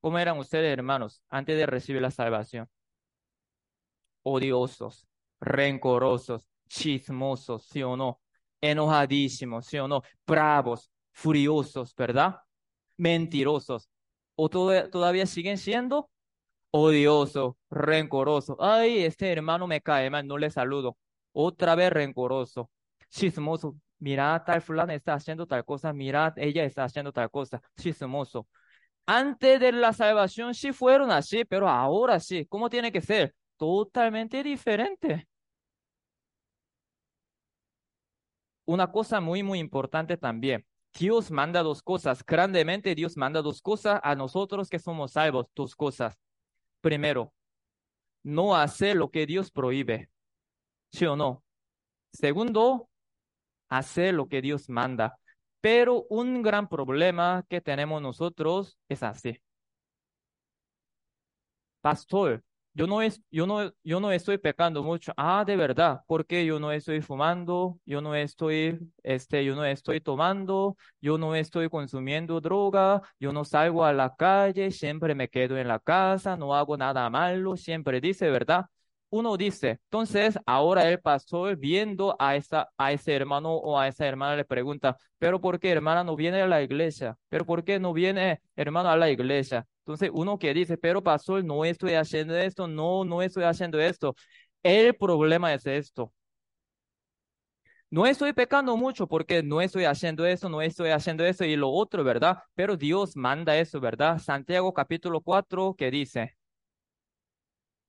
¿Cómo 0.00 0.18
eran 0.18 0.38
ustedes, 0.38 0.72
hermanos, 0.72 1.20
antes 1.28 1.56
de 1.58 1.66
recibir 1.66 2.00
la 2.00 2.10
salvación? 2.12 2.68
Odiosos, 4.22 5.06
rencorosos, 5.40 6.48
chismosos, 6.68 7.66
¿sí 7.66 7.82
o 7.82 7.96
no? 7.96 8.20
Enojadísimos, 8.60 9.66
¿sí 9.66 9.78
o 9.78 9.88
no? 9.88 10.02
Bravos, 10.26 10.90
furiosos, 11.12 11.94
¿verdad? 11.94 12.36
Mentirosos. 12.96 13.88
¿O 14.36 14.48
todavía 14.48 15.26
siguen 15.26 15.58
siendo? 15.58 16.10
Odiosos, 16.70 17.54
rencorosos. 17.70 18.56
Ay, 18.60 19.04
este 19.04 19.32
hermano 19.32 19.66
me 19.66 19.80
cae 19.80 20.10
mal, 20.10 20.26
no 20.26 20.38
le 20.38 20.50
saludo. 20.50 20.96
Otra 21.32 21.74
vez 21.74 21.90
rencoroso, 21.92 22.70
chismoso. 23.10 23.76
Mira, 23.98 24.42
tal 24.44 24.60
fulano 24.62 24.92
está 24.92 25.14
haciendo 25.14 25.46
tal 25.46 25.64
cosa, 25.64 25.92
mira, 25.92 26.34
ella 26.36 26.64
está 26.64 26.84
haciendo 26.84 27.12
tal 27.12 27.30
cosa, 27.30 27.62
chismoso. 27.78 28.46
Antes 29.06 29.60
de 29.60 29.72
la 29.72 29.92
salvación 29.92 30.54
sí 30.54 30.72
fueron 30.72 31.10
así, 31.12 31.44
pero 31.44 31.68
ahora 31.68 32.20
sí, 32.20 32.46
¿cómo 32.46 32.70
tiene 32.70 32.92
que 32.92 33.00
ser? 33.02 33.34
Totalmente 33.56 34.42
diferente. 34.42 35.28
Una 38.66 38.90
cosa 38.92 39.20
muy, 39.20 39.42
muy 39.42 39.58
importante 39.58 40.16
también. 40.16 40.64
Dios 40.98 41.30
manda 41.30 41.62
dos 41.62 41.82
cosas. 41.82 42.24
Grandemente 42.24 42.94
Dios 42.94 43.16
manda 43.16 43.42
dos 43.42 43.60
cosas 43.60 44.00
a 44.02 44.14
nosotros 44.14 44.68
que 44.68 44.78
somos 44.78 45.12
salvos. 45.12 45.48
Dos 45.54 45.74
cosas. 45.76 46.18
Primero, 46.80 47.32
no 48.22 48.56
hacer 48.56 48.96
lo 48.96 49.10
que 49.10 49.26
Dios 49.26 49.50
prohíbe. 49.50 50.08
¿Sí 50.90 51.06
o 51.06 51.16
no? 51.16 51.44
Segundo, 52.12 52.88
hacer 53.68 54.14
lo 54.14 54.28
que 54.28 54.40
Dios 54.40 54.68
manda. 54.68 55.18
Pero 55.60 56.06
un 56.08 56.42
gran 56.42 56.68
problema 56.68 57.44
que 57.48 57.60
tenemos 57.60 58.00
nosotros 58.00 58.78
es 58.88 59.02
así. 59.02 59.40
Pastor, 61.80 62.42
yo 62.76 62.86
no, 62.86 63.00
es, 63.00 63.22
yo, 63.30 63.46
no, 63.46 63.72
yo 63.82 64.00
no 64.00 64.12
estoy 64.12 64.36
pecando 64.36 64.82
mucho. 64.82 65.12
Ah, 65.16 65.44
de 65.46 65.56
verdad, 65.56 66.02
porque 66.06 66.44
yo 66.44 66.60
no 66.60 66.72
estoy 66.72 67.00
fumando, 67.00 67.78
yo 67.86 68.02
no 68.02 68.14
estoy, 68.14 68.78
este, 69.02 69.44
yo 69.46 69.54
no 69.56 69.64
estoy 69.64 70.00
tomando, 70.02 70.76
yo 71.00 71.16
no 71.16 71.34
estoy 71.34 71.70
consumiendo 71.70 72.38
droga, 72.40 73.00
yo 73.18 73.32
no 73.32 73.44
salgo 73.46 73.82
a 73.84 73.94
la 73.94 74.14
calle, 74.14 74.70
siempre 74.70 75.14
me 75.14 75.28
quedo 75.28 75.56
en 75.56 75.68
la 75.68 75.78
casa, 75.78 76.36
no 76.36 76.54
hago 76.54 76.76
nada 76.76 77.08
malo, 77.08 77.56
siempre 77.56 77.98
dice, 78.00 78.28
¿verdad? 78.30 78.66
uno 79.08 79.36
dice, 79.36 79.80
entonces 79.84 80.38
ahora 80.46 80.88
el 80.90 81.00
pastor 81.00 81.56
viendo 81.56 82.16
a, 82.18 82.36
esa, 82.36 82.68
a 82.76 82.92
ese 82.92 83.14
hermano 83.14 83.54
o 83.54 83.78
a 83.78 83.88
esa 83.88 84.06
hermana 84.06 84.36
le 84.36 84.44
pregunta, 84.44 84.96
pero 85.18 85.40
¿por 85.40 85.58
qué 85.60 85.70
hermana 85.70 86.04
no 86.04 86.16
viene 86.16 86.42
a 86.42 86.46
la 86.46 86.62
iglesia? 86.62 87.16
¿Pero 87.28 87.46
por 87.46 87.64
qué 87.64 87.78
no 87.78 87.92
viene 87.94 88.40
hermano 88.56 88.90
a 88.90 88.96
la 88.96 89.08
iglesia? 89.10 89.66
Entonces 89.86 90.10
uno 90.12 90.38
que 90.38 90.52
dice, 90.52 90.76
pero 90.76 91.02
pastor, 91.02 91.44
no 91.44 91.64
estoy 91.64 91.94
haciendo 91.94 92.36
esto, 92.36 92.66
no, 92.66 93.04
no 93.04 93.22
estoy 93.22 93.44
haciendo 93.44 93.78
esto. 93.80 94.16
El 94.64 94.96
problema 94.96 95.54
es 95.54 95.64
esto. 95.66 96.12
No 97.90 98.06
estoy 98.06 98.32
pecando 98.32 98.76
mucho 98.76 99.06
porque 99.06 99.42
no 99.42 99.60
estoy 99.60 99.84
haciendo 99.84 100.26
eso, 100.26 100.48
no 100.48 100.60
estoy 100.62 100.90
haciendo 100.90 101.24
eso 101.24 101.44
y 101.44 101.56
lo 101.56 101.70
otro, 101.70 102.04
¿verdad? 102.04 102.38
Pero 102.54 102.76
Dios 102.76 103.16
manda 103.16 103.56
eso, 103.58 103.80
¿verdad? 103.80 104.18
Santiago 104.18 104.72
capítulo 104.74 105.20
4 105.20 105.74
que 105.76 105.90
dice, 105.90 106.36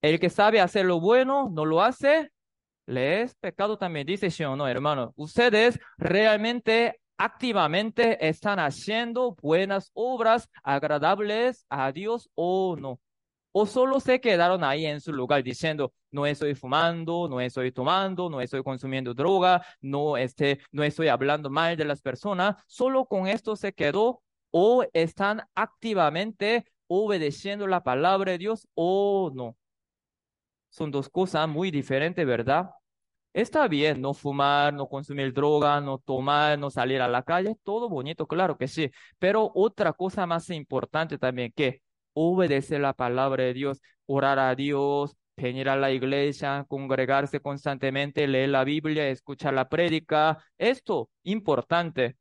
el 0.02 0.20
que 0.20 0.30
sabe 0.30 0.62
hacer 0.62 0.86
lo 0.86 1.00
bueno, 1.00 1.50
no 1.52 1.66
lo 1.66 1.82
hace, 1.82 2.32
le 2.88 3.22
es 3.24 3.36
pecado 3.36 3.78
también. 3.78 4.08
Dice 4.08 4.32
sí 4.32 4.44
o 4.44 4.56
no, 4.56 4.68
hermano. 4.68 5.14
Ustedes 5.18 5.80
realmente, 5.98 7.00
activamente 7.18 8.28
están 8.28 8.60
haciendo 8.60 9.36
buenas 9.42 9.92
obras 9.94 10.50
agradables 10.64 11.66
a 11.70 11.92
Dios 11.92 12.30
o 12.36 12.76
no. 12.78 13.00
O 13.52 13.66
solo 13.66 14.00
se 14.00 14.22
quedaron 14.22 14.64
ahí 14.64 14.86
en 14.86 15.02
su 15.02 15.12
lugar 15.12 15.44
diciendo, 15.44 15.92
no 16.12 16.26
estoy 16.28 16.54
fumando, 16.54 17.28
no 17.28 17.42
estoy 17.42 17.72
tomando, 17.72 18.30
no 18.30 18.40
estoy 18.40 18.62
consumiendo 18.64 19.14
droga, 19.16 19.66
no, 19.82 20.16
este, 20.18 20.60
no 20.72 20.84
estoy 20.84 21.08
hablando 21.08 21.50
mal 21.50 21.76
de 21.76 21.86
las 21.86 22.02
personas. 22.02 22.56
Solo 22.68 23.06
con 23.06 23.28
esto 23.28 23.56
se 23.56 23.74
quedó 23.74 24.22
o 24.52 24.86
están 24.94 25.42
activamente 25.56 26.66
obedeciendo 26.88 27.68
la 27.68 27.84
palabra 27.84 28.34
de 28.34 28.38
Dios 28.38 28.68
o 28.76 29.32
no. 29.34 29.58
Son 30.70 30.92
dos 30.92 31.10
cosas 31.10 31.48
muy 31.50 31.72
diferentes, 31.72 32.26
¿verdad? 32.26 32.70
Está 33.38 33.68
bien 33.68 34.02
no 34.02 34.16
fumar, 34.16 34.74
no 34.74 34.88
consumir 34.90 35.32
droga, 35.32 35.80
no 35.80 36.00
tomar, 36.00 36.58
no 36.58 36.72
salir 36.72 37.02
a 37.02 37.08
la 37.08 37.22
calle, 37.22 37.56
todo 37.64 37.88
bonito, 37.88 38.26
claro 38.28 38.58
que 38.58 38.68
sí, 38.68 38.90
pero 39.20 39.52
otra 39.54 39.94
cosa 39.94 40.26
más 40.26 40.50
importante 40.50 41.20
también 41.20 41.52
que 41.56 41.84
obedecer 42.14 42.82
la 42.82 42.94
palabra 42.94 43.44
de 43.44 43.54
Dios, 43.54 43.80
orar 44.08 44.40
a 44.40 44.56
Dios, 44.56 45.16
venir 45.36 45.70
a 45.70 45.76
la 45.76 45.92
iglesia, 45.92 46.66
congregarse 46.68 47.40
constantemente, 47.40 48.26
leer 48.28 48.50
la 48.50 48.64
Biblia, 48.64 49.08
escuchar 49.08 49.54
la 49.54 49.70
prédica, 49.70 50.44
esto 50.58 51.12
importante. 51.22 52.18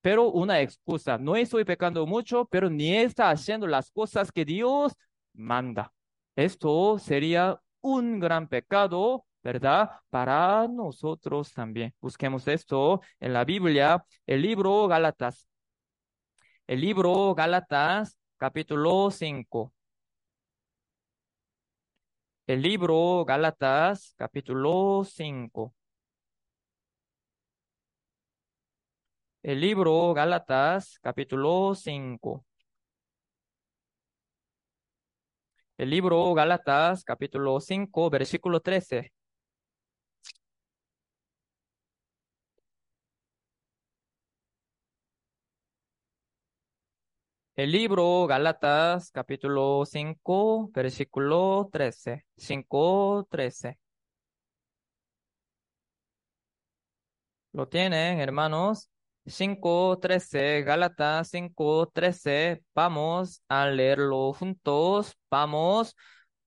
Pero 0.00 0.30
una 0.30 0.60
excusa, 0.60 1.18
no 1.18 1.36
estoy 1.36 1.64
pecando 1.64 2.04
mucho, 2.06 2.46
pero 2.46 2.68
ni 2.70 2.96
está 2.96 3.30
haciendo 3.30 3.68
las 3.68 3.92
cosas 3.92 4.32
que 4.32 4.44
Dios 4.44 4.94
manda. 5.34 5.92
Esto 6.36 6.98
sería 6.98 7.60
un 7.80 8.18
gran 8.18 8.48
pecado, 8.48 9.24
¿verdad? 9.48 9.90
Para 10.10 10.68
nosotros 10.68 11.52
también. 11.54 11.94
Busquemos 12.00 12.46
esto 12.48 13.00
en 13.18 13.32
la 13.32 13.44
Biblia, 13.44 14.04
el 14.26 14.42
libro 14.42 14.86
Gálatas. 14.88 15.48
El 16.66 16.80
libro 16.82 17.34
Gálatas, 17.34 18.18
capítulo 18.36 19.10
5. 19.10 19.72
El 22.46 22.60
libro 22.62 23.24
Gálatas, 23.24 24.14
capítulo 24.18 25.02
5. 25.04 25.74
El 29.42 29.60
libro 29.60 30.12
Gálatas, 30.14 30.98
capítulo 31.00 31.74
5. 31.74 32.44
El 35.78 35.90
libro 35.90 36.34
Gálatas, 36.34 37.02
capítulo 37.04 37.60
5, 37.60 38.10
versículo 38.10 38.60
13. 38.60 39.12
El 47.58 47.72
libro 47.72 48.26
Gálatas, 48.28 49.10
capítulo 49.10 49.84
5, 49.84 50.70
versículo 50.72 51.68
13. 51.72 52.24
5, 52.36 53.26
13. 53.28 53.78
¿Lo 57.52 57.68
tienen, 57.68 58.20
hermanos? 58.20 58.88
5.13, 59.26 60.62
Gálatas 60.64 61.32
5.13, 61.32 62.62
vamos 62.74 63.42
a 63.48 63.66
leerlo 63.66 64.32
juntos, 64.32 65.16
vamos, 65.28 65.96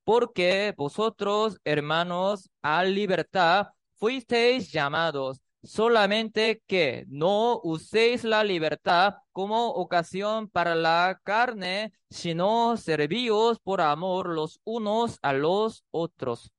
porque 0.05 0.73
vosotros, 0.77 1.57
hermanos, 1.65 2.49
a 2.61 2.83
libertad 2.85 3.67
fuisteis 3.97 4.71
llamados, 4.71 5.41
solamente 5.63 6.61
que 6.67 7.05
no 7.07 7.59
uséis 7.63 8.23
la 8.23 8.43
libertad 8.43 9.15
como 9.31 9.67
ocasión 9.69 10.49
para 10.49 10.75
la 10.75 11.19
carne, 11.23 11.93
sino 12.09 12.77
servíos 12.77 13.59
por 13.59 13.81
amor 13.81 14.29
los 14.29 14.59
unos 14.63 15.19
a 15.21 15.33
los 15.33 15.83
otros. 15.91 16.51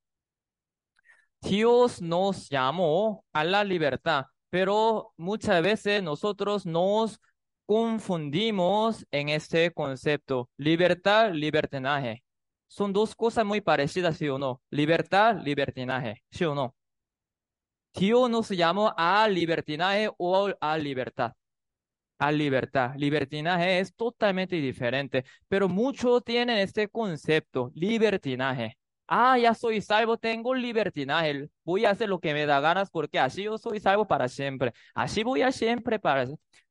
Dios 1.41 2.01
nos 2.01 2.49
llamó 2.49 3.25
a 3.33 3.45
la 3.45 3.65
libertad 3.65 4.27
pero 4.53 5.15
muchas 5.17 5.63
veces 5.63 6.03
nosotros 6.03 6.67
nos 6.67 7.19
confundimos 7.65 9.07
en 9.11 9.31
este 9.31 9.73
concepto. 9.73 10.51
Libertad, 10.59 11.33
libertinaje. 11.33 12.23
Son 12.69 12.93
dos 12.93 13.15
cosas 13.15 13.47
muy 13.47 13.63
parecidas, 13.63 14.19
¿sí 14.19 14.29
o 14.29 14.39
no? 14.39 14.61
Libertad, 14.69 15.37
libertinaje, 15.43 16.23
¿sí 16.31 16.45
o 16.45 16.55
no? 16.55 16.75
Dios 17.95 18.31
nos 18.31 18.49
llamó 18.49 18.93
a 18.97 19.29
libertinaje 19.29 20.11
o 20.17 20.51
a 20.61 20.79
libertad. 20.79 21.33
A 22.19 22.31
libertad. 22.33 22.95
Libertinaje 22.97 23.81
es 23.81 23.95
totalmente 23.95 24.57
diferente, 24.57 25.25
pero 25.49 25.69
muchos 25.69 26.25
tienen 26.25 26.59
este 26.59 26.89
concepto, 26.89 27.71
libertinaje. 27.75 28.79
Ah, 29.09 29.37
ya 29.39 29.55
soy 29.55 29.81
salvo, 29.83 30.17
tengo 30.17 30.55
libertinaje. 30.55 31.49
Voy 31.65 31.85
a 31.85 31.91
hacer 31.91 32.09
lo 32.09 32.21
que 32.21 32.33
me 32.33 32.47
da 32.47 32.61
ganas 32.61 32.91
porque 32.91 33.19
así 33.19 33.43
yo 33.43 33.59
soy 33.59 33.81
salvo 33.81 34.07
para 34.07 34.29
siempre. 34.29 34.73
Así 34.95 35.23
voy 35.23 35.43
a 35.43 35.53
siempre 35.53 35.99
para, 35.99 36.27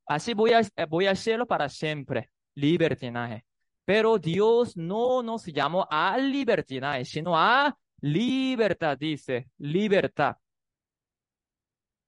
así 0.08 0.34
voy 0.34 0.54
a, 0.54 0.62
voy 0.88 1.06
a 1.06 1.12
hacerlo 1.12 1.46
para 1.46 1.70
siempre. 1.70 2.32
Libertinaje. 2.56 3.46
Pero 3.86 4.18
Dios 4.18 4.76
no 4.78 5.22
nos 5.22 5.46
llamó 5.46 5.88
a 5.90 6.18
libertinaje, 6.18 7.06
sino 7.06 7.38
a 7.38 7.78
libertad, 8.00 8.98
dice, 8.98 9.50
libertad. 9.58 10.38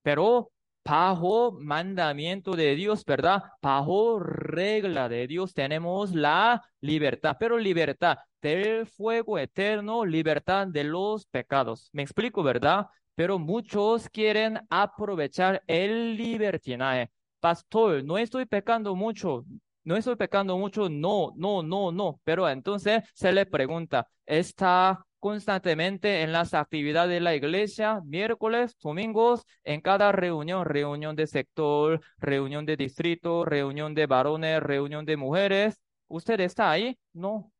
Pero 0.04 0.52
bajo 0.84 1.52
mandamiento 1.52 2.52
de 2.52 2.74
Dios, 2.74 3.04
¿verdad? 3.06 3.42
Bajo 3.62 4.18
regla 4.20 5.08
de 5.08 5.26
Dios 5.26 5.54
tenemos 5.54 6.14
la 6.14 6.62
libertad, 6.82 7.36
pero 7.40 7.58
libertad 7.58 8.18
del 8.42 8.86
fuego 8.86 9.38
eterno, 9.38 10.04
libertad 10.04 10.66
de 10.66 10.84
los 10.84 11.24
pecados. 11.26 11.88
Me 11.92 12.02
explico, 12.02 12.42
¿verdad? 12.42 12.86
Pero 13.14 13.38
muchos 13.38 14.10
quieren 14.10 14.60
aprovechar 14.68 15.62
el 15.66 16.16
libertinaje. 16.16 17.10
Pastor, 17.40 18.04
no 18.04 18.18
estoy 18.18 18.44
pecando 18.44 18.94
mucho, 18.94 19.44
no 19.84 19.96
estoy 19.96 20.16
pecando 20.16 20.58
mucho, 20.58 20.90
no, 20.90 21.32
no, 21.36 21.62
no, 21.62 21.92
no. 21.92 22.20
Pero 22.24 22.46
entonces 22.48 23.02
se 23.14 23.32
le 23.32 23.46
pregunta, 23.46 24.06
¿está 24.26 25.02
constantemente 25.24 26.20
en 26.20 26.32
las 26.32 26.52
actividades 26.52 27.08
de 27.08 27.20
la 27.20 27.34
iglesia, 27.34 28.02
miércoles, 28.04 28.76
domingos, 28.78 29.46
en 29.64 29.80
cada 29.80 30.12
reunión, 30.12 30.66
reunión 30.66 31.16
de 31.16 31.26
sector, 31.26 32.02
reunión 32.18 32.66
de 32.66 32.76
distrito, 32.76 33.46
reunión 33.46 33.94
de 33.94 34.04
varones, 34.06 34.62
reunión 34.62 35.06
de 35.06 35.16
mujeres. 35.16 35.80
¿Usted 36.08 36.40
está 36.40 36.70
ahí? 36.70 36.98
No. 37.14 37.50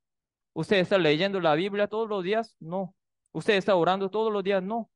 ¿Usted 0.53 0.77
está 0.77 0.99
leyendo 0.99 1.41
la 1.41 1.55
Biblia 1.55 1.87
todos 1.87 2.07
los 2.07 2.23
días? 2.23 2.55
No. 2.61 2.95
¿Usted 3.33 3.55
está 3.55 3.75
orando 3.77 4.11
todos 4.11 4.31
los 4.31 4.45
días? 4.45 4.62
No. 4.62 4.91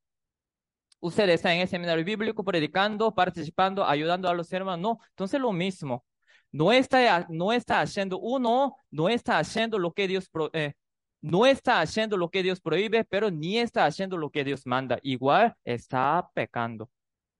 ¿Usted 1.00 1.26
está 1.30 1.54
en 1.54 1.62
el 1.62 1.68
seminario 1.68 2.04
bíblico 2.04 2.44
predicando, 2.44 3.14
participando, 3.14 3.82
ayudando 3.82 4.28
a 4.28 4.34
los 4.34 4.52
hermanos? 4.52 4.78
No. 4.78 4.98
Entonces 5.12 5.40
lo 5.40 5.52
mismo. 5.52 6.04
No 6.52 6.70
está, 6.72 7.26
no 7.30 7.50
está 7.50 7.80
haciendo 7.80 8.18
uno, 8.18 8.76
no 8.90 9.08
está 9.08 9.38
haciendo 9.38 9.78
lo 9.78 9.92
que 9.94 10.06
Dios 10.06 10.30
eh, 10.52 10.74
no 11.20 11.46
está 11.46 11.80
haciendo 11.80 12.16
lo 12.16 12.30
que 12.30 12.42
Dios 12.42 12.60
prohíbe, 12.60 13.04
pero 13.04 13.30
ni 13.30 13.58
está 13.58 13.84
haciendo 13.86 14.16
lo 14.16 14.30
que 14.30 14.44
Dios 14.44 14.66
manda. 14.66 14.98
Igual 15.02 15.56
está 15.64 16.28
pecando. 16.34 16.90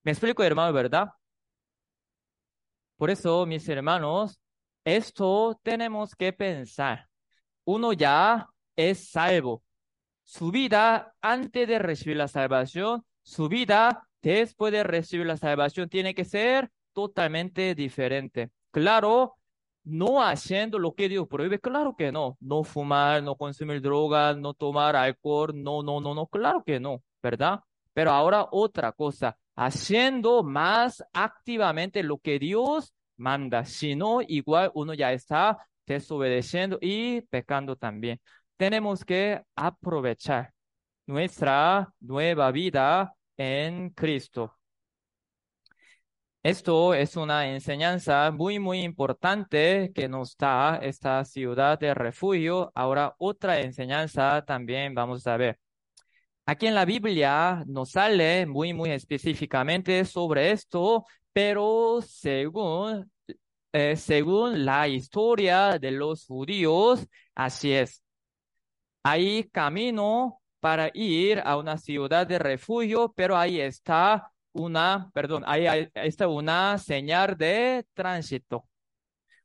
¿Me 0.03 0.13
explico, 0.13 0.43
hermano, 0.43 0.73
verdad? 0.73 1.09
Por 2.97 3.11
eso, 3.11 3.47
mis 3.47 3.69
hermanos, 3.69 4.41
esto 4.85 5.59
tenemos 5.63 6.15
que 6.15 6.33
pensar. 6.33 7.09
Uno 7.65 7.93
ya 7.93 8.49
es 8.75 9.11
salvo. 9.11 9.63
Su 10.25 10.51
vida 10.51 11.15
antes 11.21 11.69
de 11.69 11.79
recibir 11.79 12.17
la 12.17 12.29
salvación, 12.29 13.05
su 13.23 13.49
vida 13.49 14.09
después 14.23 14.73
de 14.73 14.83
recibir 14.83 15.27
la 15.27 15.37
salvación 15.37 15.89
tiene 15.89 16.15
que 16.15 16.25
ser 16.25 16.71
totalmente 16.93 17.75
diferente. 17.75 18.51
Claro, 18.71 19.38
no 19.89 20.23
haciendo 20.23 20.79
lo 20.79 20.95
que 20.95 21.09
Dios 21.09 21.27
prohíbe, 21.29 21.59
claro 21.61 21.97
que 21.97 22.13
no. 22.13 22.37
No 22.41 22.65
fumar, 22.65 23.23
no 23.23 23.37
consumir 23.37 23.81
drogas, 23.81 24.37
no 24.37 24.55
tomar 24.55 24.97
alcohol, 24.97 25.53
no, 25.55 25.83
no, 25.83 26.01
no, 26.01 26.15
no, 26.15 26.27
claro 26.27 26.63
que 26.65 26.79
no, 26.81 27.03
¿verdad? 27.23 27.61
Pero 27.93 28.11
ahora 28.13 28.47
otra 28.53 28.93
cosa, 28.93 29.37
haciendo 29.57 30.43
más 30.43 31.05
activamente 31.13 32.03
lo 32.03 32.19
que 32.19 32.39
Dios 32.39 32.95
manda, 33.17 33.65
si 33.65 33.97
no, 33.97 34.21
igual 34.23 34.71
uno 34.75 34.95
ya 34.95 35.13
está 35.13 35.59
desobedeciendo 35.87 36.79
y 36.81 37.23
pecando 37.23 37.77
también. 37.77 38.21
Tenemos 38.57 39.05
que 39.05 39.43
aprovechar 39.57 40.53
nuestra 41.07 41.93
nueva 42.01 42.51
vida 42.53 43.15
en 43.37 43.91
Cristo. 43.91 44.58
Esto 46.49 46.95
es 46.95 47.15
una 47.17 47.47
enseñanza 47.47 48.31
muy, 48.31 48.59
muy 48.59 48.81
importante 48.81 49.93
que 49.95 50.09
nos 50.09 50.35
da 50.35 50.77
esta 50.77 51.23
ciudad 51.27 51.79
de 51.79 51.93
refugio. 51.93 52.73
Ahora, 52.75 53.15
otra 53.19 53.61
enseñanza 53.61 54.43
también 54.47 54.95
vamos 54.95 55.27
a 55.27 55.37
ver. 55.37 55.59
Aquí 56.47 56.67
en 56.67 56.75
la 56.75 56.87
Biblia 56.87 57.65
nos 57.67 57.91
sale 57.91 58.47
muy, 58.47 58.73
muy 58.73 58.93
específicamente 58.93 60.07
sobre 60.07 60.53
esto, 60.53 61.05
pero 61.35 62.01
según, 62.01 63.13
eh, 63.73 63.97
según 63.97 64.65
la 64.65 64.89
historia 64.89 65.79
de 65.79 65.91
los 65.91 66.25
judíos, 66.25 67.07
así 67.35 67.73
es. 67.75 68.03
Hay 69.03 69.45
camino 69.51 70.41
para 70.61 70.91
ir 70.95 71.43
a 71.45 71.59
una 71.59 71.77
ciudad 71.77 72.27
de 72.27 72.39
refugio, 72.39 73.13
pero 73.15 73.37
ahí 73.37 73.61
está 73.61 74.33
una, 74.59 75.11
perdón, 75.15 75.45
está 75.95 76.29
una 76.29 76.79
señal 76.79 77.37
de 77.37 77.87
tránsito, 77.95 78.67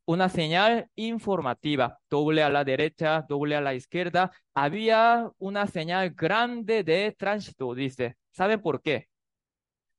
una 0.05 0.30
señal 0.30 0.89
informativa, 0.95 1.99
doble 2.09 2.43
a 2.43 2.49
la 2.49 2.64
derecha, 2.64 3.26
doble 3.28 3.55
a 3.55 3.61
la 3.61 3.74
izquierda. 3.74 4.32
Había 4.53 5.30
una 5.38 5.68
señal 5.68 6.11
grande 6.11 6.84
de 6.84 7.16
tránsito, 7.18 7.74
dice. 7.74 8.18
¿Saben 8.32 8.61
por 8.61 8.82
qué? 8.82 9.07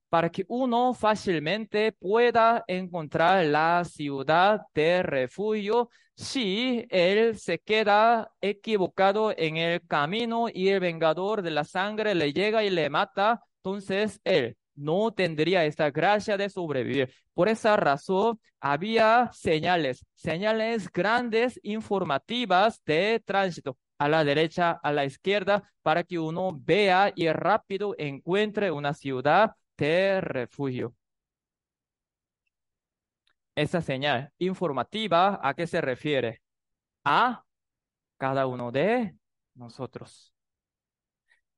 Para 0.08 0.30
que 0.30 0.44
uno 0.48 0.94
fácilmente 0.94 1.92
pueda 1.92 2.64
encontrar 2.68 3.46
la 3.46 3.84
ciudad 3.84 4.60
de 4.74 5.02
refugio 5.02 5.88
si 6.16 6.86
él 6.90 7.38
se 7.38 7.58
queda 7.58 8.30
equivocado 8.40 9.32
en 9.36 9.56
el 9.56 9.84
camino 9.86 10.46
y 10.52 10.68
el 10.68 10.80
vengador 10.80 11.42
de 11.42 11.50
la 11.50 11.64
sangre 11.64 12.14
le 12.14 12.32
llega 12.32 12.62
y 12.62 12.70
le 12.70 12.90
mata, 12.90 13.42
entonces 13.56 14.20
él 14.24 14.56
no 14.74 15.12
tendría 15.12 15.64
esta 15.64 15.90
gracia 15.90 16.36
de 16.36 16.48
sobrevivir. 16.48 17.12
Por 17.32 17.48
esa 17.48 17.76
razón, 17.76 18.40
había 18.60 19.30
señales, 19.32 20.04
señales 20.14 20.90
grandes, 20.90 21.60
informativas 21.62 22.82
de 22.84 23.22
tránsito 23.24 23.76
a 23.98 24.08
la 24.08 24.24
derecha, 24.24 24.72
a 24.82 24.92
la 24.92 25.04
izquierda, 25.04 25.70
para 25.82 26.04
que 26.04 26.18
uno 26.18 26.52
vea 26.60 27.12
y 27.14 27.30
rápido 27.30 27.94
encuentre 27.98 28.70
una 28.70 28.94
ciudad 28.94 29.52
de 29.76 30.20
refugio. 30.20 30.94
Esa 33.54 33.80
señal 33.80 34.32
informativa, 34.38 35.38
¿a 35.42 35.54
qué 35.54 35.66
se 35.66 35.80
refiere? 35.80 36.42
A 37.04 37.44
cada 38.16 38.46
uno 38.46 38.72
de 38.72 39.14
nosotros. 39.54 40.34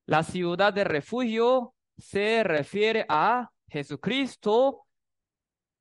La 0.05 0.23
ciudad 0.23 0.73
de 0.73 0.85
refugio 0.85 1.75
se 1.99 2.43
refiere 2.43 3.07
a 3.09 3.51
Jesucristo. 3.69 4.87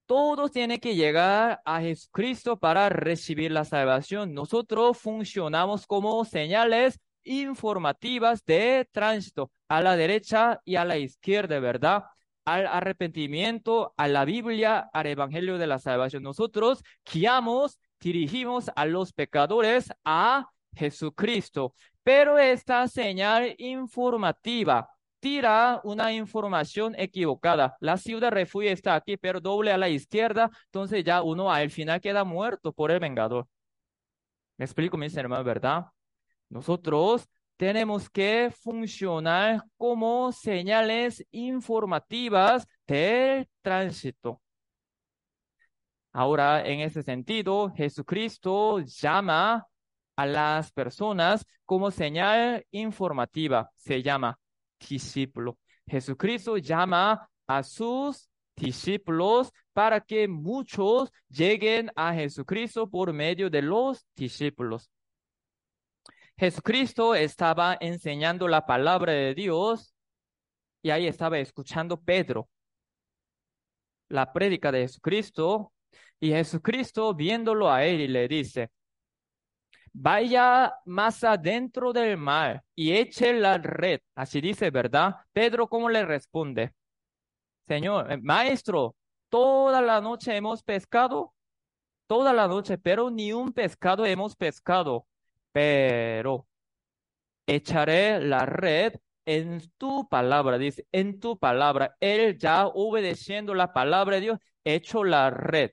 Todos 0.05 0.51
tienen 0.51 0.79
que 0.79 0.95
llegar 0.95 1.61
a 1.65 1.81
Jesucristo 1.81 2.57
para 2.57 2.89
recibir 2.89 3.51
la 3.51 3.65
salvación. 3.65 4.33
Nosotros 4.33 4.97
funcionamos 4.97 5.87
como 5.87 6.23
señales 6.25 6.99
informativas 7.23 8.45
de 8.45 8.87
tránsito 8.91 9.51
a 9.67 9.81
la 9.81 9.95
derecha 9.95 10.61
y 10.63 10.75
a 10.75 10.85
la 10.85 10.97
izquierda, 10.97 11.59
¿verdad? 11.59 12.03
Al 12.45 12.67
arrepentimiento, 12.67 13.95
a 13.97 14.07
la 14.07 14.25
Biblia, 14.25 14.89
al 14.93 15.07
Evangelio 15.07 15.57
de 15.57 15.65
la 15.65 15.79
Salvación. 15.79 16.21
Nosotros 16.21 16.83
guiamos, 17.11 17.79
dirigimos 17.99 18.69
a 18.75 18.85
los 18.85 19.11
pecadores 19.11 19.91
a 20.03 20.47
Jesucristo. 20.75 21.73
Pero 22.03 22.37
esta 22.37 22.87
señal 22.87 23.55
informativa 23.57 24.87
tira 25.25 25.81
una 25.83 26.13
información 26.13 26.93
equivocada. 26.99 27.75
La 27.79 27.97
ciudad 27.97 28.29
refugio 28.29 28.69
está 28.69 28.93
aquí, 28.93 29.17
pero 29.17 29.41
doble 29.41 29.71
a 29.71 29.77
la 29.79 29.89
izquierda, 29.89 30.51
entonces 30.65 31.03
ya 31.03 31.23
uno 31.23 31.51
al 31.51 31.71
final 31.71 31.99
queda 31.99 32.23
muerto 32.23 32.71
por 32.71 32.91
el 32.91 32.99
vengador. 32.99 33.47
Me 34.55 34.65
explico, 34.65 34.97
mis 34.97 35.17
hermanos, 35.17 35.43
¿verdad? 35.43 35.85
Nosotros 36.47 37.27
tenemos 37.57 38.07
que 38.07 38.51
funcionar 38.55 39.63
como 39.77 40.31
señales 40.31 41.25
informativas 41.31 42.67
del 42.85 43.47
tránsito. 43.63 44.39
Ahora, 46.11 46.67
en 46.67 46.81
ese 46.81 47.01
sentido, 47.01 47.71
Jesucristo 47.71 48.79
llama 48.81 49.65
a 50.15 50.25
las 50.27 50.71
personas 50.71 51.47
como 51.65 51.89
señal 51.89 52.63
informativa. 52.69 53.71
Se 53.75 54.03
llama 54.03 54.37
discípulo. 54.79 55.57
Jesucristo 55.87 56.57
llama 56.57 57.29
a 57.47 57.63
sus 57.63 58.29
discípulos 58.55 59.51
para 59.73 60.01
que 60.01 60.27
muchos 60.27 61.11
lleguen 61.29 61.91
a 61.95 62.13
Jesucristo 62.13 62.89
por 62.89 63.13
medio 63.13 63.49
de 63.49 63.61
los 63.61 64.05
discípulos. 64.15 64.89
Jesucristo 66.37 67.15
estaba 67.15 67.77
enseñando 67.79 68.47
la 68.47 68.65
palabra 68.65 69.13
de 69.13 69.33
Dios 69.33 69.93
y 70.81 70.89
ahí 70.89 71.07
estaba 71.07 71.39
escuchando 71.39 71.99
Pedro 72.01 72.49
la 74.09 74.31
prédica 74.31 74.71
de 74.71 74.81
Jesucristo 74.81 75.73
y 76.19 76.29
Jesucristo 76.29 77.13
viéndolo 77.13 77.71
a 77.71 77.85
él 77.85 78.01
y 78.01 78.07
le 78.07 78.27
dice, 78.27 78.71
vaya 79.97 80.73
más 80.85 81.23
adentro 81.23 81.93
del 81.93 82.17
mar 82.17 82.63
y 82.75 82.93
eche 82.93 83.33
la 83.33 83.57
red. 83.57 84.01
Así 84.15 84.41
dice, 84.41 84.69
¿verdad? 84.69 85.15
Pedro, 85.33 85.67
¿cómo 85.67 85.89
le 85.89 86.05
responde? 86.05 86.73
Señor, 87.67 88.11
eh, 88.11 88.17
maestro, 88.21 88.95
toda 89.29 89.81
la 89.81 90.01
noche 90.01 90.35
hemos 90.35 90.63
pescado, 90.63 91.33
toda 92.07 92.33
la 92.33 92.47
noche, 92.47 92.77
pero 92.77 93.09
ni 93.09 93.33
un 93.33 93.53
pescado 93.53 94.05
hemos 94.05 94.35
pescado. 94.35 95.07
Pero 95.53 96.47
echaré 97.47 98.19
la 98.19 98.45
red 98.45 98.95
en 99.25 99.61
tu 99.77 100.07
palabra, 100.09 100.57
dice, 100.57 100.85
en 100.91 101.19
tu 101.19 101.39
palabra. 101.39 101.95
Él 102.01 102.37
ya 102.37 102.67
obedeciendo 102.67 103.53
la 103.55 103.73
palabra 103.73 104.15
de 104.15 104.21
Dios, 104.21 104.39
hecho 104.65 105.03
la 105.03 105.29
red. 105.29 105.71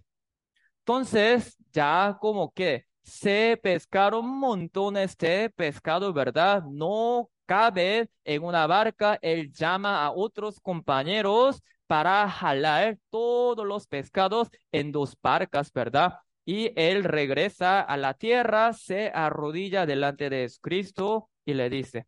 Entonces, 0.81 1.57
ya 1.73 2.19
como 2.21 2.53
que 2.53 2.87
se 3.03 3.59
pescaron 3.63 4.27
montones 4.27 5.17
de 5.17 5.51
pescado, 5.51 6.13
¿verdad? 6.13 6.63
No 6.65 7.31
cabe 7.47 8.09
en 8.25 8.45
una 8.45 8.67
barca. 8.67 9.19
Él 9.23 9.53
llama 9.53 10.05
a 10.05 10.13
otros 10.13 10.61
compañeros 10.61 11.63
para 11.87 12.29
jalar 12.31 12.99
todos 13.11 13.67
los 13.67 13.87
pescados 13.87 14.49
en 14.73 14.93
dos 14.93 15.17
barcas, 15.21 15.73
¿verdad? 15.73 16.19
Y 16.45 16.73
él 16.77 17.05
regresa 17.05 17.81
a 17.81 17.97
la 17.97 18.15
tierra, 18.15 18.73
se 18.73 19.11
arrodilla 19.15 19.87
delante 19.87 20.31
de 20.31 20.51
Cristo 20.61 21.29
y 21.45 21.55
le 21.55 21.71
dice, 21.71 22.07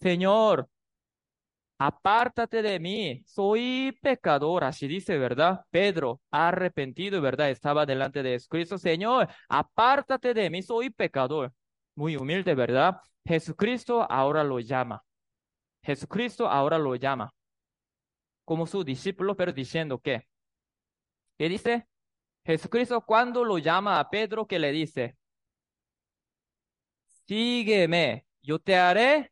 Señor, 0.00 0.68
apártate 1.78 2.62
de 2.62 2.80
mí, 2.80 3.22
soy 3.26 3.96
pecador, 4.02 4.64
así 4.64 4.88
dice, 4.88 5.16
¿verdad? 5.18 5.64
Pedro, 5.70 6.20
arrepentido, 6.30 7.20
¿verdad? 7.20 7.50
Estaba 7.50 7.86
delante 7.86 8.22
de 8.22 8.40
Cristo, 8.48 8.78
Señor, 8.78 9.28
apártate 9.48 10.34
de 10.34 10.50
mí, 10.50 10.62
soy 10.62 10.90
pecador. 10.90 11.52
Muy 11.94 12.16
humilde, 12.16 12.54
¿verdad? 12.54 12.96
Jesucristo 13.24 14.06
ahora 14.10 14.44
lo 14.44 14.60
llama. 14.60 15.02
Jesucristo 15.82 16.48
ahora 16.48 16.78
lo 16.78 16.94
llama 16.96 17.32
como 18.48 18.66
su 18.66 18.82
discípulo, 18.82 19.36
pero 19.36 19.52
diciendo 19.52 19.98
que, 19.98 20.26
¿qué 21.36 21.50
dice? 21.50 21.86
Jesucristo 22.46 23.02
cuando 23.02 23.44
lo 23.44 23.58
llama 23.58 24.00
a 24.00 24.08
Pedro, 24.08 24.46
que 24.46 24.58
le 24.58 24.72
dice, 24.72 25.18
sígueme, 27.26 28.24
yo 28.40 28.58
te 28.58 28.74
haré 28.74 29.30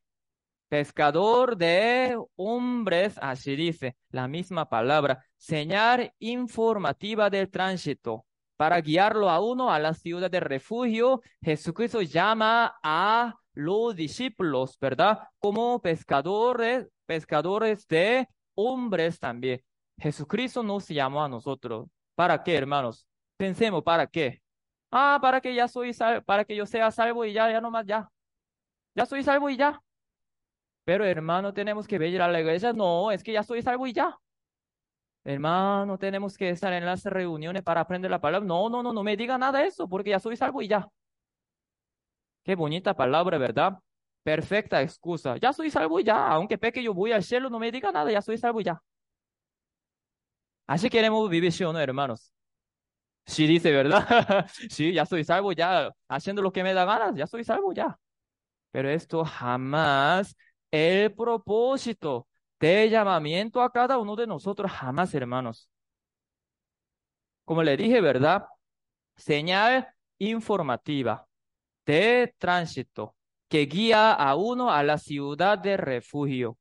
pescador 0.68 1.56
de 1.56 2.18
hombres, 2.36 3.18
así 3.20 3.56
dice 3.56 3.96
la 4.10 4.28
misma 4.28 4.68
palabra, 4.68 5.24
señal 5.36 6.12
informativa 6.18 7.30
del 7.30 7.50
tránsito. 7.50 8.26
Para 8.56 8.80
guiarlo 8.80 9.28
a 9.28 9.40
uno 9.40 9.70
a 9.70 9.78
la 9.78 9.92
ciudad 9.92 10.30
de 10.30 10.40
refugio, 10.40 11.20
Jesucristo 11.42 12.00
llama 12.00 12.74
a 12.82 13.34
los 13.52 13.94
discípulos, 13.94 14.78
¿verdad? 14.80 15.20
Como 15.38 15.80
pescadores, 15.80 16.88
pescadores 17.04 17.86
de 17.86 18.26
hombres 18.54 19.18
también. 19.18 19.62
Jesucristo 19.98 20.62
nos 20.62 20.88
llamó 20.88 21.22
a 21.22 21.28
nosotros. 21.28 21.88
¿Para 22.14 22.42
qué, 22.42 22.54
hermanos? 22.54 23.06
Pensemos, 23.36 23.82
¿para 23.82 24.06
qué? 24.06 24.40
Ah, 24.90 25.18
para 25.20 25.40
que 25.40 25.54
ya 25.54 25.68
soy 25.68 25.92
para 26.24 26.44
que 26.44 26.56
yo 26.56 26.64
sea 26.64 26.90
salvo 26.90 27.24
y 27.24 27.32
ya, 27.32 27.50
ya 27.50 27.60
nomás, 27.60 27.84
ya. 27.86 28.08
Ya 28.94 29.04
soy 29.04 29.22
salvo 29.22 29.50
y 29.50 29.56
ya. 29.56 29.82
Pero 30.86 31.04
hermano, 31.04 31.52
tenemos 31.52 31.86
que 31.86 31.98
venir 31.98 32.22
a 32.22 32.28
la 32.28 32.40
iglesia. 32.40 32.72
No, 32.72 33.10
es 33.10 33.22
que 33.22 33.32
ya 33.32 33.42
soy 33.42 33.60
salvo 33.62 33.86
y 33.86 33.92
ya. 33.92 34.18
Hermano, 35.24 35.98
tenemos 35.98 36.38
que 36.38 36.48
estar 36.50 36.72
en 36.72 36.86
las 36.86 37.04
reuniones 37.04 37.62
para 37.62 37.80
aprender 37.82 38.10
la 38.10 38.20
palabra. 38.20 38.46
No, 38.46 38.68
no, 38.70 38.82
no, 38.82 38.92
no 38.94 39.02
me 39.02 39.16
diga 39.16 39.36
nada 39.38 39.58
de 39.60 39.66
eso, 39.66 39.88
porque 39.88 40.10
ya 40.10 40.20
soy 40.20 40.36
salvo 40.36 40.62
y 40.62 40.68
ya. 40.68 40.88
Qué 42.44 42.54
bonita 42.54 42.94
palabra, 42.94 43.38
¿verdad? 43.38 43.78
Perfecta 44.22 44.80
excusa. 44.82 45.36
Ya 45.38 45.52
soy 45.52 45.70
salvo 45.70 46.00
y 46.00 46.04
ya. 46.04 46.28
Aunque 46.28 46.58
peque 46.58 46.82
yo 46.82 46.94
voy 46.94 47.12
al 47.12 47.22
cielo, 47.24 47.50
no 47.50 47.58
me 47.58 47.70
diga 47.72 47.92
nada, 47.92 48.10
ya 48.10 48.22
soy 48.22 48.38
salvo 48.38 48.60
y 48.60 48.64
ya. 48.64 48.80
Así 50.66 50.90
queremos 50.90 51.28
vivir, 51.30 51.52
¿sí 51.52 51.64
o 51.64 51.72
no, 51.72 51.78
hermanos? 51.80 52.32
Sí, 53.26 53.46
dice, 53.46 53.72
¿verdad? 53.72 54.46
sí, 54.70 54.92
ya 54.92 55.06
soy 55.06 55.24
salvo 55.24 55.52
ya. 55.52 55.90
Haciendo 56.08 56.42
lo 56.42 56.52
que 56.52 56.62
me 56.62 56.74
da 56.74 56.84
ganas, 56.84 57.16
ya 57.16 57.26
soy 57.26 57.44
salvo 57.44 57.72
ya. 57.72 57.98
Pero 58.72 58.90
esto 58.90 59.24
jamás 59.24 60.36
el 60.70 61.14
propósito 61.14 62.28
de 62.60 62.88
llamamiento 62.90 63.62
a 63.62 63.72
cada 63.72 63.98
uno 63.98 64.16
de 64.16 64.26
nosotros, 64.26 64.70
jamás, 64.72 65.14
hermanos. 65.14 65.70
Como 67.44 67.62
le 67.62 67.76
dije, 67.76 68.00
¿verdad? 68.00 68.44
Señal 69.16 69.88
informativa 70.18 71.26
de 71.86 72.34
tránsito 72.38 73.14
que 73.48 73.66
guía 73.66 74.12
a 74.12 74.34
uno 74.36 74.70
a 74.70 74.82
la 74.82 74.98
ciudad 74.98 75.58
de 75.58 75.76
refugio. 75.76 76.58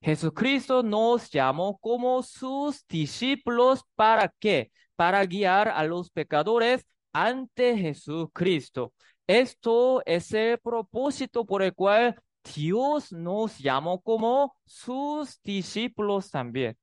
Jesucristo 0.00 0.82
nos 0.82 1.30
llamó 1.30 1.78
como 1.78 2.22
sus 2.22 2.86
discípulos 2.88 3.84
para 3.94 4.32
qué? 4.40 4.72
Para 4.96 5.24
guiar 5.26 5.68
a 5.68 5.84
los 5.84 6.10
pecadores 6.10 6.84
ante 7.12 7.76
Jesucristo. 7.76 8.92
Esto 9.26 10.02
es 10.06 10.32
el 10.32 10.58
propósito 10.58 11.44
por 11.44 11.62
el 11.62 11.74
cual 11.74 12.20
Dios 12.54 13.12
nos 13.12 13.58
llamó 13.58 14.00
como 14.00 14.56
sus 14.64 15.40
discípulos 15.42 16.30
también. 16.30 16.76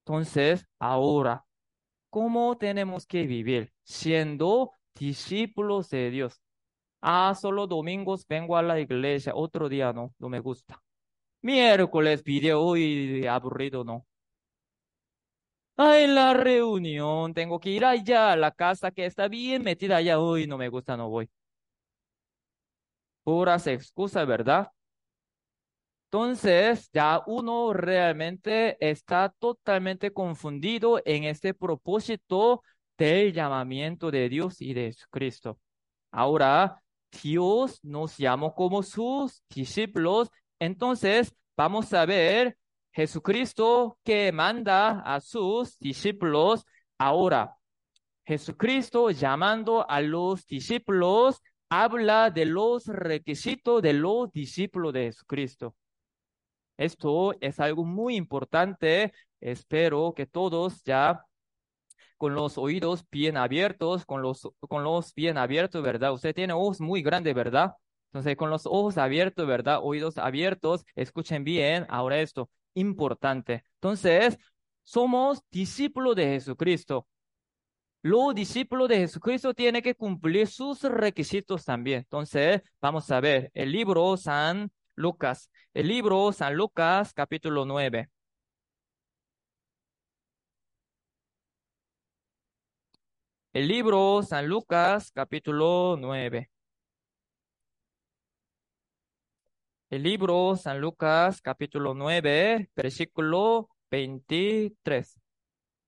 Entonces, 0.00 0.66
ahora, 0.78 1.44
¿cómo 2.10 2.56
tenemos 2.58 3.06
que 3.06 3.26
vivir 3.26 3.72
siendo 3.84 4.72
discípulos 4.94 5.90
de 5.90 6.10
Dios? 6.10 6.40
Ah, 7.00 7.34
solo 7.40 7.66
domingos 7.66 8.26
vengo 8.26 8.56
a 8.56 8.62
la 8.62 8.80
iglesia, 8.80 9.34
otro 9.34 9.68
día 9.68 9.92
no, 9.92 10.14
no 10.18 10.28
me 10.28 10.40
gusta. 10.40 10.82
Miércoles 11.42 12.24
video, 12.24 12.62
uy, 12.62 13.26
aburrido, 13.26 13.84
no. 13.84 14.06
Ay, 15.76 16.06
la 16.06 16.34
reunión, 16.34 17.34
tengo 17.34 17.58
que 17.60 17.70
ir 17.70 17.84
allá 17.84 18.32
a 18.32 18.36
la 18.36 18.52
casa 18.52 18.90
que 18.92 19.06
está 19.06 19.28
bien 19.28 19.62
metida 19.64 19.96
allá, 19.96 20.20
uy, 20.20 20.46
no 20.46 20.56
me 20.56 20.68
gusta, 20.68 20.96
no 20.96 21.08
voy. 21.08 21.28
Puras 23.24 23.66
excusas, 23.66 24.26
¿verdad? 24.26 24.68
Entonces, 26.10 26.88
ya 26.92 27.22
uno 27.26 27.72
realmente 27.72 28.76
está 28.78 29.34
totalmente 29.38 30.12
confundido 30.12 31.02
en 31.04 31.24
este 31.24 31.54
propósito 31.54 32.62
del 32.96 33.32
llamamiento 33.32 34.12
de 34.12 34.28
Dios 34.28 34.60
y 34.62 34.74
de 34.74 34.94
Cristo. 35.10 35.58
Ahora, 36.12 36.80
Dios 37.22 37.80
nos 37.82 38.16
llamó 38.16 38.54
como 38.54 38.84
sus 38.84 39.42
discípulos. 39.48 40.30
Entonces, 40.60 41.34
vamos 41.56 41.92
a 41.92 42.06
ver 42.06 42.56
Jesucristo 42.92 43.98
que 44.04 44.30
manda 44.30 45.00
a 45.00 45.20
sus 45.20 45.76
discípulos. 45.80 46.64
Ahora, 46.96 47.56
Jesucristo 48.24 49.10
llamando 49.10 49.88
a 49.88 50.00
los 50.00 50.46
discípulos 50.46 51.42
habla 51.68 52.30
de 52.30 52.44
los 52.46 52.86
requisitos 52.86 53.82
de 53.82 53.92
los 53.92 54.32
discípulos 54.32 54.92
de 54.92 55.04
Jesucristo. 55.04 55.74
Esto 56.76 57.34
es 57.40 57.60
algo 57.60 57.84
muy 57.84 58.16
importante. 58.16 59.12
Espero 59.40 60.12
que 60.14 60.26
todos 60.26 60.82
ya 60.84 61.24
con 62.16 62.34
los 62.34 62.58
oídos 62.58 63.04
bien 63.10 63.36
abiertos, 63.36 64.06
con 64.06 64.22
los, 64.22 64.48
con 64.60 64.84
los 64.84 65.14
bien 65.14 65.38
abiertos, 65.38 65.82
¿verdad? 65.82 66.12
Usted 66.12 66.34
tiene 66.34 66.52
ojos 66.52 66.80
muy 66.80 67.02
grandes, 67.02 67.34
¿verdad? 67.34 67.74
Entonces, 68.06 68.36
con 68.36 68.50
los 68.50 68.66
ojos 68.66 68.96
abiertos, 68.96 69.46
¿verdad? 69.46 69.80
Oídos 69.82 70.18
abiertos, 70.18 70.84
escuchen 70.94 71.44
bien 71.44 71.86
ahora 71.88 72.20
esto, 72.20 72.48
importante. 72.74 73.64
Entonces, 73.74 74.38
somos 74.84 75.42
discípulos 75.50 76.14
de 76.16 76.26
Jesucristo. 76.26 77.08
Los 78.04 78.34
discípulos 78.34 78.88
de 78.90 78.98
Jesucristo 78.98 79.54
tienen 79.54 79.82
que 79.82 79.94
cumplir 79.94 80.46
sus 80.46 80.82
requisitos 80.82 81.64
también. 81.64 82.00
Entonces, 82.00 82.62
vamos 82.80 83.10
a 83.10 83.18
ver 83.20 83.50
el 83.54 83.72
libro 83.72 84.16
San 84.18 84.70
Lucas, 84.94 85.50
el 85.72 85.88
libro 85.88 86.30
San 86.32 86.54
Lucas, 86.54 87.14
capítulo 87.14 87.64
9. 87.64 88.10
El 93.54 93.68
libro 93.68 94.22
San 94.22 94.46
Lucas, 94.48 95.10
capítulo 95.10 95.96
9. 95.98 96.50
El 99.88 100.02
libro 100.02 100.56
San 100.56 100.78
Lucas, 100.80 101.40
capítulo 101.40 101.94
9, 101.94 102.68
versículo 102.76 103.70
23. 103.90 105.23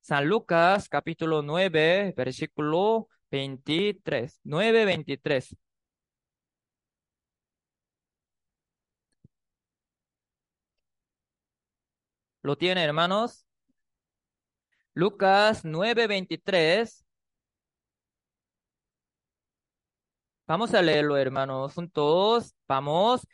San 0.07 0.29
Lucas, 0.29 0.89
capítulo 0.89 1.43
9, 1.43 2.15
versículo 2.17 3.09
23. 3.31 4.41
9, 4.45 4.85
23. 4.85 5.57
¿Lo 12.43 12.57
tiene, 12.57 12.83
hermanos? 12.85 13.45
Lucas 14.95 15.65
9, 15.65 16.07
23. 16.07 17.05
Vamos 20.47 20.73
a 20.75 20.83
leerlo, 20.83 21.17
hermanos, 21.17 21.75
juntos. 21.75 22.55
Vamos. 22.69 23.27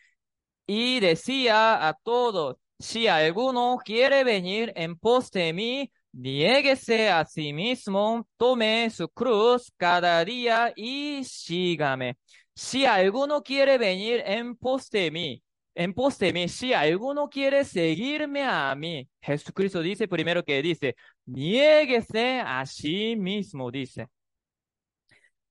Y 0.66 1.00
decía 1.00 1.86
a 1.88 1.94
todos, 1.94 2.56
si 2.78 3.08
alguno 3.08 3.78
quiere 3.84 4.24
venir 4.24 4.72
en 4.76 4.98
pos 4.98 5.30
de 5.30 5.52
mí, 5.52 5.92
niéguese 6.12 7.08
a 7.10 7.24
sí 7.24 7.52
mismo, 7.52 8.26
tome 8.36 8.90
su 8.90 9.08
cruz 9.08 9.72
cada 9.76 10.24
día 10.24 10.72
y 10.76 11.24
sígame. 11.24 12.16
Si 12.54 12.84
alguno 12.84 13.42
quiere 13.42 13.78
venir 13.78 14.22
en 14.26 14.56
pos 14.56 14.90
de 14.90 15.10
mí, 15.10 15.42
en 15.74 15.94
pos 15.94 16.18
de 16.18 16.32
mí, 16.32 16.48
si 16.48 16.72
alguno 16.74 17.28
quiere 17.28 17.64
seguirme 17.64 18.42
a 18.44 18.74
mí, 18.74 19.08
Jesucristo 19.20 19.80
dice 19.80 20.06
primero 20.08 20.44
que 20.44 20.62
dice, 20.62 20.96
niéguese 21.24 22.40
a 22.40 22.64
sí 22.66 23.16
mismo, 23.16 23.70
dice. 23.70 24.08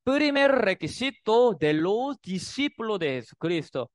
Primer 0.03 0.51
requisito 0.51 1.53
de 1.53 1.73
los 1.73 2.19
discípulos 2.21 2.99
de 2.99 3.21
Jesucristo. 3.21 3.91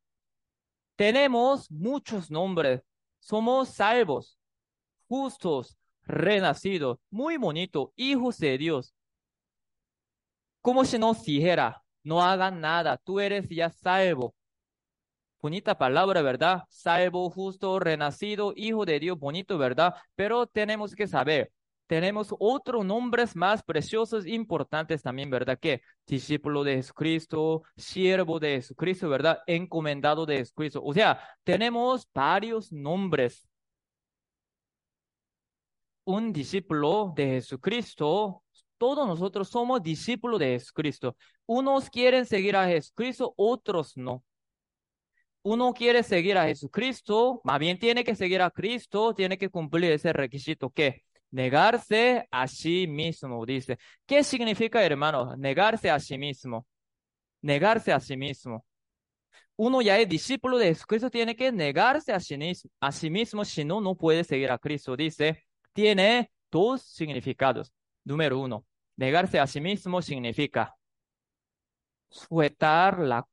Tenemos 0.96 1.70
muchos 1.70 2.30
nombres. 2.30 2.80
Somos 3.18 3.70
salvos, 3.70 4.38
justos, 5.08 5.76
renacidos, 6.06 6.98
muy 7.10 7.36
bonito, 7.36 7.92
hijos 7.96 8.38
de 8.38 8.58
Dios. 8.58 8.94
Como 10.60 10.84
si 10.84 10.98
nos 10.98 11.22
dijera, 11.24 11.82
no 12.02 12.22
hagan 12.22 12.60
nada, 12.60 12.96
tú 12.98 13.20
eres 13.20 13.48
ya 13.48 13.70
salvo. 13.70 14.34
Bonita 15.40 15.78
palabra, 15.78 16.22
¿verdad? 16.22 16.64
Salvo, 16.68 17.30
justo, 17.30 17.78
renacido, 17.78 18.52
hijo 18.56 18.84
de 18.84 18.98
Dios, 18.98 19.18
bonito, 19.18 19.58
¿verdad? 19.58 19.94
Pero 20.16 20.46
tenemos 20.46 20.94
que 20.94 21.06
saber, 21.06 21.52
tenemos 21.86 22.34
otros 22.40 22.84
nombres 22.84 23.36
más 23.36 23.62
preciosos, 23.62 24.26
importantes 24.26 25.02
también, 25.02 25.30
¿verdad? 25.30 25.58
Que 25.58 25.82
discípulo 26.06 26.64
de 26.64 26.76
Jesucristo, 26.76 27.62
siervo 27.76 28.40
de 28.40 28.56
Jesucristo, 28.56 29.08
¿verdad? 29.08 29.38
Encomendado 29.46 30.26
de 30.26 30.38
Jesucristo. 30.38 30.82
O 30.82 30.92
sea, 30.92 31.20
tenemos 31.44 32.08
varios 32.12 32.72
nombres. 32.72 33.46
Un 36.06 36.32
discípulo 36.32 37.12
de 37.14 37.26
Jesucristo, 37.26 38.42
todos 38.78 39.06
nosotros 39.06 39.48
somos 39.48 39.82
discípulos 39.82 40.40
de 40.40 40.58
Jesucristo. 40.58 41.16
Unos 41.46 41.90
quieren 41.90 42.26
seguir 42.26 42.56
a 42.56 42.66
Jesucristo, 42.66 43.34
otros 43.36 43.96
no. 43.96 44.24
Uno 45.42 45.72
quiere 45.74 46.02
seguir 46.02 46.38
a 46.38 46.46
Jesucristo, 46.46 47.40
más 47.44 47.58
bien 47.58 47.78
tiene 47.78 48.04
que 48.04 48.16
seguir 48.16 48.42
a 48.42 48.50
Cristo, 48.50 49.14
tiene 49.14 49.38
que 49.38 49.48
cumplir 49.48 49.92
ese 49.92 50.12
requisito 50.12 50.70
que 50.70 51.06
Negarse 51.30 52.26
a 52.30 52.46
sí 52.48 52.86
mismo, 52.86 53.44
dice. 53.44 53.78
¿Qué 54.06 54.22
significa, 54.24 54.82
hermano? 54.84 55.36
Negarse 55.36 55.90
a 55.90 55.98
sí 56.00 56.16
mismo. 56.16 56.66
Negarse 57.42 57.92
a 57.92 58.00
sí 58.00 58.16
mismo. 58.16 58.64
Uno 59.56 59.82
ya 59.82 59.98
es 59.98 60.08
discípulo 60.08 60.58
de 60.58 60.68
Jesucristo, 60.68 61.10
tiene 61.10 61.36
que 61.36 61.52
negarse 61.52 62.12
a 62.12 62.20
sí, 62.20 62.36
mismo, 62.38 62.70
a 62.80 62.92
sí 62.92 63.10
mismo, 63.10 63.44
si 63.44 63.64
no, 63.64 63.80
no 63.80 63.96
puede 63.96 64.24
seguir 64.24 64.50
a 64.50 64.58
Cristo. 64.58 64.96
Dice, 64.96 65.45
tiene 65.76 66.32
dos 66.50 66.82
significados. 66.82 67.72
Número 68.02 68.40
uno, 68.40 68.64
negarse 68.96 69.38
a 69.38 69.46
sí 69.46 69.60
mismo 69.60 70.00
significa 70.00 70.74
suetar 72.08 72.98
la, 72.98 73.28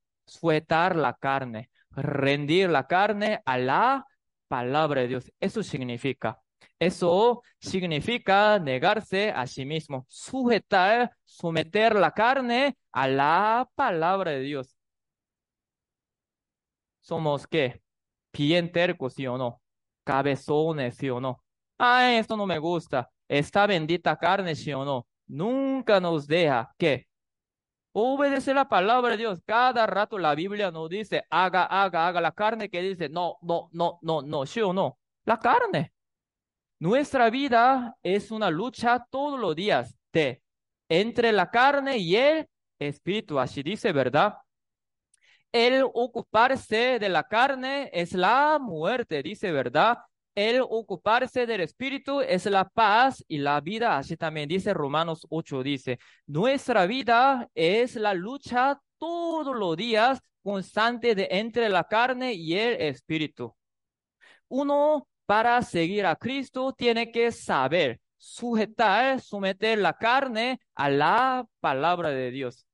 la 0.97 1.13
carne, 1.13 1.69
rendir 1.91 2.69
la 2.69 2.85
carne 2.85 3.41
a 3.45 3.57
la 3.57 4.05
palabra 4.47 5.01
de 5.01 5.07
Dios. 5.07 5.31
Eso 5.39 5.63
significa. 5.63 6.41
Eso 6.79 7.43
significa 7.59 8.59
negarse 8.59 9.31
a 9.31 9.47
sí 9.47 9.65
mismo, 9.65 10.05
sujetar, 10.09 11.15
someter 11.23 11.95
la 11.95 12.11
carne 12.11 12.77
a 12.91 13.07
la 13.07 13.69
palabra 13.75 14.31
de 14.31 14.41
Dios. 14.41 14.75
¿Somos 16.99 17.47
qué? 17.47 17.81
Bien 18.33 18.71
sí 19.09 19.27
o 19.27 19.37
no. 19.37 19.61
Cabezones, 20.03 20.95
sí 20.97 21.09
o 21.09 21.21
no. 21.21 21.42
Ah, 21.85 22.13
esto 22.17 22.37
no 22.37 22.45
me 22.45 22.59
gusta. 22.59 23.09
Esta 23.27 23.67
bendita 23.67 24.15
carne, 24.17 24.55
sí 24.55 24.71
o 24.71 24.85
no. 24.85 25.05
Nunca 25.27 25.99
nos 25.99 26.25
deja 26.27 26.73
que 26.77 27.07
obedece 27.91 28.53
la 28.53 28.69
palabra 28.69 29.11
de 29.11 29.17
Dios. 29.17 29.41
Cada 29.45 29.85
rato 29.85 30.17
la 30.17 30.33
Biblia 30.33 30.71
nos 30.71 30.89
dice, 30.89 31.25
haga, 31.29 31.65
haga, 31.65 32.07
haga 32.07 32.21
la 32.21 32.31
carne 32.31 32.69
que 32.69 32.81
dice, 32.81 33.09
no, 33.09 33.37
no, 33.41 33.69
no, 33.73 33.99
no, 34.01 34.21
no, 34.21 34.45
sí 34.45 34.61
o 34.61 34.71
no. 34.71 34.97
La 35.25 35.39
carne. 35.39 35.93
Nuestra 36.79 37.29
vida 37.29 37.97
es 38.01 38.31
una 38.31 38.49
lucha 38.49 39.05
todos 39.09 39.37
los 39.37 39.53
días 39.53 39.93
de 40.13 40.41
entre 40.87 41.33
la 41.33 41.51
carne 41.51 41.97
y 41.97 42.15
el 42.15 42.47
espíritu, 42.79 43.39
así 43.39 43.61
dice, 43.61 43.91
¿verdad? 43.91 44.35
El 45.51 45.83
ocuparse 45.83 46.97
de 46.99 47.09
la 47.09 47.23
carne 47.27 47.89
es 47.93 48.13
la 48.13 48.57
muerte, 48.59 49.21
dice, 49.21 49.51
¿verdad? 49.51 49.97
El 50.35 50.61
ocuparse 50.61 51.45
del 51.45 51.61
espíritu 51.61 52.21
es 52.21 52.45
la 52.47 52.67
paz 52.67 53.23
y 53.27 53.37
la 53.37 53.61
vida, 53.61 53.97
así 53.97 54.17
también 54.17 54.49
dice 54.49 54.73
Romanos 54.73 55.27
8, 55.29 55.61
dice, 55.61 55.99
nuestra 56.25 56.87
vida 56.87 57.49
es 57.53 57.95
la 57.95 58.15
lucha 58.15 58.81
todos 58.97 59.55
los 59.55 59.77
días 59.77 60.21
constante 60.41 61.13
de 61.13 61.27
entre 61.31 61.69
la 61.69 61.83
carne 61.83 62.33
y 62.33 62.55
el 62.55 62.81
espíritu. 62.81 63.55
Uno 64.47 65.07
para 65.25 65.61
seguir 65.61 66.05
a 66.05 66.15
Cristo 66.15 66.73
tiene 66.73 67.11
que 67.11 67.31
saber 67.31 67.99
sujetar, 68.17 69.21
someter 69.21 69.77
la 69.77 69.93
carne 69.93 70.59
a 70.75 70.89
la 70.89 71.45
palabra 71.59 72.09
de 72.09 72.31
Dios. 72.31 72.65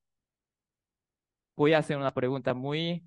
Voy 1.56 1.74
a 1.74 1.80
hacer 1.80 1.98
una 1.98 2.14
pregunta 2.14 2.54
muy, 2.54 3.04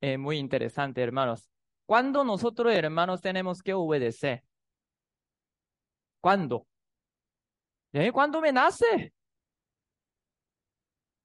eh, 0.00 0.18
muy 0.18 0.36
interesante, 0.38 1.02
hermanos. 1.02 1.53
¿Cuándo 1.86 2.24
nosotros, 2.24 2.72
hermanos, 2.74 3.20
tenemos 3.20 3.62
que 3.62 3.74
obedecer? 3.74 4.42
¿Cuándo? 6.20 6.66
¿Eh? 7.92 8.10
¿Cuándo 8.12 8.40
me 8.40 8.52
nace? 8.52 9.12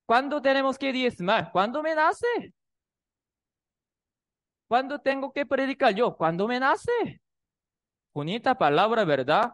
¿Cuándo 0.06 0.41
tenemos 0.41 0.77
que 0.77 0.91
diezmar? 0.91 1.52
¿Cuándo 1.52 1.81
me 1.81 1.95
nace? 1.95 2.53
¿Cuándo 4.68 4.99
tengo 4.99 5.31
que 5.34 5.45
predicar 5.45 5.94
yo? 5.95 6.15
¿Cuándo 6.15 6.48
me 6.48 6.60
nace? 6.60 7.22
Bonita 8.14 8.56
palabra, 8.57 9.06
¿verdad? 9.06 9.52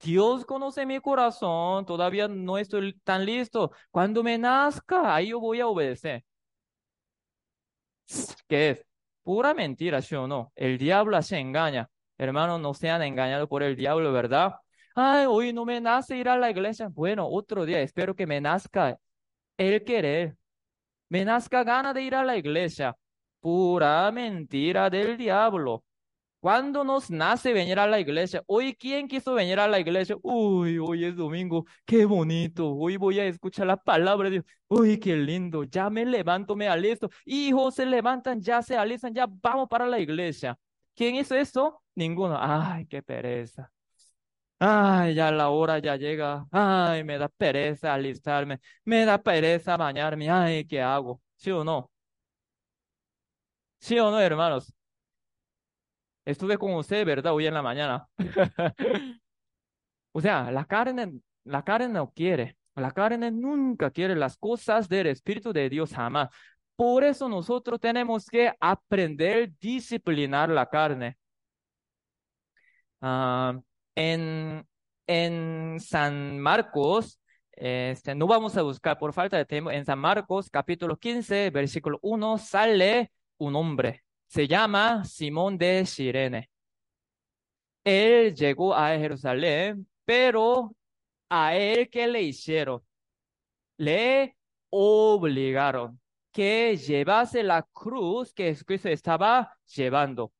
Dios 0.00 0.44
conoce 0.44 0.86
mi 0.86 1.00
corazón, 1.00 1.86
todavía 1.86 2.28
no 2.28 2.58
estoy 2.58 2.94
tan 3.04 3.24
listo. 3.24 3.72
Cuando 3.90 4.22
me 4.22 4.38
nazca, 4.38 5.14
ahí 5.14 5.28
yo 5.30 5.40
voy 5.40 5.60
a 5.60 5.66
obedecer. 5.68 6.24
¿Qué 8.48 8.70
es? 8.70 8.91
Pura 9.22 9.54
mentira, 9.54 10.02
¿sí 10.02 10.14
o 10.14 10.26
no? 10.26 10.52
El 10.56 10.78
diablo 10.78 11.20
se 11.22 11.38
engaña. 11.38 11.88
Hermanos, 12.18 12.60
no 12.60 12.74
sean 12.74 13.02
engañados 13.02 13.48
por 13.48 13.62
el 13.62 13.76
diablo, 13.76 14.12
¿verdad? 14.12 14.54
Ay, 14.94 15.26
hoy 15.26 15.52
no 15.52 15.64
me 15.64 15.80
nace 15.80 16.16
ir 16.16 16.28
a 16.28 16.36
la 16.36 16.50
iglesia. 16.50 16.88
Bueno, 16.88 17.26
otro 17.28 17.64
día, 17.64 17.80
espero 17.80 18.14
que 18.14 18.26
me 18.26 18.40
nazca 18.40 18.98
el 19.56 19.84
querer. 19.84 20.36
Me 21.08 21.24
nazca 21.24 21.64
gana 21.64 21.94
de 21.94 22.02
ir 22.02 22.14
a 22.14 22.24
la 22.24 22.36
iglesia. 22.36 22.96
Pura 23.40 24.10
mentira 24.12 24.90
del 24.90 25.16
diablo. 25.16 25.84
¿Cuándo 26.42 26.82
nos 26.82 27.08
nace 27.08 27.52
venir 27.52 27.78
a 27.78 27.86
la 27.86 28.00
iglesia? 28.00 28.42
Hoy, 28.46 28.74
¿quién 28.74 29.06
quiso 29.06 29.34
venir 29.34 29.60
a 29.60 29.68
la 29.68 29.78
iglesia? 29.78 30.16
Uy, 30.22 30.76
hoy 30.76 31.04
es 31.04 31.14
domingo, 31.14 31.64
qué 31.84 32.04
bonito. 32.04 32.68
Hoy 32.72 32.96
voy 32.96 33.20
a 33.20 33.26
escuchar 33.26 33.68
la 33.68 33.76
palabra 33.76 34.24
de 34.28 34.40
Dios. 34.40 34.44
Uy, 34.66 34.98
qué 34.98 35.14
lindo. 35.16 35.62
Ya 35.62 35.88
me 35.88 36.04
levanto, 36.04 36.56
me 36.56 36.66
alisto. 36.66 37.08
Hijos 37.26 37.76
se 37.76 37.86
levantan, 37.86 38.40
ya 38.40 38.60
se 38.60 38.76
alistan, 38.76 39.14
ya 39.14 39.26
vamos 39.28 39.68
para 39.68 39.86
la 39.86 40.00
iglesia. 40.00 40.58
¿Quién 40.96 41.14
hizo 41.14 41.36
esto? 41.36 41.80
Ninguno. 41.94 42.36
Ay, 42.40 42.86
qué 42.86 43.02
pereza. 43.04 43.70
Ay, 44.58 45.14
ya 45.14 45.30
la 45.30 45.50
hora 45.50 45.78
ya 45.78 45.96
llega. 45.96 46.46
Ay, 46.50 47.04
me 47.04 47.18
da 47.18 47.28
pereza 47.28 47.94
alistarme. 47.94 48.60
Me 48.84 49.04
da 49.04 49.22
pereza 49.22 49.76
bañarme. 49.76 50.28
Ay, 50.30 50.64
¿qué 50.66 50.80
hago? 50.82 51.20
¿Sí 51.36 51.52
o 51.52 51.62
no? 51.64 51.88
¿Sí 53.80 53.98
o 53.98 54.10
no, 54.10 54.20
hermanos? 54.20 54.72
Estuve 56.24 56.56
con 56.58 56.74
usted, 56.74 57.04
¿verdad? 57.06 57.32
Hoy 57.34 57.46
en 57.46 57.54
la 57.54 57.62
mañana. 57.62 58.08
O 60.12 60.20
sea, 60.20 60.50
la 60.50 60.64
carne, 60.66 61.20
la 61.44 61.62
carne 61.64 61.88
no 61.88 62.12
quiere. 62.12 62.56
La 62.74 62.90
carne 62.92 63.30
nunca 63.30 63.90
quiere 63.90 64.14
las 64.16 64.36
cosas 64.36 64.88
del 64.88 65.06
Espíritu 65.08 65.52
de 65.52 65.68
Dios 65.68 65.92
jamás. 65.94 66.28
Por 66.76 67.04
eso 67.04 67.28
nosotros 67.28 67.80
tenemos 67.80 68.26
que 68.28 68.52
aprender 68.60 69.48
a 69.48 69.52
disciplinar 69.60 70.48
la 70.50 70.66
carne. 70.68 71.16
Ah, 73.00 73.58
En, 73.94 74.66
en 75.06 75.80
San 75.80 76.38
Marcos, 76.38 77.20
este, 77.52 78.14
no 78.14 78.26
vamos 78.26 78.56
a 78.56 78.62
buscar 78.62 78.98
por 78.98 79.12
falta 79.12 79.36
de 79.36 79.44
tiempo, 79.44 79.70
en 79.70 79.84
San 79.84 79.98
Marcos 79.98 80.48
capítulo 80.50 80.96
15, 80.96 81.50
versículo 81.50 81.98
1, 82.02 82.38
sale 82.38 83.12
un 83.38 83.56
hombre, 83.56 84.04
se 84.32 84.48
llama 84.48 85.04
Simón 85.04 85.58
de 85.58 85.84
Sirene. 85.84 86.48
Él 87.84 88.34
llegó 88.34 88.74
a 88.74 88.96
Jerusalén, 88.96 89.86
pero 90.06 90.74
a 91.28 91.54
él 91.54 91.90
que 91.90 92.06
le 92.06 92.22
hicieron, 92.22 92.80
le 93.76 94.34
obligaron 94.70 96.00
que 96.32 96.78
llevase 96.78 97.42
la 97.42 97.62
cruz 97.74 98.32
que 98.32 98.56
Cristo 98.64 98.88
estaba 98.88 99.54
llevando. 99.66 100.32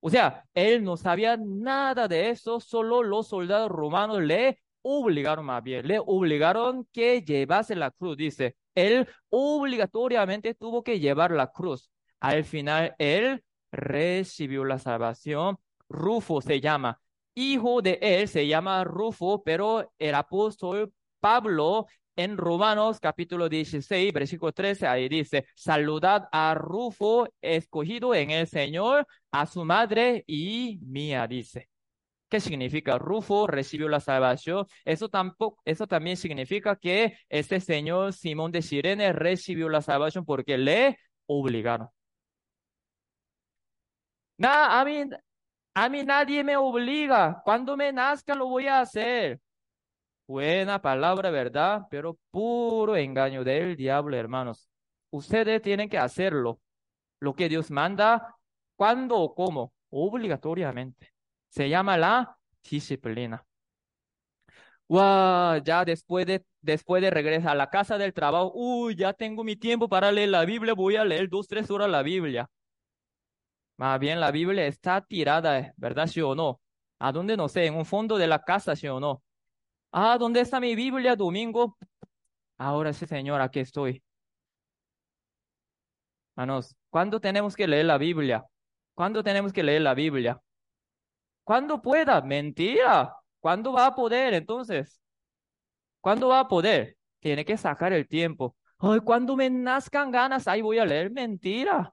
O 0.00 0.08
sea, 0.08 0.44
él 0.54 0.82
no 0.82 0.96
sabía 0.96 1.36
nada 1.36 2.08
de 2.08 2.30
eso, 2.30 2.58
solo 2.58 3.02
los 3.02 3.28
soldados 3.28 3.70
romanos 3.70 4.22
le 4.22 4.62
obligaron 4.80 5.44
más 5.44 5.62
bien, 5.62 5.86
le 5.86 5.98
obligaron 5.98 6.88
que 6.90 7.20
llevase 7.20 7.76
la 7.76 7.90
cruz, 7.90 8.16
dice. 8.16 8.56
Él 8.74 9.06
obligatoriamente 9.28 10.54
tuvo 10.54 10.82
que 10.82 11.00
llevar 11.00 11.32
la 11.32 11.52
cruz. 11.52 11.90
Al 12.20 12.44
final, 12.44 12.94
él 12.98 13.42
recibió 13.72 14.64
la 14.64 14.78
salvación. 14.78 15.58
Rufo 15.88 16.40
se 16.40 16.60
llama. 16.60 17.00
Hijo 17.34 17.82
de 17.82 17.98
él 18.00 18.28
se 18.28 18.46
llama 18.46 18.82
Rufo, 18.84 19.42
pero 19.44 19.92
el 19.98 20.14
apóstol 20.14 20.92
Pablo 21.20 21.86
en 22.16 22.36
Romanos 22.38 22.98
capítulo 22.98 23.48
16, 23.48 24.12
versículo 24.12 24.52
13, 24.52 24.86
ahí 24.86 25.08
dice, 25.08 25.46
saludad 25.54 26.28
a 26.32 26.54
Rufo, 26.54 27.28
escogido 27.42 28.14
en 28.14 28.30
el 28.30 28.46
Señor, 28.46 29.06
a 29.30 29.46
su 29.46 29.64
madre 29.64 30.24
y 30.26 30.78
mía, 30.82 31.26
dice. 31.26 31.68
¿Qué 32.28 32.40
significa? 32.40 32.98
Rufo 32.98 33.46
recibió 33.46 33.88
la 33.88 34.00
salvación. 34.00 34.66
Eso 34.84 35.08
tampoco, 35.08 35.60
eso 35.64 35.86
también 35.86 36.16
significa 36.16 36.74
que 36.76 37.16
este 37.28 37.60
señor 37.60 38.12
Simón 38.14 38.50
de 38.50 38.62
Sirene 38.62 39.12
recibió 39.12 39.68
la 39.68 39.80
salvación 39.80 40.24
porque 40.24 40.58
le 40.58 40.98
obligaron. 41.26 41.88
Nada, 44.38 44.80
a 44.80 44.84
mí, 44.84 45.04
a 45.74 45.88
mí 45.88 46.02
nadie 46.04 46.44
me 46.44 46.56
obliga. 46.56 47.40
Cuando 47.44 47.76
me 47.76 47.92
nazca 47.92 48.34
lo 48.34 48.46
voy 48.48 48.66
a 48.66 48.80
hacer. 48.80 49.40
Buena 50.26 50.80
palabra, 50.82 51.30
¿verdad? 51.30 51.82
Pero 51.90 52.18
puro 52.30 52.96
engaño 52.96 53.44
del 53.44 53.76
diablo, 53.76 54.16
hermanos. 54.16 54.68
Ustedes 55.10 55.62
tienen 55.62 55.88
que 55.88 55.98
hacerlo. 55.98 56.60
Lo 57.20 57.34
que 57.34 57.48
Dios 57.48 57.70
manda, 57.70 58.36
cuándo 58.76 59.16
o 59.18 59.34
cómo, 59.34 59.72
obligatoriamente. 59.90 61.12
Se 61.48 61.68
llama 61.68 61.96
la 61.96 62.36
disciplina. 62.68 63.44
Wow, 64.88 65.62
ya 65.64 65.84
después 65.84 66.26
de, 66.26 66.44
después 66.60 67.02
de 67.02 67.10
regresar 67.10 67.50
a 67.50 67.54
la 67.54 67.70
casa 67.70 67.98
del 67.98 68.12
trabajo, 68.12 68.52
uy, 68.54 68.94
ya 68.94 69.12
tengo 69.12 69.42
mi 69.42 69.56
tiempo 69.56 69.88
para 69.88 70.12
leer 70.12 70.28
la 70.28 70.44
Biblia, 70.44 70.74
voy 70.74 70.96
a 70.96 71.04
leer 71.04 71.28
dos, 71.28 71.48
tres 71.48 71.70
horas 71.70 71.90
la 71.90 72.02
Biblia. 72.02 72.48
Más 73.76 73.98
bien 74.00 74.20
la 74.20 74.30
Biblia 74.30 74.66
está 74.66 75.00
tirada, 75.02 75.72
¿verdad? 75.76 76.06
¿Sí 76.06 76.20
o 76.20 76.34
no? 76.34 76.60
¿A 76.98 77.12
dónde? 77.12 77.36
No 77.36 77.48
sé, 77.48 77.66
en 77.66 77.74
un 77.74 77.84
fondo 77.84 78.16
de 78.18 78.26
la 78.26 78.42
casa, 78.42 78.74
¿sí 78.76 78.88
o 78.88 79.00
no? 79.00 79.22
Ah, 79.92 80.18
¿dónde 80.18 80.40
está 80.40 80.60
mi 80.60 80.74
Biblia, 80.74 81.16
domingo? 81.16 81.76
Ahora 82.58 82.92
sí, 82.92 83.06
Señor, 83.06 83.40
aquí 83.40 83.60
estoy. 83.60 84.02
Manos, 86.34 86.76
¿cuándo 86.90 87.20
tenemos 87.20 87.56
que 87.56 87.66
leer 87.66 87.86
la 87.86 87.98
Biblia? 87.98 88.44
¿Cuándo 88.94 89.22
tenemos 89.24 89.52
que 89.52 89.62
leer 89.62 89.82
la 89.82 89.94
Biblia? 89.94 90.40
Cuando 91.44 91.80
pueda, 91.80 92.20
mentira. 92.22 93.14
¿Cuándo 93.40 93.72
va 93.72 93.86
a 93.86 93.94
poder 93.94 94.34
entonces? 94.34 95.00
¿Cuándo 96.00 96.28
va 96.28 96.40
a 96.40 96.48
poder? 96.48 96.96
Tiene 97.20 97.44
que 97.44 97.56
sacar 97.56 97.92
el 97.92 98.08
tiempo. 98.08 98.56
Ay, 98.78 99.00
cuando 99.00 99.36
me 99.36 99.50
nazcan 99.50 100.10
ganas, 100.10 100.46
ahí 100.48 100.62
voy 100.62 100.78
a 100.78 100.84
leer. 100.86 101.10
Mentira. 101.10 101.92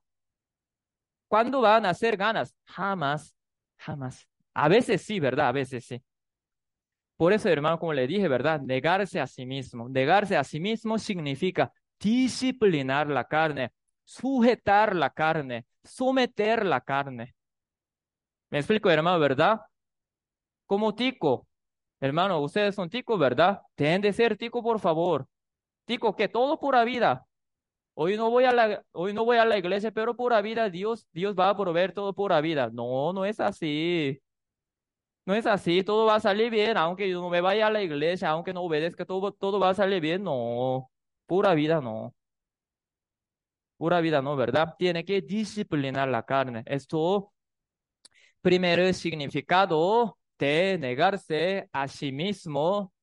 ¿Cuándo 1.33 1.61
van 1.61 1.83
a 1.87 1.89
hacer 1.89 2.15
ganas? 2.15 2.55
Jamás, 2.63 3.35
jamás. 3.77 4.29
A 4.53 4.67
veces 4.67 5.01
sí, 5.01 5.19
¿verdad? 5.19 5.47
A 5.47 5.51
veces 5.51 5.83
sí. 5.83 5.99
Por 7.17 7.33
eso, 7.33 7.49
hermano, 7.49 7.79
como 7.79 7.91
le 7.91 8.05
dije, 8.05 8.27
¿verdad? 8.27 8.61
Negarse 8.61 9.19
a 9.19 9.25
sí 9.25 9.43
mismo. 9.47 9.89
Negarse 9.89 10.37
a 10.37 10.43
sí 10.43 10.59
mismo 10.59 10.99
significa 10.99 11.73
disciplinar 11.99 13.07
la 13.07 13.23
carne, 13.23 13.71
sujetar 14.03 14.95
la 14.95 15.09
carne, 15.09 15.65
someter 15.83 16.63
la 16.67 16.81
carne. 16.81 17.33
Me 18.51 18.59
explico, 18.59 18.91
hermano, 18.91 19.17
¿verdad? 19.17 19.61
Como 20.67 20.93
tico. 20.93 21.47
Hermano, 21.99 22.41
ustedes 22.41 22.75
son 22.75 22.91
ticos, 22.91 23.17
¿verdad? 23.17 23.63
Tienen 23.73 24.01
de 24.01 24.13
ser 24.13 24.37
tico, 24.37 24.61
por 24.61 24.79
favor. 24.79 25.25
Tico, 25.85 26.15
que 26.15 26.27
todo 26.27 26.59
pura 26.59 26.83
vida. 26.83 27.25
Hoy 27.95 28.17
no 28.17 28.29
voy 28.29 28.45
a 28.45 28.51
la, 28.51 28.83
hoy 28.91 29.13
no 29.13 29.23
voy 29.25 29.37
a 29.37 29.45
la 29.45 29.57
iglesia, 29.57 29.91
pero 29.91 30.15
pura 30.15 30.41
vida, 30.41 30.69
Dios, 30.69 31.07
Dios 31.11 31.35
va 31.37 31.49
a 31.49 31.57
proveer 31.57 31.93
todo 31.93 32.13
pura 32.13 32.41
vida. 32.41 32.69
No, 32.71 33.13
no 33.13 33.25
es 33.25 33.39
así. 33.39 34.19
No 35.25 35.33
es 35.35 35.45
así, 35.45 35.83
todo 35.83 36.05
va 36.05 36.15
a 36.15 36.19
salir 36.19 36.49
bien, 36.51 36.75
aunque 36.77 37.09
yo 37.09 37.21
no 37.21 37.29
me 37.29 37.39
vaya 37.41 37.67
a 37.67 37.71
la 37.71 37.81
iglesia, 37.81 38.29
aunque 38.29 38.53
no 38.53 38.61
obedezca, 38.61 39.05
todo, 39.05 39.31
todo 39.31 39.59
va 39.59 39.69
a 39.69 39.73
salir 39.73 40.01
bien. 40.01 40.23
No, 40.23 40.91
pura 41.25 41.53
vida 41.53 41.79
no. 41.81 42.13
Pura 43.77 44.01
vida 44.01 44.21
no, 44.21 44.35
¿verdad? 44.35 44.75
Tiene 44.77 45.03
que 45.05 45.21
disciplinar 45.21 46.07
la 46.07 46.23
carne. 46.23 46.63
Esto, 46.65 47.33
primero, 48.41 48.91
significado 48.93 50.17
de 50.39 50.77
negarse 50.79 51.69
a 51.71 51.87
sí 51.87 52.11
mismo, 52.11 52.93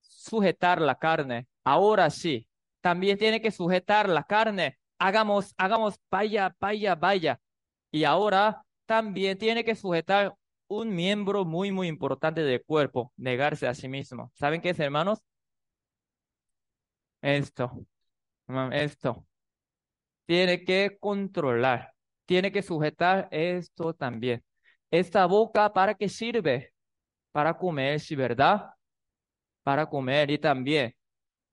sujetar 0.00 0.80
la 0.80 0.96
carne. 0.96 1.46
Ahora 1.64 2.10
sí, 2.10 2.46
también 2.80 3.18
tiene 3.18 3.40
que 3.40 3.50
sujetar 3.50 4.08
la 4.08 4.24
carne. 4.24 4.78
Hagamos, 4.98 5.54
hagamos, 5.56 6.00
vaya, 6.10 6.54
vaya, 6.60 6.94
vaya. 6.94 7.40
Y 7.90 8.04
ahora 8.04 8.64
también 8.86 9.38
tiene 9.38 9.64
que 9.64 9.74
sujetar 9.74 10.34
un 10.68 10.94
miembro 10.94 11.44
muy, 11.44 11.72
muy 11.72 11.88
importante 11.88 12.42
del 12.42 12.64
cuerpo, 12.64 13.12
negarse 13.16 13.66
a 13.66 13.74
sí 13.74 13.88
mismo. 13.88 14.32
¿Saben 14.34 14.60
qué 14.60 14.70
es, 14.70 14.80
hermanos? 14.80 15.20
Esto, 17.22 17.86
esto. 18.72 19.26
Tiene 20.26 20.64
que 20.64 20.96
controlar, 21.00 21.92
tiene 22.24 22.52
que 22.52 22.62
sujetar 22.62 23.28
esto 23.32 23.94
también. 23.94 24.44
Esta 24.90 25.26
boca, 25.26 25.72
¿para 25.72 25.94
qué 25.94 26.08
sirve? 26.08 26.72
Para 27.32 27.56
comer, 27.58 28.00
sí, 28.00 28.16
¿verdad? 28.16 28.70
Para 29.62 29.86
comer 29.86 30.30
y 30.30 30.38
también. 30.38 30.94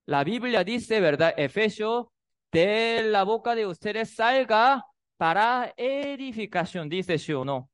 La 0.08 0.24
Biblia 0.24 0.64
dice, 0.64 1.02
¿verdad? 1.02 1.34
Efesios, 1.36 2.08
de 2.52 3.04
la 3.04 3.24
boca 3.24 3.56
de 3.56 3.68
ustedes 3.68 4.16
salga 4.16 4.86
para 5.18 5.74
edificación, 5.76 6.88
dice 6.88 7.18
sí 7.18 7.34
o 7.34 7.44
no. 7.44 7.70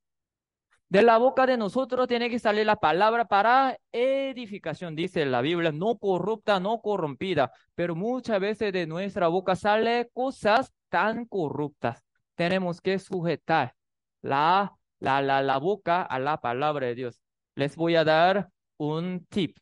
De 0.90 1.04
la 1.04 1.20
boca 1.20 1.46
de 1.46 1.58
nosotros 1.58 2.08
tiene 2.08 2.32
que 2.32 2.40
salir 2.40 2.66
la 2.66 2.78
palabra 2.78 3.26
para 3.26 3.78
edificación, 3.92 4.96
dice 4.96 5.26
la 5.28 5.42
Biblia, 5.42 5.72
no 5.72 6.00
corrupta, 6.00 6.60
no 6.60 6.82
corrompida, 6.82 7.52
pero 7.76 7.96
muchas 7.96 8.40
veces 8.40 8.74
de 8.74 8.88
nuestra 8.88 9.28
boca 9.28 9.56
sale 9.56 10.10
cosas 10.12 10.74
tan 10.90 11.26
corruptas. 11.26 12.04
Tenemos 12.34 12.82
que 12.82 12.98
sujetar 12.98 13.76
la, 14.24 14.74
la, 15.00 15.22
la, 15.22 15.44
la 15.44 15.58
boca 15.58 16.02
a 16.02 16.18
la 16.18 16.42
palabra 16.42 16.88
de 16.88 16.96
Dios. 16.96 17.22
Les 17.54 17.76
voy 17.76 17.96
a 17.96 18.04
dar 18.04 18.50
un 18.78 19.24
tip 19.28 19.56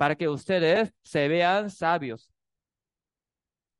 para 0.00 0.16
que 0.16 0.30
ustedes 0.30 0.94
se 1.02 1.28
vean 1.28 1.68
sabios. 1.68 2.32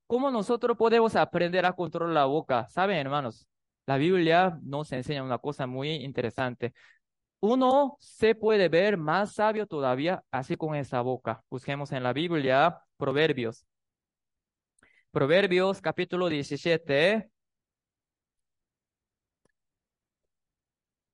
¿Cómo 0.07 0.31
nosotros 0.31 0.77
podemos 0.77 1.17
aprender 1.17 1.65
a 1.65 1.73
controlar 1.73 2.13
la 2.13 2.27
boca? 2.27 2.69
¿Saben, 2.69 2.99
hermanos? 2.99 3.49
La 3.87 3.97
Biblia 3.97 4.59
nos 4.63 4.93
enseña 4.93 5.23
una 5.23 5.39
cosa 5.39 5.67
muy 5.67 5.89
interesante. 5.93 6.75
Uno 7.41 7.97
se 8.01 8.35
puede 8.35 8.69
ver 8.69 8.99
más 8.99 9.33
sabio 9.35 9.67
todavía 9.67 10.23
así 10.31 10.57
con 10.57 10.75
esa 10.75 11.01
boca. 11.01 11.43
Busquemos 11.49 11.91
en 11.93 12.03
la 12.03 12.13
Biblia 12.13 12.83
Proverbios. 12.99 13.65
Proverbios 15.13 15.81
capítulo 15.81 16.29
17. 16.29 17.31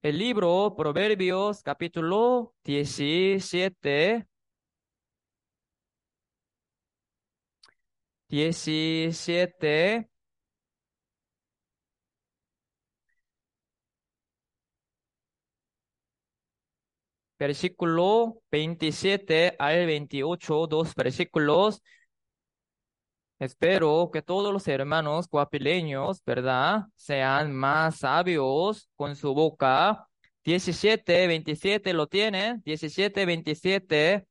El 0.02 0.18
libro 0.18 0.74
Proverbios 0.76 1.62
capítulo 1.62 2.54
17. 2.64 4.26
17. 8.28 10.08
versículo 17.38 18.40
27 18.50 19.56
al 19.58 19.86
28, 19.86 20.66
dos 20.66 20.94
versículos. 20.94 21.82
Espero 23.38 24.10
que 24.12 24.22
todos 24.22 24.52
los 24.52 24.66
hermanos 24.66 25.28
guapileños, 25.28 26.22
¿verdad? 26.24 26.84
Sean 26.94 27.52
más 27.54 27.98
sabios 27.98 28.88
con 28.96 29.14
su 29.14 29.34
boca. 29.34 30.08
17, 30.44 31.26
27, 31.26 31.92
¿lo 31.92 32.06
tienen? 32.06 32.62
17, 32.64 33.26
27. 33.26 34.26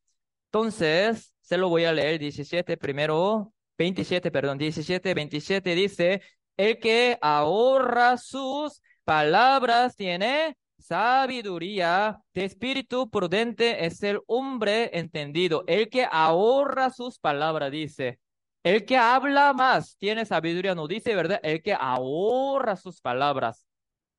Entonces, 0.48 1.34
se 1.42 1.58
lo 1.58 1.70
voy 1.70 1.86
a 1.86 1.94
leer. 1.94 2.20
17 2.20 2.78
primero. 2.78 3.55
27, 3.78 4.32
perdón. 4.32 4.58
17, 4.58 5.14
27 5.14 5.76
dice, 5.76 6.22
el 6.58 6.80
que 6.80 7.18
ahorra 7.22 8.18
sus 8.18 8.82
palabras 9.04 9.96
tiene 9.96 10.58
sabiduría. 10.78 12.22
De 12.34 12.46
espíritu 12.46 13.10
prudente 13.10 13.86
es 13.86 14.02
el 14.04 14.22
hombre 14.28 14.92
entendido. 14.98 15.64
El 15.68 15.90
que 15.90 16.08
ahorra 16.10 16.90
sus 16.90 17.20
palabras, 17.20 17.72
dice. 17.72 18.20
El 18.64 18.86
que 18.86 18.98
habla 18.98 19.54
más 19.54 19.98
tiene 19.98 20.26
sabiduría, 20.26 20.76
no 20.76 20.88
dice, 20.88 21.16
¿verdad? 21.16 21.40
El 21.44 21.62
que 21.62 21.74
ahorra 21.74 22.76
sus 22.76 23.02
palabras. 23.02 23.68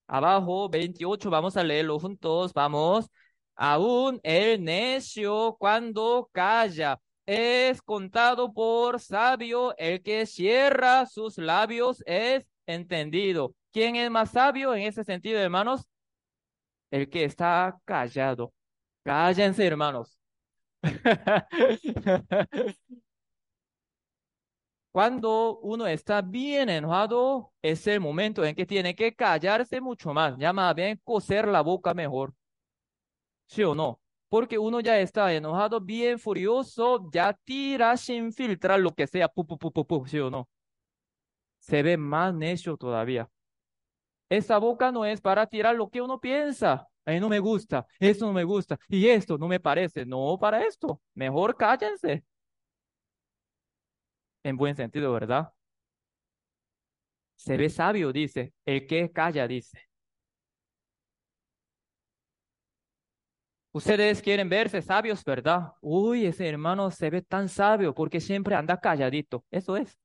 Abajo, 0.07 0.69
28, 0.69 1.31
vamos 1.31 1.57
a 1.57 1.65
leerlo 1.65 1.99
juntos, 1.99 2.53
vamos. 2.53 3.11
Aún 3.57 4.21
el 4.23 4.63
necio 4.63 5.57
cuando 5.59 6.29
calla 6.33 7.01
es 7.27 7.83
contado 7.83 8.53
por 8.53 9.01
sabio, 9.01 9.77
el 9.79 10.03
que 10.03 10.27
cierra 10.27 11.07
sus 11.07 11.39
labios 11.39 12.03
es 12.07 12.47
entendido. 12.67 13.55
¿Quién 13.73 13.97
es 13.97 14.11
más 14.11 14.31
sabio 14.31 14.75
en 14.75 14.83
ese 14.83 15.05
sentido, 15.05 15.41
hermanos? 15.41 15.87
El 16.91 17.09
que 17.09 17.25
está 17.25 17.79
callado. 17.85 18.53
Cállense, 19.05 19.67
hermanos. 19.67 20.19
Cuando 24.93 25.59
uno 25.61 25.87
está 25.87 26.23
bien 26.23 26.69
enojado, 26.71 27.53
es 27.63 27.87
el 27.87 28.01
momento 28.01 28.45
en 28.45 28.55
que 28.57 28.65
tiene 28.67 28.95
que 28.97 29.15
callarse 29.15 29.81
mucho 29.81 30.13
más. 30.15 30.37
Llama 30.39 30.73
bien 30.73 31.01
coser 31.05 31.47
la 31.49 31.61
boca 31.61 31.93
mejor. 31.95 32.35
¿Sí 33.47 33.63
o 33.65 33.75
no? 33.75 34.01
Porque 34.37 34.59
uno 34.59 34.81
ya 34.81 35.01
está 35.01 35.33
enojado, 35.33 35.81
bien 35.81 36.19
furioso, 36.19 37.09
ya 37.11 37.33
tira 37.33 37.97
sin 37.97 38.35
filtrar 38.35 38.79
lo 38.79 38.95
que 38.95 39.07
sea, 39.07 39.29
pu, 39.29 39.47
¿sí 40.07 40.19
o 40.19 40.29
no? 40.29 40.47
Se 41.59 41.83
ve 41.83 41.97
más 41.97 42.35
necio 42.35 42.77
todavía. 42.77 43.31
Esa 44.29 44.59
boca 44.59 44.93
no 44.93 45.07
es 45.07 45.23
para 45.23 45.47
tirar 45.47 45.75
lo 45.75 45.89
que 45.89 46.03
uno 46.03 46.21
piensa. 46.21 46.87
Ahí 47.07 47.19
no 47.19 47.31
me 47.31 47.39
gusta, 47.39 47.87
esto 47.99 48.27
no 48.27 48.35
me 48.35 48.45
gusta, 48.45 48.79
y 48.89 49.09
esto 49.09 49.39
no 49.39 49.49
me 49.49 49.59
parece. 49.59 50.05
No 50.05 50.37
para 50.39 50.67
esto. 50.67 51.01
Mejor 51.15 51.57
cállense 51.57 52.23
en 54.43 54.57
buen 54.59 54.77
sentido, 54.77 55.15
¿verdad? 55.15 55.51
Se 57.37 57.57
ve 57.57 57.71
sabio, 57.71 58.13
dice. 58.13 58.53
El 58.67 58.87
que 58.87 59.11
calla, 59.11 59.49
dice. 59.49 59.79
Ustedes 63.77 64.23
quieren 64.23 64.49
verse 64.49 64.81
sabios, 64.81 65.23
¿verdad? 65.25 65.73
Uy, 65.81 66.27
ese 66.27 66.49
hermano 66.49 66.91
se 66.91 67.11
ve 67.11 67.23
tan 67.23 67.49
sabio 67.49 67.95
porque 67.95 68.21
siempre 68.21 68.55
anda 68.55 68.81
calladito. 68.81 69.45
Eso 69.51 69.77
es. 69.77 69.99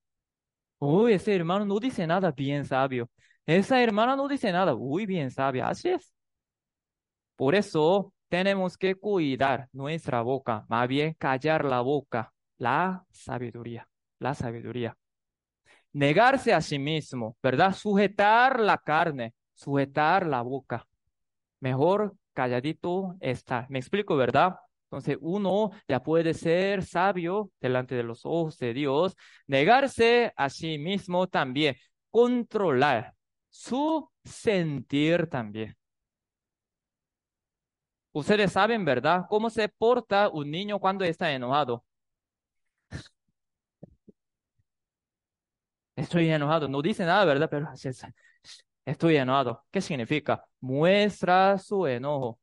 Uy, 0.79 1.13
ese 1.13 1.35
hermano 1.35 1.65
no 1.65 1.79
dice 1.79 2.05
nada 2.07 2.31
bien 2.31 2.65
sabio. 2.65 3.09
Esa 3.45 3.81
hermana 3.81 4.15
no 4.15 4.27
dice 4.27 4.51
nada. 4.51 4.75
Uy, 4.75 5.05
bien 5.05 5.31
sabia. 5.31 5.67
Así 5.69 5.89
es. 5.89 6.13
Por 7.35 7.55
eso 7.55 8.13
tenemos 8.29 8.77
que 8.77 8.95
cuidar 8.95 9.67
nuestra 9.73 10.21
boca, 10.21 10.65
más 10.69 10.87
bien 10.87 11.13
callar 11.17 11.65
la 11.65 11.81
boca, 11.81 12.33
la 12.57 13.05
sabiduría 13.11 13.87
la 14.21 14.35
sabiduría. 14.35 14.95
Negarse 15.93 16.53
a 16.53 16.61
sí 16.61 16.79
mismo, 16.79 17.35
¿verdad? 17.43 17.73
Sujetar 17.73 18.59
la 18.59 18.77
carne, 18.77 19.33
sujetar 19.53 20.25
la 20.25 20.41
boca. 20.41 20.87
Mejor 21.59 22.15
calladito 22.33 23.15
está. 23.19 23.65
Me 23.69 23.79
explico, 23.79 24.15
¿verdad? 24.15 24.55
Entonces 24.85 25.17
uno 25.21 25.71
ya 25.87 26.01
puede 26.03 26.33
ser 26.33 26.83
sabio 26.83 27.51
delante 27.61 27.95
de 27.95 28.03
los 28.03 28.25
ojos 28.25 28.57
de 28.57 28.73
Dios, 28.73 29.15
negarse 29.47 30.33
a 30.35 30.49
sí 30.49 30.77
mismo 30.77 31.27
también, 31.27 31.75
controlar 32.09 33.13
su 33.49 34.09
sentir 34.23 35.27
también. 35.27 35.75
Ustedes 38.13 38.53
saben, 38.53 38.85
¿verdad? 38.85 39.25
¿Cómo 39.29 39.49
se 39.49 39.67
porta 39.67 40.29
un 40.29 40.49
niño 40.49 40.79
cuando 40.79 41.03
está 41.05 41.31
enojado? 41.33 41.83
Estoy 45.95 46.29
enojado. 46.29 46.67
No 46.67 46.81
dice 46.81 47.05
nada, 47.05 47.25
¿verdad? 47.25 47.47
Pero 47.49 47.67
estoy 48.85 49.17
enojado. 49.17 49.63
¿Qué 49.71 49.81
significa? 49.81 50.45
Muestra 50.59 51.57
su 51.57 51.87
enojo. 51.87 52.39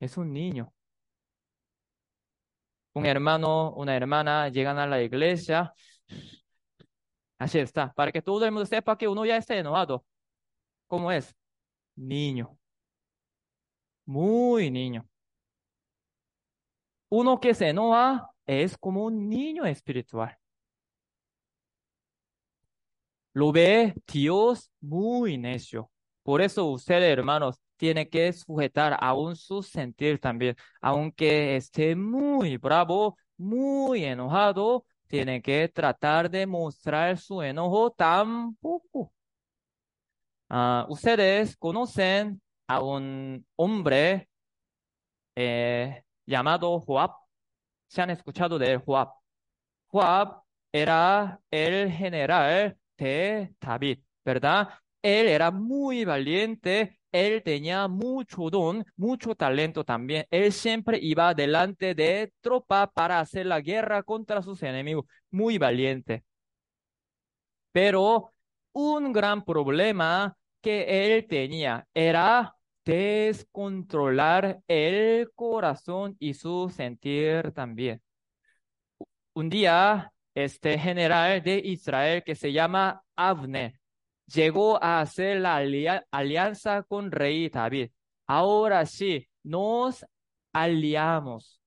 Es 0.00 0.16
un 0.16 0.32
niño. 0.32 0.72
Un 2.94 3.06
hermano, 3.06 3.72
una 3.74 3.96
hermana 3.96 4.48
llegan 4.48 4.78
a 4.78 4.86
la 4.86 5.02
iglesia. 5.02 5.72
Así 7.38 7.58
está. 7.58 7.92
Para 7.94 8.12
que 8.12 8.22
todo 8.22 8.44
el 8.44 8.52
mundo 8.52 8.66
sepa 8.66 8.96
que 8.96 9.08
uno 9.08 9.24
ya 9.24 9.36
está 9.36 9.56
enojado. 9.56 10.04
¿Cómo 10.86 11.10
es? 11.10 11.34
Niño. 11.96 12.58
Muy 14.06 14.70
niño. 14.70 15.08
Uno 17.10 17.40
que 17.40 17.54
se 17.54 17.68
enoja 17.68 18.30
es 18.46 18.76
como 18.78 19.04
un 19.04 19.28
niño 19.28 19.64
espiritual. 19.66 20.36
Lo 23.32 23.52
ve 23.52 23.94
Dios 24.06 24.70
muy 24.80 25.38
necio. 25.38 25.90
Por 26.22 26.40
eso 26.42 26.66
usted, 26.66 27.02
hermanos, 27.02 27.60
tiene 27.76 28.08
que 28.08 28.32
sujetar 28.32 28.96
aún 29.00 29.36
su 29.36 29.62
sentir 29.62 30.20
también. 30.20 30.56
Aunque 30.80 31.56
esté 31.56 31.96
muy 31.96 32.56
bravo, 32.58 33.16
muy 33.36 34.04
enojado, 34.04 34.84
tiene 35.08 35.42
que 35.42 35.68
tratar 35.68 36.30
de 36.30 36.46
mostrar 36.46 37.18
su 37.18 37.42
enojo 37.42 37.90
tampoco. 37.90 39.12
Ah, 40.48 40.86
ustedes 40.88 41.56
conocen 41.56 42.40
a 42.66 42.80
un 42.82 43.46
hombre 43.56 44.28
eh, 45.36 46.04
llamado 46.26 46.80
Joab. 46.80 47.12
¿Se 47.88 48.02
han 48.02 48.10
escuchado 48.10 48.58
de 48.58 48.76
Joab? 48.78 49.12
Joab 49.88 50.42
era 50.72 51.40
el 51.50 51.90
general 51.92 52.78
de 52.96 53.54
David, 53.60 54.00
¿verdad? 54.24 54.68
Él 55.02 55.28
era 55.28 55.50
muy 55.50 56.04
valiente, 56.04 56.98
él 57.10 57.42
tenía 57.42 57.88
mucho 57.88 58.50
don, 58.50 58.84
mucho 58.96 59.34
talento 59.34 59.84
también. 59.84 60.26
Él 60.30 60.52
siempre 60.52 60.98
iba 61.00 61.34
delante 61.34 61.94
de 61.94 62.32
tropa 62.40 62.90
para 62.90 63.20
hacer 63.20 63.46
la 63.46 63.60
guerra 63.60 64.02
contra 64.02 64.42
sus 64.42 64.62
enemigos, 64.62 65.06
muy 65.30 65.58
valiente. 65.58 66.24
Pero 67.72 68.32
un 68.72 69.12
gran 69.12 69.44
problema 69.44 70.36
que 70.60 71.14
él 71.14 71.26
tenía 71.26 71.86
era 71.94 72.54
descontrolar 72.84 74.60
el 74.68 75.30
corazón 75.34 76.16
y 76.18 76.34
su 76.34 76.70
sentir 76.70 77.52
también. 77.52 78.02
Un 79.34 79.48
día 79.48 80.11
este 80.34 80.78
general 80.78 81.42
de 81.42 81.60
Israel 81.64 82.22
que 82.24 82.34
se 82.34 82.52
llama 82.52 83.02
Avner 83.16 83.82
llegó 84.26 84.82
a 84.82 85.00
hacer 85.00 85.40
la 85.40 85.56
alianza 86.10 86.82
con 86.84 87.10
rey 87.10 87.48
David. 87.48 87.90
Ahora 88.26 88.86
sí, 88.86 89.28
nos 89.42 90.04
aliamos. 90.52 91.60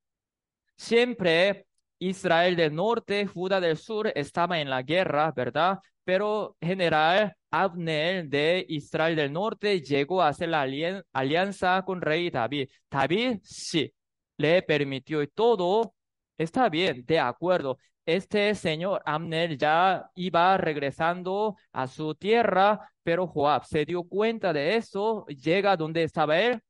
Siempre 0.77 1.67
Israel 1.99 2.55
del 2.55 2.75
norte, 2.75 3.25
Judá 3.25 3.59
del 3.59 3.77
sur 3.77 4.11
estaba 4.15 4.59
en 4.59 4.69
la 4.69 4.81
guerra, 4.81 5.31
¿verdad? 5.31 5.79
Pero 6.03 6.57
general 6.61 7.35
Abner 7.51 8.27
de 8.27 8.65
Israel 8.69 9.15
del 9.15 9.31
norte 9.31 9.81
llegó 9.81 10.21
a 10.21 10.29
hacer 10.29 10.49
la 10.49 10.67
alianza 11.13 11.83
con 11.85 12.01
rey 12.01 12.29
David. 12.29 12.69
David 12.89 13.39
sí, 13.43 13.91
le 14.37 14.61
permitió 14.63 15.27
todo. 15.29 15.93
Está 16.37 16.69
bien, 16.69 17.05
de 17.05 17.19
acuerdo 17.19 17.77
este 18.06 18.53
señor 18.56 19.02
Amner 19.06 19.57
ya 19.57 20.10
iba 20.15 20.57
regresando 20.57 21.56
a 21.72 21.88
su 21.88 22.15
tierra, 22.15 22.91
pero 23.03 23.27
Joab 23.27 23.65
se 23.65 23.86
dio 23.86 24.03
cuenta 24.03 24.53
de 24.53 24.76
eso, 24.76 25.26
llega 25.27 25.77
donde 25.77 26.03
estaba 26.03 26.40
él 26.40 26.61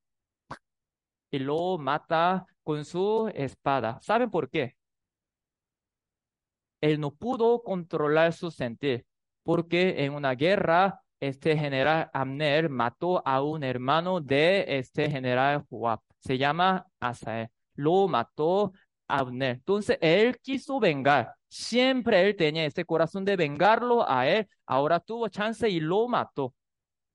y 1.32 1.40
lo 1.40 1.78
mata 1.78 2.46
con 2.64 2.86
su 2.86 3.32
espada. 3.34 4.00
¿Saben 4.02 4.30
por 4.32 4.50
qué? 4.50 4.76
Él 6.82 7.00
no 7.00 7.12
pudo 7.12 7.64
controlar 7.64 8.34
su 8.34 8.52
sentir, 8.52 9.06
porque 9.44 10.06
en 10.06 10.14
una 10.14 10.36
guerra 10.36 11.02
este 11.20 11.58
general 11.58 12.10
Amner 12.14 12.70
mató 12.70 13.26
a 13.28 13.42
un 13.42 13.64
hermano 13.64 14.22
de 14.22 14.66
este 14.78 15.10
general 15.10 15.66
Joab. 15.70 16.00
Se 16.20 16.38
llama 16.38 16.86
Asael. 17.00 17.50
Lo 17.76 18.08
mató 18.08 18.74
Abner. 19.08 19.56
Entonces 19.56 19.98
él 20.02 20.38
quiso 20.40 20.80
vengar. 20.80 21.34
Siempre 21.48 22.28
él 22.28 22.36
tenía 22.36 22.66
ese 22.66 22.86
corazón 22.86 23.26
de 23.26 23.36
vengarlo 23.36 24.10
a 24.10 24.28
él. 24.28 24.48
Ahora 24.66 25.00
tuvo 25.00 25.28
chance 25.30 25.70
y 25.70 25.80
lo 25.80 26.08
mató. 26.08 26.54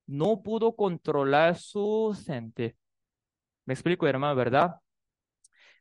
No 0.06 0.42
pudo 0.42 0.74
controlar 0.74 1.56
su 1.56 2.16
sentir. 2.24 2.76
Me 3.64 3.74
explico, 3.74 4.06
hermano, 4.06 4.34
¿verdad? 4.34 4.76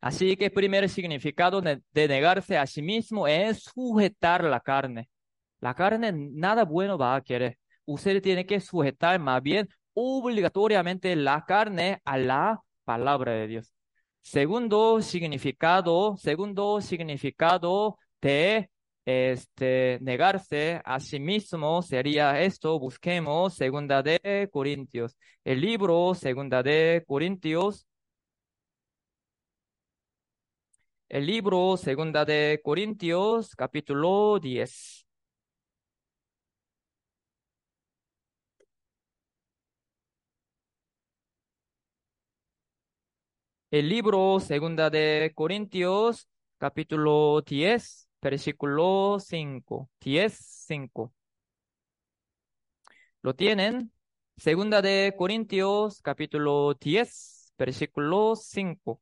Así 0.02 0.38
que 0.38 0.46
el 0.46 0.52
primer 0.52 0.88
significado 0.90 1.62
de, 1.62 1.82
de 1.92 2.08
negarse 2.08 2.58
a 2.58 2.66
sí 2.66 2.82
mismo 2.82 3.28
es 3.28 3.64
sujetar 3.64 4.44
la 4.44 4.60
carne. 4.60 5.10
La 5.60 5.74
carne 5.74 6.12
nada 6.14 6.64
bueno 6.66 6.98
va 6.98 7.16
a 7.16 7.22
querer. 7.22 7.58
Usted 7.86 8.22
tiene 8.22 8.46
que 8.46 8.60
sujetar 8.60 9.20
más 9.20 9.42
bien 9.42 9.68
obligatoriamente 9.94 11.16
la 11.16 11.44
carne 11.46 12.02
a 12.06 12.18
la 12.18 12.62
palabra 12.86 13.34
de 13.34 13.48
Dios. 13.48 13.74
Segundo 14.22 15.02
significado, 15.02 16.16
segundo 16.18 16.82
significado 16.82 17.98
de 18.22 18.70
este, 19.06 19.98
negarse 20.02 20.82
a 20.86 21.00
sí 21.00 21.20
mismo 21.20 21.82
sería 21.82 22.40
esto. 22.42 22.80
Busquemos 22.80 23.56
Segunda 23.56 24.04
de 24.04 24.50
Corintios. 24.52 25.18
El 25.44 25.62
libro 25.62 26.14
Segunda 26.14 26.62
de 26.62 27.04
Corintios. 27.08 27.88
El 31.08 31.26
libro 31.26 31.76
Segunda 31.78 32.24
de 32.24 32.62
Corintios, 32.64 33.56
capítulo 33.56 34.40
10. 34.40 35.09
El 43.72 43.90
libro 43.90 44.40
Segunda 44.40 44.90
de 44.90 45.32
Corintios, 45.36 46.28
capítulo 46.58 47.42
10, 47.42 48.10
versículo 48.22 49.18
5. 49.20 49.90
10, 50.02 50.34
5. 50.68 51.14
¿Lo 53.22 53.36
tienen? 53.36 53.92
Segunda 54.38 54.82
de 54.82 55.14
Corintios, 55.18 56.02
capítulo 56.02 56.74
10, 56.74 57.54
versículo 57.58 58.36
5. 58.36 59.02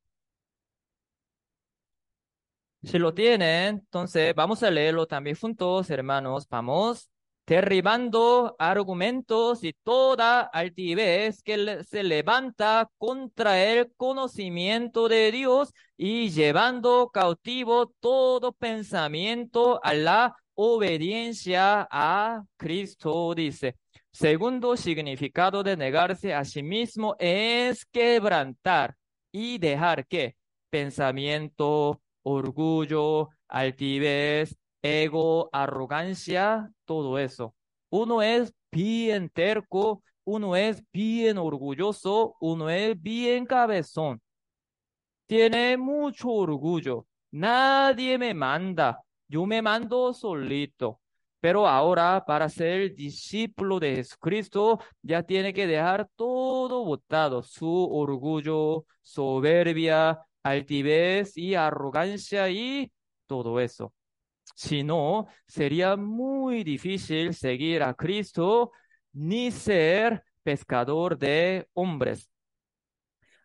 Si 2.84 2.98
lo 3.00 3.14
tienen, 3.14 3.76
entonces 3.76 4.34
vamos 4.36 4.64
a 4.64 4.72
leerlo 4.72 5.08
también 5.08 5.36
juntos, 5.36 5.90
hermanos. 5.90 6.48
Vamos 6.50 7.10
derribando 7.48 8.56
argumentos 8.60 9.64
y 9.64 9.74
toda 9.84 10.42
altivez 10.42 11.42
que 11.42 11.82
se 11.86 12.04
levanta 12.04 12.90
contra 12.98 13.64
el 13.64 13.94
conocimiento 13.96 15.08
de 15.08 15.32
Dios 15.32 15.74
y 15.96 16.30
llevando 16.30 17.10
cautivo 17.10 17.94
todo 18.02 18.52
pensamiento 18.52 19.80
a 19.82 19.94
la 19.94 20.36
obediencia 20.56 21.88
a 21.90 22.44
Cristo, 22.58 23.34
dice. 23.34 23.76
Segundo 24.12 24.76
significado 24.76 25.64
de 25.64 25.78
negarse 25.78 26.34
a 26.34 26.44
sí 26.44 26.64
mismo 26.64 27.16
es 27.18 27.86
quebrantar 27.86 28.96
y 29.32 29.58
dejar 29.58 30.06
que 30.06 30.36
pensamiento, 30.70 32.02
orgullo, 32.24 33.30
altivez, 33.48 34.58
ego, 34.82 35.50
arrogancia, 35.52 36.70
todo 36.86 37.20
eso. 37.20 37.56
Uno 37.90 38.22
es 38.22 38.54
bien 38.72 39.30
terco, 39.30 40.04
uno 40.26 40.56
es 40.56 40.84
bien 40.92 41.38
orgulloso, 41.38 42.36
uno 42.40 42.70
es 42.70 43.02
bien 43.02 43.46
cabezón. 43.46 44.22
Tiene 45.26 45.78
mucho 45.78 46.30
orgullo. 46.30 47.06
Nadie 47.32 48.18
me 48.18 48.34
manda. 48.34 49.02
Yo 49.28 49.46
me 49.46 49.62
mando 49.62 50.14
solito. 50.14 51.02
Pero 51.40 51.68
ahora, 51.68 52.24
para 52.26 52.50
ser 52.50 52.96
discípulo 52.96 53.80
de 53.80 53.96
Jesucristo, 53.98 54.80
ya 55.02 55.24
tiene 55.24 55.54
que 55.54 55.68
dejar 55.68 56.10
todo 56.16 56.84
botado, 56.84 57.44
su 57.44 57.68
orgullo, 57.92 58.86
soberbia, 59.02 60.20
altivez 60.44 61.38
y 61.38 61.56
arrogancia 61.56 62.50
y 62.50 62.92
todo 63.28 63.60
eso. 63.60 63.94
Si 64.56 64.84
no, 64.84 65.28
sería 65.48 65.96
muy 65.96 66.64
difícil 66.64 67.34
seguir 67.34 67.84
a 67.84 67.94
Cristo 67.94 68.72
ni 69.14 69.52
ser 69.52 70.24
pescador 70.44 71.18
de 71.18 71.68
hombres. 71.74 72.30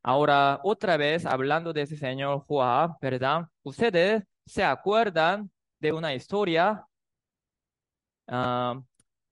Ahora, 0.02 0.60
otra 0.64 0.96
vez, 0.96 1.26
hablando 1.26 1.72
de 1.72 1.82
ese 1.82 1.96
señor 1.96 2.40
Juan, 2.46 2.94
¿verdad? 3.00 3.48
Ustedes 3.62 4.24
se 4.46 4.64
acuerdan 4.64 5.50
de 5.78 5.92
una 5.92 6.14
historia. 6.14 6.86
Uh, 8.26 8.82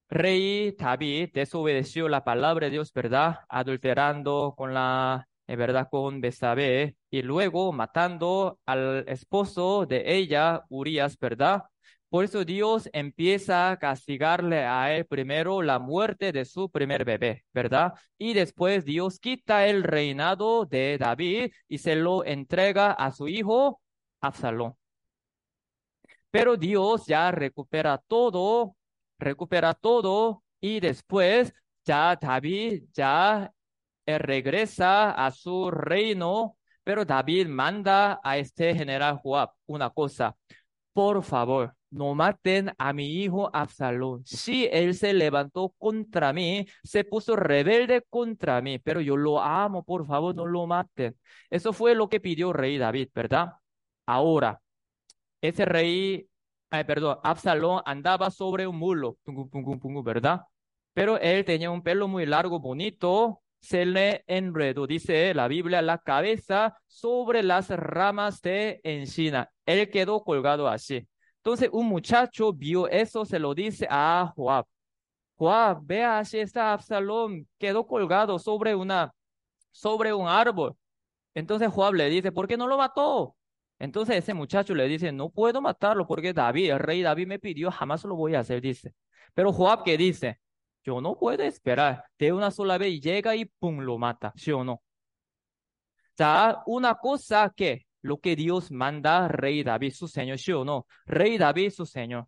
rey 0.09 0.72
David 0.78 1.30
desobedeció 1.32 2.09
la 2.09 2.24
palabra 2.24 2.66
de 2.66 2.72
Dios, 2.72 2.92
¿verdad? 2.92 3.40
Adulterando 3.48 4.55
con 4.56 4.74
la 4.74 5.28
verdad, 5.56 5.89
con 5.90 6.20
Besabé, 6.20 6.97
y 7.10 7.22
luego 7.22 7.72
matando 7.72 8.59
al 8.66 9.05
esposo 9.09 9.86
de 9.86 10.16
ella, 10.16 10.64
Urias, 10.68 11.18
¿verdad? 11.18 11.64
Por 12.09 12.24
eso 12.24 12.44
Dios 12.44 12.90
empieza 12.93 13.70
a 13.70 13.78
castigarle 13.78 14.64
a 14.64 14.94
él 14.97 15.06
primero 15.06 15.62
la 15.62 15.78
muerte 15.78 16.32
de 16.32 16.44
su 16.44 16.68
primer 16.70 17.05
bebé, 17.05 17.44
¿verdad? 17.55 17.94
Y 18.18 18.35
después 18.35 18.85
Dios 18.85 19.20
quita 19.20 19.66
el 19.68 19.85
reinado 19.85 20.66
de 20.66 20.98
David 20.98 21.52
y 21.68 21.78
se 21.78 21.94
lo 21.94 22.24
entrega 22.24 22.93
a 22.93 23.12
su 23.12 23.28
hijo 23.28 23.81
Absalón. 24.20 24.74
Pero 26.31 26.56
Dios 26.56 27.06
ya 27.06 27.31
recupera 27.31 27.98
todo, 27.98 28.77
recupera 29.18 29.74
todo 29.74 30.43
y 30.60 30.81
después 30.81 31.52
ya 31.85 32.16
David 32.20 32.85
ya 32.93 33.52
regresa 34.06 35.10
a 35.12 35.31
su 35.31 35.70
reino, 35.70 36.56
pero 36.85 37.05
David 37.05 37.47
manda 37.48 38.20
a 38.22 38.39
este 38.39 38.74
general 38.74 39.18
Joab 39.22 39.51
una 39.66 39.90
cosa, 39.90 40.36
por 40.93 41.22
favor, 41.22 41.74
no 41.90 42.14
maten 42.14 42.72
a 42.78 42.93
mi 42.93 43.06
hijo 43.22 43.51
Absalón. 43.52 44.24
Si 44.24 44.66
él 44.72 44.94
se 44.94 45.12
levantó 45.12 45.74
contra 45.78 46.32
mí, 46.32 46.66
se 46.82 47.05
puso 47.05 47.36
rebelde 47.36 48.05
contra 48.09 48.60
mí, 48.60 48.78
pero 48.78 49.01
yo 49.01 49.16
lo 49.16 49.40
amo, 49.40 49.85
por 49.85 50.06
favor, 50.06 50.35
no 50.35 50.47
lo 50.47 50.66
maten. 50.66 51.16
Eso 51.51 51.72
fue 51.72 51.94
lo 51.94 52.09
que 52.09 52.20
pidió 52.20 52.52
rey 52.52 52.78
David, 52.78 53.09
¿verdad? 53.14 53.52
Ahora, 54.06 54.60
ese 55.40 55.64
rey, 55.64 56.28
perdón, 56.70 57.18
Absalón 57.22 57.82
andaba 57.85 58.31
sobre 58.31 58.66
un 58.66 58.77
mulo, 58.77 59.18
¿verdad? 60.05 60.43
Pero 60.93 61.18
él 61.18 61.44
tenía 61.44 61.70
un 61.70 61.82
pelo 61.82 62.09
muy 62.09 62.27
largo, 62.27 62.60
bonito, 62.60 63.43
se 63.61 63.85
le 63.87 64.24
enredó, 64.27 64.87
dice 64.87 65.35
la 65.35 65.49
Biblia, 65.49 65.82
la 65.82 65.99
cabeza 65.99 66.77
sobre 66.87 67.43
las 67.43 67.69
ramas 67.70 68.41
de 68.43 68.81
encina. 68.85 69.51
Él 69.66 69.91
quedó 69.91 70.24
colgado 70.24 70.69
así. 70.69 71.07
Entonces 71.37 71.70
un 71.73 71.87
muchacho 71.87 72.53
vio 72.53 72.89
eso, 72.89 73.24
se 73.24 73.39
lo 73.39 73.55
dice 73.55 73.87
a 73.91 74.32
Joab. 74.35 74.66
Joab, 75.37 75.81
vea, 75.85 76.19
así 76.19 76.39
está 76.39 76.73
Absalón, 76.73 77.49
quedó 77.59 77.87
colgado 77.87 78.39
sobre 78.39 78.74
una, 78.74 79.12
sobre 79.70 80.12
un 80.12 80.28
árbol. 80.28 80.77
Entonces 81.35 81.69
Joab 81.70 81.95
le 81.95 82.11
dice, 82.11 82.32
¿por 82.32 82.49
qué 82.49 82.57
no 82.57 82.66
lo 82.66 82.78
mató? 82.78 83.37
Entonces 83.78 84.16
ese 84.16 84.35
muchacho 84.35 84.74
le 84.74 84.89
dice, 84.89 85.12
no 85.12 85.31
puedo 85.31 85.62
matarlo 85.62 86.07
porque 86.07 86.32
David, 86.35 86.73
el 86.73 86.78
rey 86.78 87.03
David 87.03 87.27
me 87.27 87.39
pidió, 87.39 87.70
jamás 87.70 88.05
lo 88.05 88.16
voy 88.16 88.35
a 88.35 88.41
hacer, 88.41 88.61
dice. 88.61 88.95
Pero 89.35 89.53
Joab, 89.53 89.85
¿qué 89.85 89.97
dice? 89.97 90.39
Yo 90.91 91.01
no 91.01 91.17
puedo 91.17 91.45
esperar 91.45 92.05
de 92.19 92.33
una 92.33 92.51
sola 92.51 92.77
vez 92.77 93.01
llega 93.01 93.37
y 93.37 93.45
pum, 93.45 93.79
lo 93.79 93.97
mata, 93.97 94.33
¿sí 94.35 94.51
o 94.51 94.65
no? 94.65 94.83
sea, 96.17 96.65
una 96.67 96.97
cosa 96.97 97.53
que 97.57 97.87
lo 98.03 98.19
que 98.19 98.35
Dios 98.35 98.73
manda, 98.73 99.29
Rey 99.29 99.62
David, 99.62 99.93
su 99.93 100.09
Señor, 100.09 100.39
¿sí 100.41 100.51
o 100.51 100.65
no? 100.65 100.89
Rey 101.07 101.39
David, 101.39 101.71
su 101.71 101.87
Señor. 101.87 102.27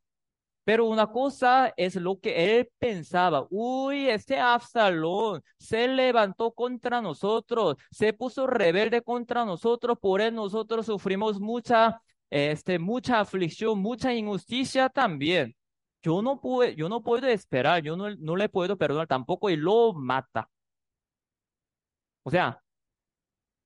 Pero 0.62 0.86
una 0.86 1.08
cosa 1.08 1.74
es 1.76 1.96
lo 1.96 2.20
que 2.20 2.60
él 2.60 2.70
pensaba. 2.78 3.48
Uy, 3.50 4.08
este 4.08 4.38
Absalón 4.38 5.42
se 5.58 5.88
levantó 5.88 6.52
contra 6.52 7.00
nosotros, 7.02 7.78
se 7.90 8.12
puso 8.12 8.46
rebelde 8.46 9.02
contra 9.02 9.44
nosotros, 9.44 9.98
por 10.00 10.20
él 10.20 10.36
nosotros 10.36 10.86
sufrimos 10.86 11.40
mucha, 11.40 12.00
este, 12.30 12.78
mucha 12.78 13.18
aflicción, 13.18 13.80
mucha 13.80 14.14
injusticia 14.14 14.88
también 14.88 15.56
yo 16.02 16.22
no 16.22 16.40
puedo, 16.40 16.70
yo 16.72 16.88
no 16.88 17.02
puedo 17.02 17.26
esperar, 17.28 17.82
yo 17.82 17.96
no, 17.96 18.10
no 18.16 18.36
le 18.36 18.48
puedo 18.48 18.76
perdonar 18.76 19.06
tampoco 19.06 19.50
y 19.50 19.56
lo 19.56 19.92
mata. 19.94 20.48
O 22.24 22.30
sea, 22.30 22.62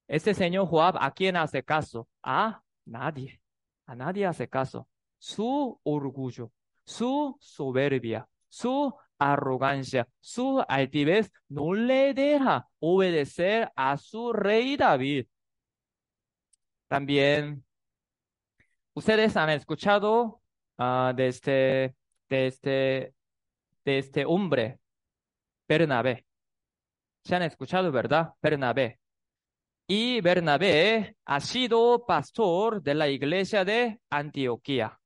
este 0.09 0.35
señor 0.35 0.67
Joab, 0.67 0.97
¿a 1.01 1.11
quién 1.13 1.37
hace 1.37 1.63
caso? 1.63 2.09
A 2.23 2.63
nadie. 2.85 3.41
A 3.87 3.95
nadie 3.95 4.27
hace 4.27 4.49
caso. 4.49 4.89
Su 5.19 5.81
orgullo, 5.83 6.53
su 6.85 7.37
soberbia, 7.41 8.29
su 8.49 8.95
arrogancia, 9.19 10.09
su 10.21 10.63
altivez 10.69 11.33
no 11.49 11.73
le 11.75 12.15
deja 12.15 12.69
obedecer 12.79 13.73
a 13.75 13.97
su 13.97 14.33
rey 14.33 14.77
David. 14.77 15.27
También, 16.89 17.65
ustedes 18.95 19.37
han 19.37 19.51
escuchado 19.51 20.41
uh, 20.79 21.15
de 21.15 21.29
este 21.29 21.97
de 22.29 22.47
este, 22.47 23.15
de 23.85 23.99
este 23.99 24.25
hombre, 24.25 24.79
Bernabé. 25.69 26.25
Se 27.25 27.35
han 27.35 27.43
escuchado, 27.43 27.91
¿verdad? 27.91 28.35
Bernabé. 28.41 28.99
Y 29.89 30.21
Bernabé 30.21 31.17
ha 31.25 31.41
sido 31.41 32.05
pastor 32.07 32.83
de 32.83 32.95
la 32.95 33.09
iglesia 33.09 33.65
de 33.65 34.01
Antioquía. 34.11 34.99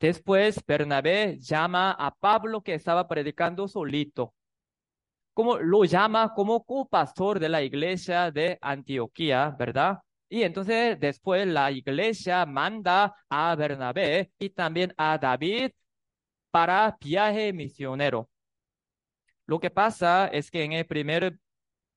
Después 0.00 0.60
Bernabé 0.66 1.38
llama 1.38 1.92
a 1.92 2.10
Pablo 2.10 2.60
que 2.62 2.74
estaba 2.74 3.06
predicando 3.08 3.68
solito. 3.68 4.34
Como 5.32 5.58
lo 5.58 5.84
llama 5.84 6.34
como 6.34 6.64
copastor 6.64 7.38
de 7.38 7.48
la 7.48 7.62
iglesia 7.62 8.30
de 8.30 8.58
Antioquía, 8.60 9.54
¿verdad? 9.58 9.98
Y 10.28 10.42
entonces 10.42 10.98
después 10.98 11.46
la 11.46 11.70
iglesia 11.70 12.44
manda 12.46 13.14
a 13.28 13.54
Bernabé 13.54 14.32
y 14.38 14.50
también 14.50 14.92
a 14.96 15.18
David 15.18 15.70
para 16.50 16.96
viaje 17.00 17.52
misionero. 17.52 18.28
Lo 19.46 19.60
que 19.60 19.70
pasa 19.70 20.28
es 20.28 20.50
que 20.50 20.64
en 20.64 20.72
el 20.72 20.86
primer, 20.86 21.38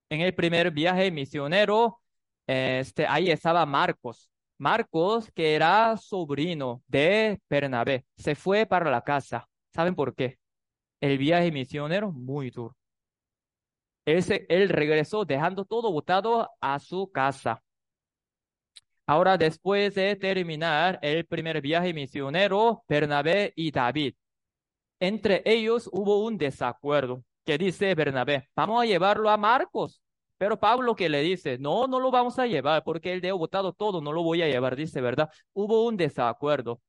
en 0.09 0.21
el 0.21 0.35
primer 0.35 0.71
viaje 0.71 1.11
misionero, 1.11 1.99
este, 2.47 3.07
ahí 3.07 3.31
estaba 3.31 3.65
Marcos. 3.65 4.29
Marcos, 4.57 5.31
que 5.31 5.55
era 5.55 5.95
sobrino 5.97 6.83
de 6.87 7.39
Bernabé, 7.49 8.05
se 8.17 8.35
fue 8.35 8.65
para 8.65 8.91
la 8.91 9.01
casa. 9.03 9.47
¿Saben 9.73 9.95
por 9.95 10.15
qué? 10.15 10.37
El 11.01 11.17
viaje 11.17 11.51
misionero 11.51 12.11
muy 12.11 12.51
duro. 12.51 12.75
Él, 14.05 14.23
él 14.49 14.69
regresó 14.69 15.25
dejando 15.25 15.65
todo 15.65 15.91
botado 15.91 16.49
a 16.59 16.79
su 16.79 17.11
casa. 17.11 17.63
Ahora, 19.05 19.37
después 19.37 19.95
de 19.95 20.15
terminar 20.15 20.99
el 21.01 21.25
primer 21.25 21.61
viaje 21.61 21.93
misionero, 21.93 22.83
Bernabé 22.87 23.53
y 23.55 23.71
David, 23.71 24.13
entre 24.99 25.41
ellos 25.45 25.89
hubo 25.91 26.23
un 26.25 26.37
desacuerdo 26.37 27.23
que 27.45 27.57
dice 27.57 27.93
Bernabé, 27.95 28.49
vamos 28.55 28.81
a 28.81 28.85
llevarlo 28.85 29.29
a 29.29 29.37
Marcos. 29.37 30.01
Pero 30.37 30.59
Pablo 30.59 30.95
que 30.95 31.09
le 31.09 31.21
dice, 31.21 31.57
no, 31.57 31.87
no 31.87 31.99
lo 31.99 32.11
vamos 32.11 32.39
a 32.39 32.47
llevar 32.47 32.83
porque 32.83 33.11
él 33.13 33.19
dejó 33.21 33.37
botado 33.37 33.73
todo, 33.73 34.01
no 34.01 34.13
lo 34.13 34.23
voy 34.23 34.41
a 34.41 34.47
llevar, 34.47 34.75
dice, 34.75 35.01
¿verdad? 35.01 35.29
Hubo 35.53 35.85
un 35.85 35.97
desacuerdo. 35.97 36.81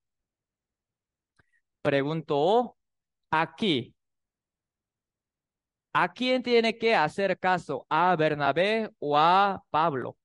Preguntó 1.82 2.76
aquí, 3.30 3.94
¿a 5.92 6.12
quién 6.12 6.42
tiene 6.42 6.76
que 6.78 6.94
hacer 6.94 7.38
caso? 7.38 7.86
¿A 7.88 8.14
Bernabé 8.16 8.90
o 8.98 9.16
a 9.16 9.62
Pablo? 9.70 10.16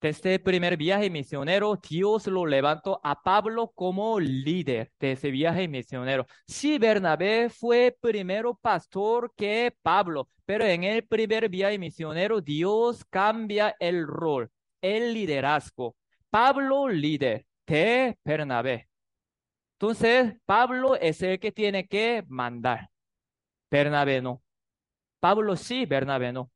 Desde 0.00 0.34
el 0.34 0.40
primer 0.40 0.78
viaje 0.78 1.10
misionero, 1.10 1.76
Dios 1.76 2.26
lo 2.26 2.46
levantó 2.46 3.00
a 3.04 3.22
Pablo 3.22 3.70
como 3.74 4.18
líder 4.18 4.90
de 4.98 5.12
ese 5.12 5.30
viaje 5.30 5.68
misionero. 5.68 6.26
Sí, 6.46 6.78
Bernabé 6.78 7.50
fue 7.50 7.94
primero 8.00 8.54
pastor 8.54 9.34
que 9.36 9.74
Pablo, 9.82 10.30
pero 10.46 10.64
en 10.64 10.84
el 10.84 11.06
primer 11.06 11.50
viaje 11.50 11.78
misionero, 11.78 12.40
Dios 12.40 13.04
cambia 13.10 13.76
el 13.78 14.06
rol, 14.06 14.50
el 14.80 15.12
liderazgo. 15.12 15.96
Pablo 16.30 16.88
líder 16.88 17.44
de 17.66 18.16
Bernabé. 18.24 18.88
Entonces, 19.74 20.34
Pablo 20.46 20.96
es 20.96 21.20
el 21.22 21.38
que 21.38 21.52
tiene 21.52 21.86
que 21.86 22.24
mandar. 22.28 22.88
Bernabé 23.70 24.22
no. 24.22 24.42
Pablo 25.20 25.56
sí, 25.56 25.84
Bernabé 25.86 26.32
no. 26.32 26.50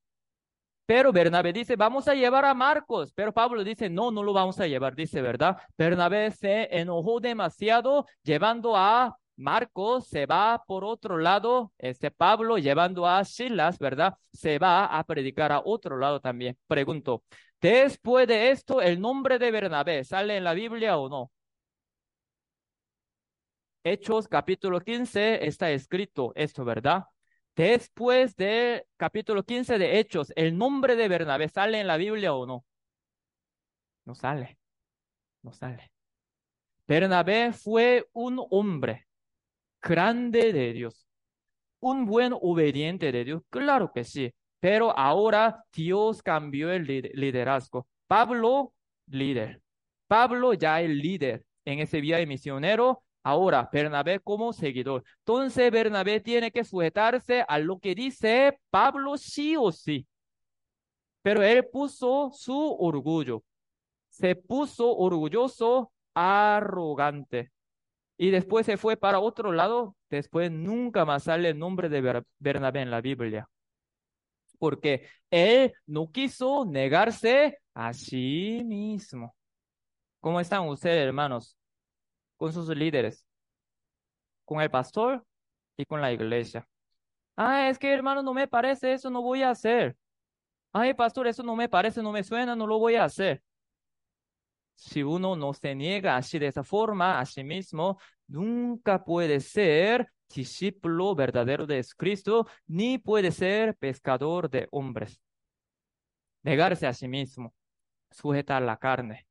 Pero 0.87 1.13
Bernabé 1.13 1.53
dice, 1.53 1.77
vamos 1.77 2.09
a 2.09 2.15
llevar 2.15 2.45
a 2.45 2.55
Marcos. 2.55 3.13
Pero 3.15 3.33
Pablo 3.33 3.65
dice, 3.65 3.89
no, 3.89 4.11
no 4.11 4.23
lo 4.23 4.33
vamos 4.33 4.61
a 4.61 4.67
llevar, 4.67 4.95
dice, 4.95 5.23
¿verdad? 5.23 5.57
Bernabé 5.79 6.31
se 6.31 6.69
enojó 6.79 7.21
demasiado 7.21 8.07
llevando 8.23 8.77
a 8.77 9.17
Marcos, 9.37 10.07
se 10.07 10.27
va 10.27 10.63
por 10.67 10.85
otro 10.85 11.19
lado, 11.19 11.73
este 11.79 12.11
Pablo 12.11 12.59
llevando 12.59 13.07
a 13.07 13.25
Silas, 13.25 13.79
¿verdad? 13.79 14.15
Se 14.33 14.59
va 14.59 14.85
a 14.87 15.03
predicar 15.05 15.53
a 15.53 15.61
otro 15.65 15.97
lado 15.97 16.21
también. 16.21 16.57
Pregunto, 16.67 17.25
después 17.61 18.29
de 18.29 18.51
esto, 18.51 18.81
¿el 18.83 19.01
nombre 19.01 19.39
de 19.39 19.51
Bernabé 19.51 20.05
sale 20.05 20.37
en 20.37 20.45
la 20.45 20.55
Biblia 20.55 20.99
o 20.99 21.09
no? 21.09 21.31
Hechos 23.83 24.29
capítulo 24.29 24.81
15 24.81 25.47
está 25.47 25.71
escrito 25.71 26.33
esto, 26.35 26.65
¿verdad? 26.65 27.05
Después 27.57 28.35
del 28.35 28.83
capítulo 28.97 29.45
15 29.45 29.79
de 29.79 30.01
Hechos, 30.01 30.33
¿el 30.35 30.59
nombre 30.59 30.97
de 30.97 31.07
Bernabé 31.07 31.49
sale 31.49 31.79
en 31.79 31.87
la 31.87 31.97
Biblia 31.97 32.35
o 32.35 32.47
no? 32.47 32.65
No 34.05 34.15
sale, 34.17 34.59
no 35.43 35.53
sale. 35.53 35.93
Bernabé 36.89 37.53
fue 37.53 38.09
un 38.13 38.45
hombre 38.51 39.07
grande 39.81 40.53
de 40.53 40.73
Dios, 40.73 41.07
un 41.81 42.07
buen 42.07 42.33
obediente 42.33 43.13
de 43.13 43.25
Dios, 43.25 43.43
claro 43.51 43.93
que 43.93 44.03
sí, 44.03 44.35
pero 44.59 44.97
ahora 44.99 45.65
Dios 45.73 46.23
cambió 46.23 46.73
el 46.73 46.85
liderazgo. 46.87 47.87
Pablo, 48.09 48.75
líder. 49.07 49.63
Pablo 50.09 50.55
ya 50.55 50.81
el 50.81 50.99
líder 50.99 51.45
en 51.65 51.79
ese 51.79 52.01
viaje 52.01 52.27
misionero 52.27 53.04
Ahora, 53.27 53.69
Bernabé 53.73 54.21
como 54.21 54.53
seguidor. 54.53 55.03
Entonces, 55.21 55.71
Bernabé 55.73 56.21
tiene 56.21 56.51
que 56.51 56.63
sujetarse 56.63 57.43
a 57.49 57.59
lo 57.59 57.79
que 57.79 57.95
dice 57.95 58.61
Pablo 58.71 59.17
sí 59.17 59.57
o 59.57 59.73
sí. 59.73 60.07
Pero 61.23 61.43
él 61.43 61.67
puso 61.67 62.31
su 62.35 62.77
orgullo. 62.79 63.43
Se 64.11 64.37
puso 64.37 64.95
orgulloso, 64.95 65.91
arrogante. 66.13 67.51
Y 68.19 68.31
después 68.31 68.67
se 68.67 68.77
fue 68.77 68.99
para 68.99 69.21
otro 69.21 69.53
lado. 69.53 69.97
Después 70.11 70.51
nunca 70.53 71.07
más 71.07 71.25
sale 71.25 71.49
el 71.49 71.59
nombre 71.59 71.89
de 71.89 72.23
Bernabé 72.39 72.83
en 72.83 72.91
la 72.91 73.01
Biblia. 73.01 73.49
Porque 74.59 75.09
él 75.31 75.73
no 75.87 76.11
quiso 76.13 76.67
negarse 76.67 77.59
a 77.73 77.95
sí 77.95 78.63
mismo. 78.67 79.35
¿Cómo 80.21 80.41
están 80.41 80.69
ustedes, 80.69 81.07
hermanos? 81.07 81.57
Con 82.37 82.53
sus 82.53 82.69
líderes, 82.69 83.27
con 84.45 84.61
el 84.61 84.71
pastor 84.71 85.25
y 85.77 85.85
con 85.85 86.01
la 86.01 86.13
iglesia. 86.13 86.67
Ah, 87.37 87.69
es 87.69 87.79
que 87.79 87.93
hermano, 87.93 88.23
no 88.23 88.33
me 88.35 88.47
parece, 88.47 88.93
eso 88.93 89.11
no 89.11 89.23
voy 89.23 89.43
a 89.43 89.51
hacer. 89.51 89.97
Ay, 90.73 90.95
pastor, 90.95 91.27
eso 91.27 91.43
no 91.43 91.57
me 91.57 91.69
parece, 91.69 92.03
no 92.03 92.13
me 92.13 92.25
suena, 92.25 92.57
no 92.57 92.67
lo 92.67 92.79
voy 92.79 92.97
a 92.97 93.05
hacer. 93.05 93.43
Si 94.77 95.03
uno 95.03 95.37
no 95.37 95.53
se 95.55 95.75
niega 95.75 96.17
así 96.17 96.39
de 96.39 96.49
esa 96.49 96.65
forma 96.65 97.21
a 97.21 97.27
sí 97.27 97.45
mismo, 97.45 97.99
nunca 98.27 99.05
puede 99.05 99.41
ser 99.41 100.11
discípulo 100.29 101.15
verdadero 101.15 101.67
de 101.67 101.85
Cristo, 101.97 102.47
ni 102.67 102.99
puede 102.99 103.31
ser 103.31 103.77
pescador 103.77 104.51
de 104.51 104.69
hombres. 104.73 105.21
Negarse 106.43 106.87
a 106.87 106.93
sí 106.93 107.09
mismo, 107.09 107.55
sujetar 108.11 108.63
la 108.63 108.77
carne. 108.77 109.27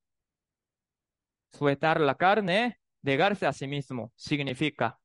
Sujetar 1.51 1.99
la 2.01 2.15
carne 2.15 2.79
Negarse 3.03 3.45
a 3.45 3.53
sí 3.53 3.67
mismo 3.67 4.11
significa 4.15 4.99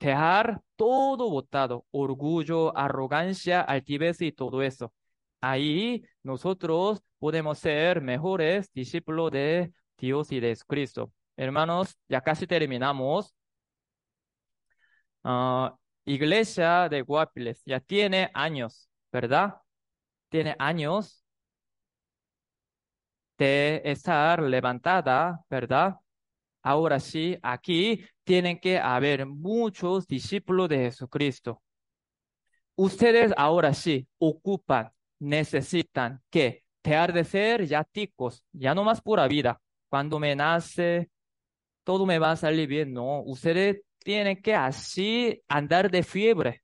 dejar 0.00 0.60
todo 0.76 1.30
botado, 1.30 1.86
orgullo, 1.90 2.76
arrogancia, 2.76 3.60
altivez 3.62 4.20
y 4.20 4.32
todo 4.32 4.62
eso. 4.62 4.92
Ahí 5.40 6.04
nosotros 6.22 7.02
podemos 7.18 7.58
ser 7.58 8.00
mejores 8.02 8.72
discípulos 8.72 9.30
de 9.30 9.72
Dios 9.98 10.32
y 10.32 10.40
de 10.40 10.56
Cristo. 10.66 11.12
Hermanos, 11.36 11.96
ya 12.08 12.20
casi 12.20 12.46
terminamos. 12.46 13.34
Ah, 15.22 15.76
iglesia 16.04 16.88
de 16.88 17.02
Guapiles 17.02 17.62
ya 17.64 17.80
tiene 17.80 18.30
años, 18.34 18.88
¿verdad? 19.12 19.56
Tiene 20.28 20.56
años 20.58 21.24
de 23.38 23.80
estar 23.84 24.42
levantada, 24.42 25.40
¿verdad? 25.48 25.96
Ahora 26.64 26.98
sí, 26.98 27.38
aquí 27.42 28.06
tienen 28.24 28.58
que 28.58 28.78
haber 28.78 29.26
muchos 29.26 30.06
discípulos 30.06 30.70
de 30.70 30.78
Jesucristo. 30.78 31.62
Ustedes 32.74 33.34
ahora 33.36 33.74
sí 33.74 34.08
ocupan, 34.16 34.90
necesitan 35.18 36.22
que 36.30 36.64
dejar 36.82 37.12
de 37.12 37.24
ser 37.24 37.66
ya 37.66 37.84
ticos, 37.84 38.42
ya 38.50 38.74
no 38.74 38.82
más 38.82 39.02
pura 39.02 39.28
vida. 39.28 39.60
Cuando 39.90 40.18
me 40.18 40.34
nace, 40.34 41.10
todo 41.84 42.06
me 42.06 42.18
va 42.18 42.30
a 42.32 42.36
salir 42.36 42.66
bien. 42.66 42.94
No, 42.94 43.20
ustedes 43.20 43.82
tienen 43.98 44.40
que 44.40 44.54
así 44.54 45.42
andar 45.48 45.90
de 45.90 46.02
fiebre. 46.02 46.62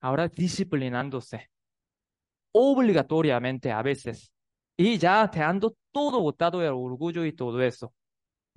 Ahora 0.00 0.28
disciplinándose. 0.28 1.50
Obligatoriamente 2.52 3.72
a 3.72 3.82
veces. 3.82 4.32
Y 4.76 4.96
ya 4.96 5.26
dejando 5.26 5.76
todo 5.90 6.20
botado 6.20 6.62
el 6.62 6.68
orgullo 6.68 7.24
y 7.24 7.32
todo 7.32 7.60
eso. 7.60 7.92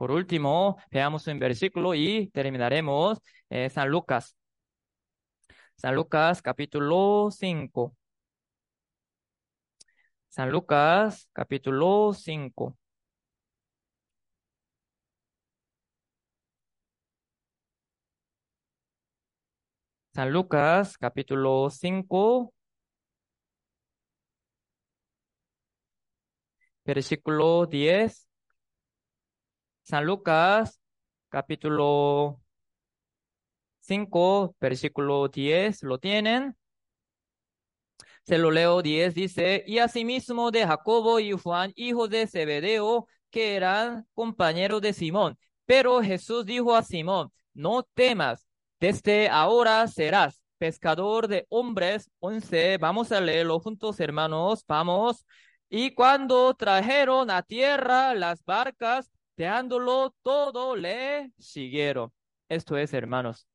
Por 0.02 0.10
último, 0.12 0.78
veamos 0.90 1.28
un 1.28 1.38
versículo 1.38 1.94
y 1.94 2.28
terminaremos 2.34 3.20
eh, 3.52 3.70
San 3.70 3.90
Lucas. 3.90 4.36
San 5.76 5.94
Lucas 5.96 6.42
capítulo 6.42 7.30
5. 7.30 7.96
San 10.30 10.50
Lucas 10.52 11.30
capítulo 11.34 12.14
5. 12.16 12.76
San 20.16 20.32
Lucas, 20.32 20.98
capítulo 20.98 21.70
5, 21.70 22.54
versículo 26.86 27.66
10. 27.66 28.31
San 29.84 30.06
Lucas, 30.06 30.80
capítulo 31.30 32.42
5, 33.82 34.56
versículo 34.60 35.28
10. 35.28 35.84
¿Lo 35.84 36.00
tienen? 36.00 36.56
Se 38.24 38.38
lo 38.38 38.52
leo 38.52 38.82
10, 38.82 39.16
dice, 39.16 39.64
y 39.68 39.80
asimismo 39.80 40.52
de 40.52 40.66
Jacobo 40.66 41.20
y 41.20 41.32
Juan, 41.32 41.74
hijos 41.76 42.10
de 42.10 42.28
Zebedeo, 42.28 43.08
que 43.30 43.56
eran 43.56 44.08
compañeros 44.14 44.82
de 44.82 44.94
Simón. 44.94 45.38
Pero 45.66 46.02
Jesús 46.02 46.46
dijo 46.46 46.76
a 46.76 46.84
Simón, 46.84 47.32
no 47.54 47.84
temas, 47.84 48.48
desde 48.80 49.30
ahora 49.30 49.88
serás 49.88 50.42
pescador 50.58 51.28
de 51.28 51.48
hombres. 51.50 52.10
11, 52.20 52.78
vamos 52.78 53.12
a 53.12 53.20
leerlo 53.20 53.60
juntos, 53.60 54.00
hermanos, 54.00 54.64
vamos. 54.68 55.26
Y 55.70 55.94
cuando 55.96 56.54
trajeron 56.54 57.32
a 57.32 57.42
tierra 57.42 58.14
las 58.14 58.44
barcas, 58.46 59.11
dejándolo 59.36 60.16
todo, 60.22 60.76
le 60.76 61.32
siguieron. 61.38 62.12
Esto 62.50 62.78
es, 62.78 62.94
hermanos, 62.94 63.48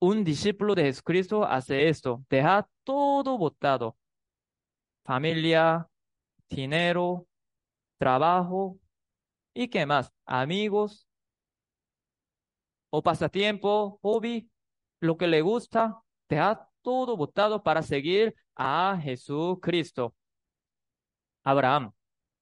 un 0.00 0.24
discípulo 0.24 0.74
de 0.74 0.84
Jesucristo 0.84 1.44
hace 1.44 1.88
esto, 1.88 2.24
deja 2.28 2.68
todo 2.84 3.36
botado. 3.38 3.96
Familia, 5.04 5.88
dinero, 6.48 7.26
trabajo 7.98 8.78
y 9.54 9.68
qué 9.68 9.86
más, 9.86 10.12
amigos 10.24 11.06
o 12.90 13.02
pasatiempo, 13.02 13.98
hobby, 14.02 14.50
lo 15.00 15.16
que 15.16 15.26
le 15.26 15.42
gusta, 15.42 16.02
deja 16.28 16.68
todo 16.82 17.16
botado 17.16 17.62
para 17.62 17.82
seguir 17.82 18.34
a 18.56 18.98
Jesucristo. 19.00 20.14
Abraham, 21.44 21.92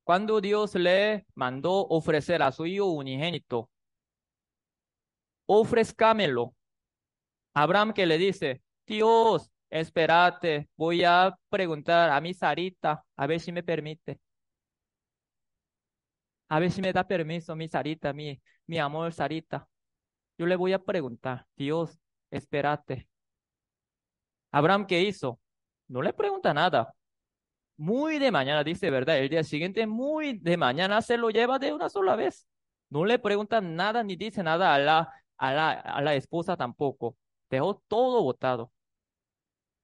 cuando 0.09 0.41
Dios 0.41 0.75
le 0.75 1.27
mandó 1.35 1.87
ofrecer 1.87 2.43
a 2.43 2.51
su 2.51 2.65
hijo 2.65 2.87
unigénito, 2.87 3.69
ofrezcámelo. 5.45 6.55
Abraham 7.53 7.93
que 7.93 8.07
le 8.07 8.17
dice, 8.17 8.63
Dios, 8.87 9.51
espérate, 9.69 10.71
voy 10.77 11.05
a 11.05 11.37
preguntar 11.51 12.09
a 12.09 12.23
mi 12.23 12.33
Sarita, 12.33 13.05
a 13.17 13.27
ver 13.27 13.39
si 13.39 13.53
me 13.53 13.63
permite. 13.63 14.19
A 16.49 16.59
ver 16.59 16.71
si 16.71 16.81
me 16.81 16.95
da 16.95 17.07
permiso 17.07 17.55
mi 17.55 17.69
Sarita, 17.69 18.15
mi, 18.15 18.41
mi 18.67 18.79
amor 18.79 19.13
Sarita. 19.13 19.69
Yo 20.39 20.47
le 20.47 20.57
voy 20.57 20.73
a 20.73 20.83
preguntar, 20.83 21.47
Dios, 21.55 21.99
espérate. 22.31 23.11
Abraham, 24.53 24.87
¿qué 24.87 25.03
hizo? 25.03 25.39
No 25.87 26.01
le 26.01 26.15
pregunta 26.15 26.55
nada. 26.55 26.95
Muy 27.79 28.19
de 28.19 28.31
mañana, 28.33 28.65
dice, 28.65 28.91
¿verdad? 28.91 29.19
El 29.19 29.29
día 29.29 29.45
siguiente, 29.45 29.87
muy 29.87 30.39
de 30.39 30.57
mañana, 30.57 31.01
se 31.01 31.17
lo 31.17 31.31
lleva 31.31 31.59
de 31.59 31.73
una 31.73 31.89
sola 31.89 32.17
vez. 32.17 32.47
No 32.91 33.05
le 33.05 33.19
pregunta 33.19 33.61
nada 33.61 34.03
ni 34.03 34.17
dice 34.17 34.43
nada 34.43 34.75
a 34.75 34.79
la, 34.79 35.13
a 35.37 35.53
la, 35.53 35.71
a 35.73 36.03
la 36.03 36.15
esposa 36.15 36.57
tampoco. 36.57 37.17
Dejó 37.49 37.83
todo 37.87 38.23
botado. 38.23 38.73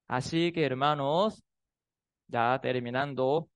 Así 0.08 0.52
que, 0.52 0.64
hermanos, 0.64 1.42
ya 2.26 2.58
terminando, 2.60 3.48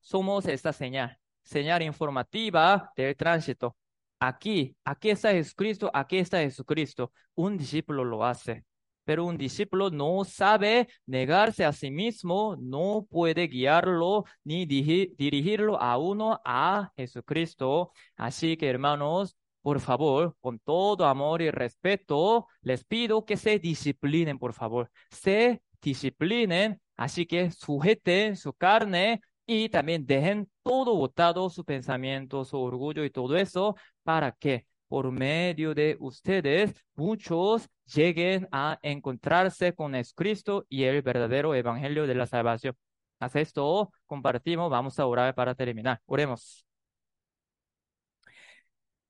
somos 0.00 0.46
esta 0.46 0.72
señal, 0.72 1.18
señal 1.42 1.82
informativa 1.82 2.90
del 2.96 3.14
tránsito. 3.16 3.76
Aquí, 4.18 4.76
aquí 4.84 5.10
está 5.10 5.32
Jesucristo, 5.32 5.90
aquí 5.92 6.18
está 6.18 6.38
Jesucristo. 6.38 7.12
Un 7.34 7.56
discípulo 7.58 8.04
lo 8.04 8.24
hace, 8.24 8.64
pero 9.10 9.24
un 9.24 9.36
discípulo 9.36 9.90
no 9.90 10.24
sabe 10.24 10.86
negarse 11.04 11.64
a 11.64 11.72
sí 11.72 11.90
mismo, 11.90 12.54
no 12.60 13.08
puede 13.10 13.48
guiarlo 13.48 14.24
ni 14.44 14.66
dirigirlo 14.66 15.82
a 15.82 15.98
uno 15.98 16.40
a 16.44 16.92
Jesucristo. 16.96 17.90
Así 18.14 18.56
que, 18.56 18.68
hermanos, 18.68 19.36
por 19.62 19.80
favor, 19.80 20.36
con 20.40 20.60
todo 20.60 21.06
amor 21.06 21.42
y 21.42 21.50
respeto, 21.50 22.46
les 22.62 22.84
pido 22.84 23.24
que 23.24 23.36
se 23.36 23.58
disciplinen, 23.58 24.38
por 24.38 24.52
favor. 24.52 24.92
Se 25.10 25.60
disciplinen, 25.82 26.80
así 26.96 27.26
que 27.26 27.50
sujeten 27.50 28.36
su 28.36 28.52
carne 28.52 29.22
y 29.44 29.70
también 29.70 30.06
dejen 30.06 30.48
todo 30.62 30.94
botado, 30.94 31.50
su 31.50 31.64
pensamiento, 31.64 32.44
su 32.44 32.60
orgullo 32.60 33.04
y 33.04 33.10
todo 33.10 33.36
eso, 33.36 33.74
para 34.04 34.30
que 34.30 34.66
por 34.90 35.12
medio 35.12 35.72
de 35.72 35.96
ustedes 36.00 36.74
muchos 36.96 37.68
lleguen 37.86 38.48
a 38.50 38.76
encontrarse 38.82 39.72
con 39.72 39.94
Jesucristo 39.94 40.66
y 40.68 40.82
el 40.82 41.00
verdadero 41.00 41.54
evangelio 41.54 42.08
de 42.08 42.16
la 42.16 42.26
salvación. 42.26 42.74
Haz 43.20 43.36
esto, 43.36 43.92
compartimos, 44.04 44.68
vamos 44.68 44.98
a 44.98 45.06
orar 45.06 45.32
para 45.36 45.54
terminar. 45.54 46.00
Oremos. 46.06 46.66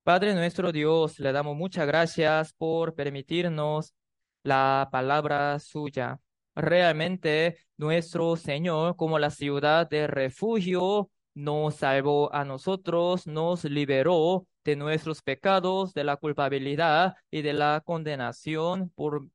Padre 0.03 0.35
nuestro 0.35 0.71
Dios, 0.71 1.17
le 1.19 1.31
damos 1.31 1.57
muchas 1.57 1.87
gracias 1.87 2.53
por 2.53 2.93
permitirnos 2.93 3.95
la 4.43 4.87
palabra 4.91 5.57
suya. 5.57 6.19
Realmente 6.53 7.57
nuestro 7.77 8.35
Señor, 8.35 8.95
como 8.97 9.17
la 9.17 9.31
ciudad 9.31 9.89
de 9.89 10.05
refugio, 10.05 11.09
nos 11.33 11.75
salvó 11.75 12.33
a 12.33 12.45
nosotros, 12.45 13.27
nos 13.27 13.63
liberó 13.65 14.47
de 14.63 14.75
nuestros 14.75 15.21
pecados, 15.21 15.93
de 15.93 16.03
la 16.03 16.17
culpabilidad 16.17 17.15
y 17.29 17.41
de 17.41 17.53
la 17.53 17.81
condenación 17.85 18.89
por 18.95 19.27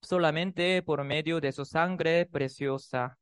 solamente 0.00 0.82
por 0.82 1.04
medio 1.04 1.40
de 1.40 1.52
su 1.52 1.64
sangre 1.64 2.26
preciosa. 2.26 3.18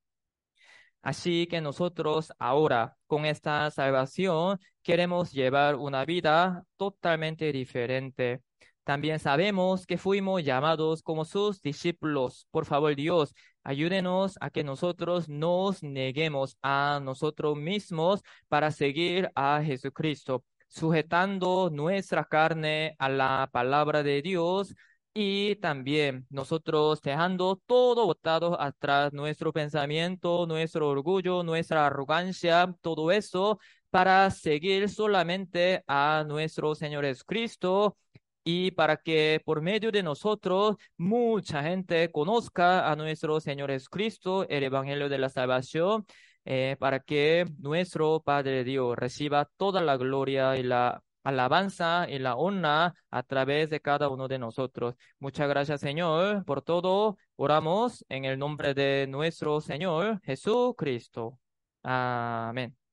Así 1.02 1.46
que 1.46 1.60
nosotros 1.60 2.32
ahora, 2.38 2.96
con 3.06 3.26
esta 3.26 3.70
salvación, 3.70 4.58
queremos 4.82 5.32
llevar 5.32 5.76
una 5.76 6.04
vida 6.04 6.64
totalmente 6.78 7.52
diferente. 7.52 8.40
También 8.84 9.18
sabemos 9.18 9.86
que 9.86 9.98
fuimos 9.98 10.42
llamados 10.44 11.02
como 11.02 11.24
sus 11.24 11.60
discípulos. 11.60 12.46
Por 12.50 12.64
favor, 12.64 12.94
Dios, 12.94 13.34
ayúdenos 13.64 14.36
a 14.40 14.50
que 14.50 14.62
nosotros 14.64 15.28
nos 15.28 15.82
neguemos 15.82 16.56
a 16.62 17.00
nosotros 17.02 17.56
mismos 17.56 18.22
para 18.48 18.70
seguir 18.70 19.30
a 19.34 19.62
Jesucristo, 19.64 20.44
sujetando 20.68 21.70
nuestra 21.70 22.24
carne 22.24 22.94
a 22.98 23.08
la 23.08 23.48
palabra 23.52 24.02
de 24.02 24.22
Dios 24.22 24.74
y 25.14 25.56
también 25.56 26.26
nosotros 26.30 27.00
dejando 27.00 27.60
todo 27.66 28.06
botado 28.06 28.60
atrás, 28.60 29.12
nuestro 29.12 29.52
pensamiento, 29.52 30.46
nuestro 30.46 30.88
orgullo, 30.88 31.42
nuestra 31.44 31.86
arrogancia, 31.86 32.74
todo 32.82 33.12
eso 33.12 33.58
para 33.90 34.28
seguir 34.30 34.88
solamente 34.88 35.84
a 35.86 36.24
nuestro 36.26 36.74
Señor 36.74 37.04
Jesucristo 37.04 37.96
y 38.44 38.70
para 38.72 38.98
que 38.98 39.40
por 39.44 39.62
medio 39.62 39.90
de 39.90 40.02
nosotros 40.02 40.76
mucha 40.96 41.62
gente 41.62 42.10
conozca 42.12 42.90
a 42.90 42.96
nuestro 42.96 43.40
Señor 43.40 43.70
Jesucristo, 43.70 44.46
el 44.48 44.64
Evangelio 44.64 45.08
de 45.08 45.18
la 45.18 45.30
Salvación, 45.30 46.06
eh, 46.44 46.76
para 46.78 47.00
que 47.00 47.46
nuestro 47.58 48.20
Padre 48.20 48.64
Dios 48.64 48.96
reciba 48.96 49.48
toda 49.56 49.80
la 49.80 49.96
gloria 49.96 50.56
y 50.58 50.62
la 50.62 51.02
alabanza 51.24 52.06
y 52.08 52.18
la 52.18 52.36
honra 52.36 52.94
a 53.10 53.22
través 53.22 53.70
de 53.70 53.80
cada 53.80 54.08
uno 54.08 54.28
de 54.28 54.38
nosotros. 54.38 54.94
Muchas 55.18 55.48
gracias, 55.48 55.80
Señor, 55.80 56.44
por 56.44 56.62
todo. 56.62 57.16
Oramos 57.36 58.04
en 58.08 58.24
el 58.26 58.38
nombre 58.38 58.74
de 58.74 59.06
nuestro 59.08 59.60
Señor 59.60 60.20
Jesucristo. 60.22 61.38
Amén. 61.82 62.83